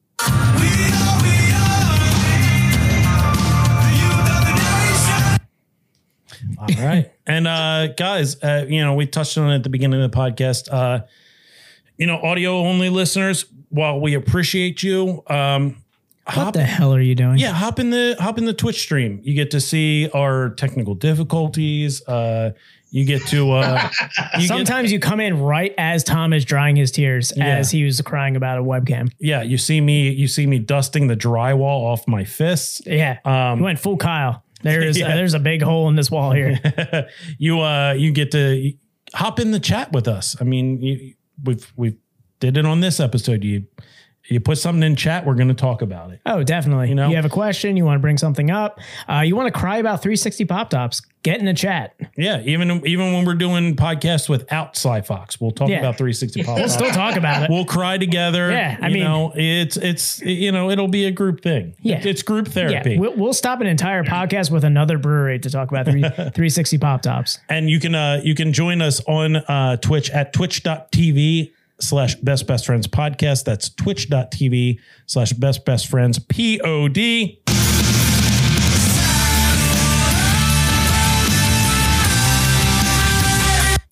[6.58, 7.10] All right.
[7.26, 10.16] And uh guys, uh, you know, we touched on it at the beginning of the
[10.16, 10.72] podcast.
[10.72, 11.00] Uh,
[11.98, 15.82] you know, audio only listeners, while we appreciate you, um
[16.35, 17.39] What the hell are you doing?
[17.39, 19.20] yeah, hop in the hop in the Twitch stream.
[19.23, 22.06] You get to see our technical difficulties.
[22.06, 22.51] Uh
[22.90, 23.89] you get to uh
[24.35, 27.56] you get- Sometimes you come in right as Tom is drying his tears Yeah.
[27.59, 29.10] as he was crying about a webcam.
[29.18, 32.81] yeah, you see me you see me dusting the drywall off my fists.
[32.86, 33.18] Yeah.
[33.24, 34.43] Um you went full Kyle.
[34.62, 35.09] There's Yeah.
[35.09, 36.59] uh, there's a big hole in this wall here.
[37.39, 38.73] you uh you get to
[39.14, 40.36] hop in the chat with us.
[40.40, 41.96] I mean, you, we've we've
[42.40, 43.44] did it on this episode.
[43.44, 43.66] You
[44.28, 46.20] you put something in chat, we're going to talk about it.
[46.26, 46.88] Oh, definitely.
[46.88, 49.52] You know, you have a question, you want to bring something up, uh, you want
[49.52, 51.94] to cry about 360 pop tops, get in the chat.
[52.16, 55.80] Yeah, even even when we're doing podcasts without Sly Fox, we'll talk Yeah.
[55.80, 56.56] about 360 pop.
[56.58, 57.50] We'll still talk about it.
[57.50, 58.50] We'll cry together.
[58.50, 61.74] Yeah, I you mean- know, it's it's you know, it'll be a group thing.
[61.82, 62.00] Yeah.
[62.02, 62.98] it's group Yeah, therapy.
[62.98, 67.02] we'll, we'll stop an entire podcast with another brewery to talk about three, 360 pop
[67.02, 67.38] tops.
[67.48, 72.46] and you can uh you can join us on uh twitch at twitch.tv slash best
[72.46, 76.96] best friends podcast that's twitch.tv slash best best friends pod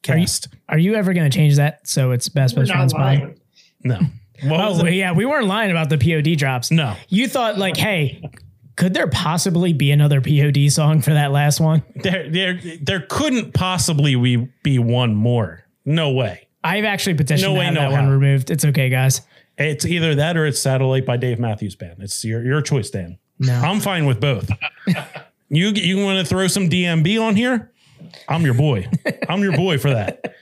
[0.04, 3.34] cast Are you ever going to change that so it's best We're best friends by?
[3.82, 4.00] No.
[4.44, 6.70] What Oh yeah, we weren't lying about the POD drops.
[6.70, 6.96] No.
[7.08, 8.22] You thought like, hey,
[8.76, 11.82] could there possibly be another POD song for that last one?
[11.96, 15.64] There, there, there couldn't possibly we be one more.
[15.84, 16.48] No way.
[16.62, 18.50] I've actually petitioned No way, have no that one removed.
[18.50, 19.20] It's okay, guys.
[19.58, 21.96] It's either that or it's Satellite by Dave Matthews Band.
[22.00, 23.18] It's your your choice, Dan.
[23.38, 23.54] No.
[23.54, 24.50] I'm fine with both.
[25.48, 27.70] you you want to throw some DMB on here?
[28.28, 28.88] I'm your boy.
[29.28, 30.34] I'm your boy for that.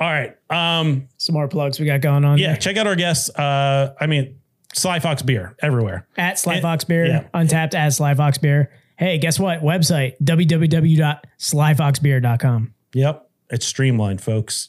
[0.00, 0.36] All right.
[0.50, 2.38] Um, Some more plugs we got going on.
[2.38, 2.56] yeah, there.
[2.56, 3.30] check out our guests.
[3.30, 4.38] Uh, I mean,
[4.74, 6.06] Sly Fox Beer everywhere.
[6.16, 7.28] At Sly Fox Beer, yeah.
[7.32, 8.72] Untappd at Sly Fox Beer.
[8.96, 9.60] Hey, guess what?
[9.62, 12.74] Website www.slyfoxbeer.com.
[12.92, 13.30] Yep.
[13.50, 14.68] It's streamlined, folks.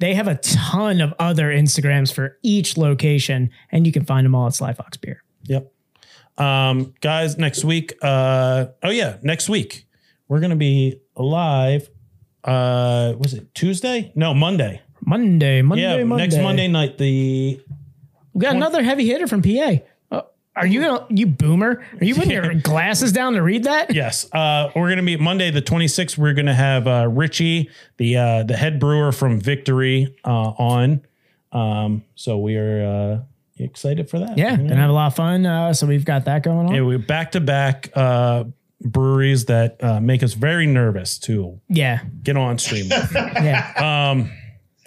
[0.00, 4.34] They have a ton of other Instagrams for each location, and you can find them
[4.34, 5.22] all at Sly Fox Beer.
[5.44, 5.70] Yep.
[6.36, 7.94] Um, guys, next week.
[8.02, 9.86] Uh, oh yeah, next week
[10.28, 11.88] we're gonna be live.
[12.44, 14.12] Uh, was it Tuesday?
[14.14, 14.82] No, Monday.
[15.00, 16.24] Monday, Monday, yeah, Monday.
[16.24, 16.98] next Monday night.
[16.98, 17.60] The
[18.32, 19.76] We got another heavy hitter from PA.
[20.10, 20.22] Uh,
[20.56, 21.84] are you gonna, you boomer?
[22.00, 23.94] Are you putting your glasses down to read that?
[23.94, 26.16] yes, uh, we're gonna be Monday the twenty sixth.
[26.16, 31.02] We're gonna have uh, Richie, the uh, the head brewer from Victory, uh, on.
[31.52, 34.38] Um, so we are uh, excited for that.
[34.38, 35.44] Yeah, gonna have a lot of fun.
[35.44, 36.74] Uh, so we've got that going on.
[36.74, 38.44] Yeah, we're back to back uh
[38.84, 42.86] breweries that uh, make us very nervous to Yeah, get on stream.
[43.14, 44.10] yeah.
[44.12, 44.30] um,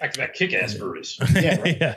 [0.00, 1.18] Back to back kick ass breweries.
[1.34, 1.76] Yeah, right.
[1.80, 1.94] yeah.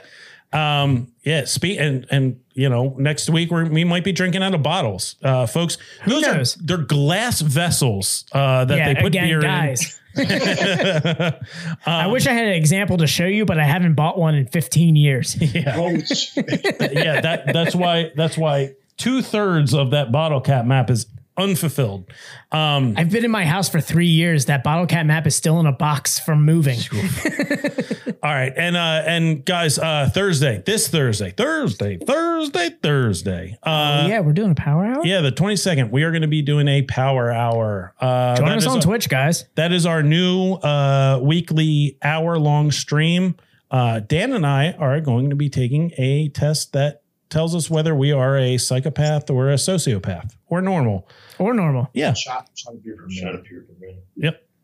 [0.54, 4.54] Um, yeah, speak and and you know, next week we we might be drinking out
[4.54, 5.16] of bottles.
[5.22, 6.56] Uh folks, those knows?
[6.56, 9.98] are they're glass vessels uh that yeah, they put again, beer guys.
[10.14, 10.14] in.
[11.86, 14.46] I wish I had an example to show you, but I haven't bought one in
[14.46, 15.36] 15 years.
[15.54, 15.70] yeah.
[15.70, 16.02] Holy
[16.36, 21.06] yeah, that that's why that's why two thirds of that bottle cap map is
[21.36, 22.10] unfulfilled.
[22.50, 24.46] Um I've been in my house for three years.
[24.46, 26.78] That bottle cap map is still in a box from moving.
[28.22, 33.58] all right, and uh and guys, uh Thursday, this Thursday, Thursday, Thursday, Thursday.
[33.62, 35.04] Uh yeah, we're doing a power hour.
[35.04, 37.94] yeah, the 22nd, we are going to be doing a power hour.
[38.00, 39.44] Uh, Join us on a- Twitch, guys.
[39.54, 43.36] That is our new uh, weekly hour long stream.
[43.70, 47.01] Uh, Dan and I are going to be taking a test that
[47.32, 51.08] tells us whether we are a psychopath or a sociopath or normal.
[51.38, 51.88] Or normal.
[51.94, 52.12] Yeah.
[52.12, 53.40] Shot, shot of beer from Shut me.
[53.40, 54.06] up here for a minute.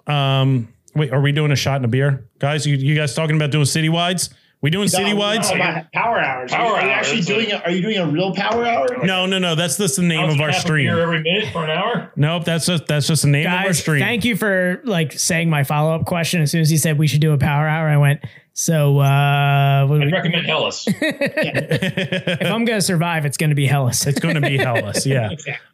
[0.06, 0.14] Yep.
[0.14, 2.28] Um, wait, are we doing a shot and a beer?
[2.38, 4.32] Guys, you, you guys talking about doing citywides?
[4.60, 5.56] We doing No, citywides?
[5.56, 6.50] no, power hours.
[6.50, 7.52] Power are you hour, actually doing?
[7.52, 8.86] A, are you doing a real power hour?
[9.04, 9.54] No, no, no.
[9.54, 10.86] That's just the name of our stream.
[10.86, 12.12] beer every minute for an hour.
[12.16, 14.00] Nope, that's just that's just the name of our stream.
[14.00, 16.42] thank you for like saying my follow up question.
[16.42, 18.20] As soon as he said we should do a power hour, I went,
[18.52, 20.84] so uh, I'd we- recommend Helles.
[20.88, 24.06] if I'm going to survive, it's going to be Helles.
[24.08, 25.06] It's going to be hellish.
[25.06, 25.30] Yeah.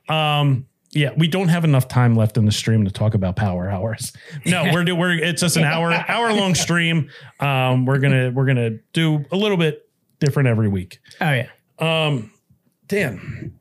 [0.09, 3.69] Um, yeah, we don't have enough time left in the stream to talk about power
[3.69, 4.13] hours.
[4.47, 7.11] No, we're do, we're it's just an hour hour long stream.
[7.41, 9.89] Um, we're gonna we're gonna do a little bit
[10.21, 11.01] different every week.
[11.21, 11.49] oh, yeah.
[11.79, 12.33] Um,
[12.87, 13.59] Dan,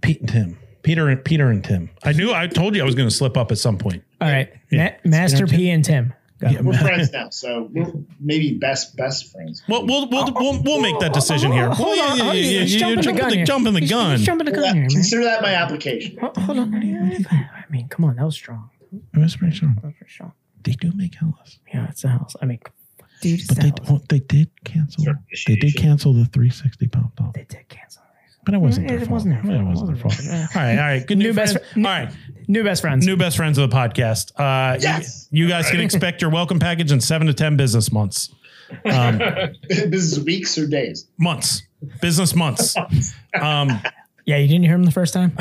[0.00, 1.90] Pete and Tim, Peter and Peter and Tim.
[2.02, 4.02] I knew I told you I was going to slip up at some point.
[4.20, 4.50] All right.
[4.72, 6.14] Ma- Master P and Tim.
[6.40, 6.48] Go.
[6.48, 9.62] Yeah, We're friends now, so we're maybe best best friends.
[9.68, 11.68] Well, we'll we'll we'll, we'll make that decision here.
[11.70, 12.16] Hold Well, on.
[12.18, 13.44] yeah, hold yeah, yeah, He's yeah, jumping you're the jumping gun the, here.
[13.46, 14.18] jumping the gun.
[14.18, 14.90] Jumping the gun here, man.
[14.90, 16.18] Consider that my application.
[16.18, 16.74] Ho- Hold on.
[16.74, 18.16] I mean, come on.
[18.16, 18.68] That was strong.
[19.12, 19.74] That's pretty strong.
[19.76, 20.32] That was pretty strong.
[20.64, 21.58] They do make Helles.
[21.72, 22.34] Yeah, it's the house.
[22.42, 22.58] I mean,
[23.20, 23.78] dude, it's But the they house.
[23.90, 25.04] well, they did cancel.
[25.04, 25.16] Sort
[25.46, 25.82] They did initiation.
[25.88, 27.34] cancel the 360 pound top.
[27.34, 28.02] They did cancel.
[28.44, 29.10] But it wasn't their It fault.
[29.10, 29.60] wasn't their fault.
[29.60, 30.14] It wasn't their fault.
[30.56, 31.06] All right, all right.
[31.06, 31.72] Good New new best best.
[31.72, 32.12] fri- all right,
[32.48, 33.06] New best friends.
[33.06, 34.32] new best friends of the podcast.
[34.36, 35.28] Uh, Yes.
[35.30, 38.30] you, you guys can expect your welcome package in seven to ten business months.
[38.84, 39.18] Um,
[39.68, 41.06] this is weeks or days.
[41.18, 41.62] months,
[42.00, 42.74] business months.
[43.40, 43.80] Um,
[44.26, 45.36] Yeah, you didn't hear him the first time.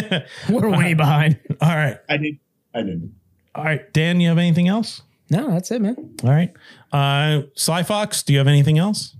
[0.50, 1.38] We're way behind.
[1.60, 2.38] all right, I did.
[2.74, 3.14] I didn't.
[3.54, 3.90] all right.
[3.92, 5.02] Dan, you have anything else?
[5.30, 6.14] No, that's it, man.
[6.22, 6.52] All right.
[6.92, 9.16] Uh, Sly Fox, do you have anything else?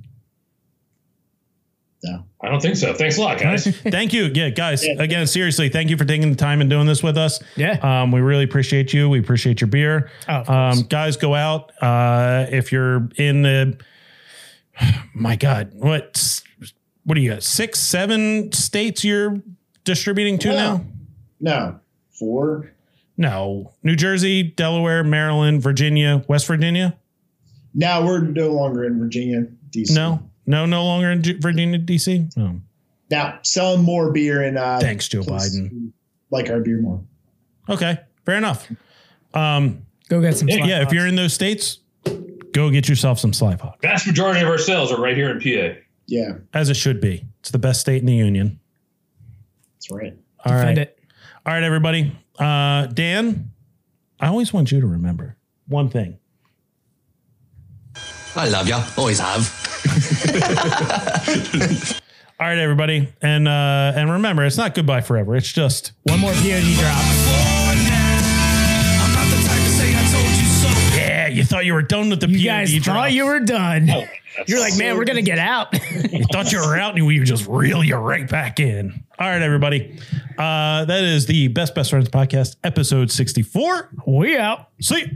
[2.04, 2.24] No.
[2.40, 2.94] I don't think so.
[2.94, 3.64] Thanks a lot, guys.
[3.82, 4.30] Thank you.
[4.32, 4.84] Yeah, guys.
[4.84, 7.40] Again, seriously, thank you for taking the time and doing this with us.
[7.56, 7.72] Yeah.
[8.02, 9.08] Um, we really appreciate you.
[9.08, 10.08] We appreciate your beer.
[10.28, 11.72] Oh, um, guys, go out.
[11.82, 13.78] Uh, if you're in the,
[15.14, 16.40] my God, what,
[17.04, 17.42] what do you got?
[17.42, 19.42] Six, seven states you're
[19.84, 20.54] distributing to Yeah.
[20.54, 20.84] now?
[21.40, 21.80] No.
[22.10, 22.72] Four.
[23.16, 26.96] No, New Jersey, Delaware, Maryland, Virginia, West Virginia.
[27.74, 29.92] Now we're no longer in Virginia, DC.
[29.94, 32.36] No, no, no longer in G- Virginia, DC.
[32.36, 32.60] No.
[33.10, 34.56] Now selling more beer in.
[34.56, 35.92] Uh, Thanks, Joe Biden.
[36.30, 37.00] Like our beer more.
[37.68, 38.70] Okay, fair enough.
[39.34, 40.48] Um, Go get some.
[40.48, 41.78] yeah, Slap if you're in those states,
[42.52, 45.38] go get yourself some Sly Fox, Vast majority of our sales are right here in
[45.40, 45.78] PA.
[46.06, 47.24] Yeah, as it should be.
[47.40, 48.58] It's the best state in the union.
[49.74, 50.14] that's right.
[50.44, 50.60] All right.
[50.60, 50.98] Defend it.
[51.46, 52.12] All right, everybody.
[52.38, 53.50] Uh, Dan,
[54.20, 56.18] I always want you to remember one thing.
[58.36, 58.76] I love you.
[58.96, 59.54] Always have.
[62.40, 65.34] All right, everybody, and uh, and remember, it's not goodbye forever.
[65.34, 67.02] It's just One more POD drop.
[67.02, 67.58] So.
[70.96, 71.28] Yeah.
[71.28, 72.86] You thought you were done with the You POD guys drops.
[72.86, 73.90] thought you were done.
[73.90, 74.04] Oh,
[74.46, 75.74] You're like, man, we're gonna get out.
[76.10, 79.04] You thought you were out, and we just reel you right back in.
[79.18, 79.98] All right, everybody,
[80.38, 83.90] uh, that is the best best friends podcast, episode sixty four.
[84.06, 84.68] we out.
[84.80, 85.00] See.
[85.00, 85.06] you.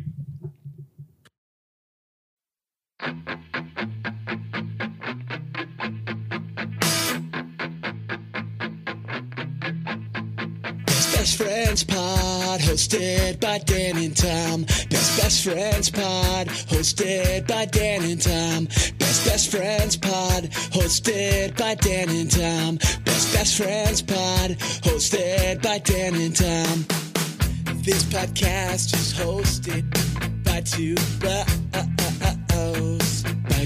[11.22, 14.62] Best Friends Pod, hosted by Dan and Tom.
[14.62, 18.66] Best Best Friends Pod, hosted by Dan and Tom.
[18.98, 22.76] Best Best Friends Pod, hosted by Dan and Tom.
[23.04, 24.50] Best Best Friends Pod,
[24.86, 26.86] hosted by Dan and Tom.
[27.82, 29.82] This podcast is hosted
[30.44, 31.46] by two bros.
[31.72, 32.11] By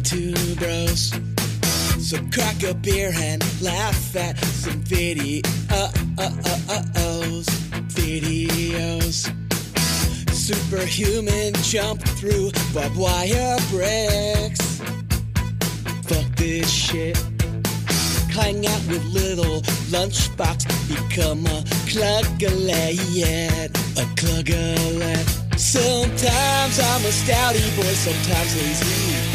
[0.06, 1.12] two bros.
[1.98, 5.42] So crack a beer and laugh at some videos.
[7.90, 9.26] Videos.
[10.32, 14.80] Superhuman jump through barbed wire bricks.
[16.04, 17.16] Fuck this shit.
[18.30, 19.60] Hang out with little
[19.90, 20.66] lunchbox.
[20.88, 22.96] Become a cluggalet.
[23.98, 25.58] A cluggalet.
[25.58, 29.25] Sometimes I'm a stouty boy, sometimes lazy.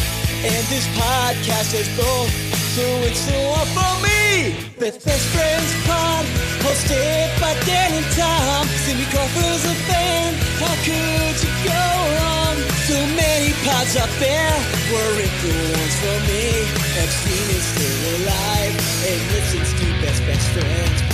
[0.43, 2.33] And this podcast is both,
[2.73, 4.57] so it's the one for me.
[4.81, 6.25] Best Best Friends Pod,
[6.65, 8.65] hosted by Dan and Tom.
[8.81, 11.83] Cindy Crawford's a fan, how could you go
[12.17, 12.57] wrong?
[12.89, 14.57] So many pods out there,
[14.89, 16.65] were it the ones for me?
[16.97, 18.73] Epstein is still alive
[19.05, 21.10] and listens to Best Best Friends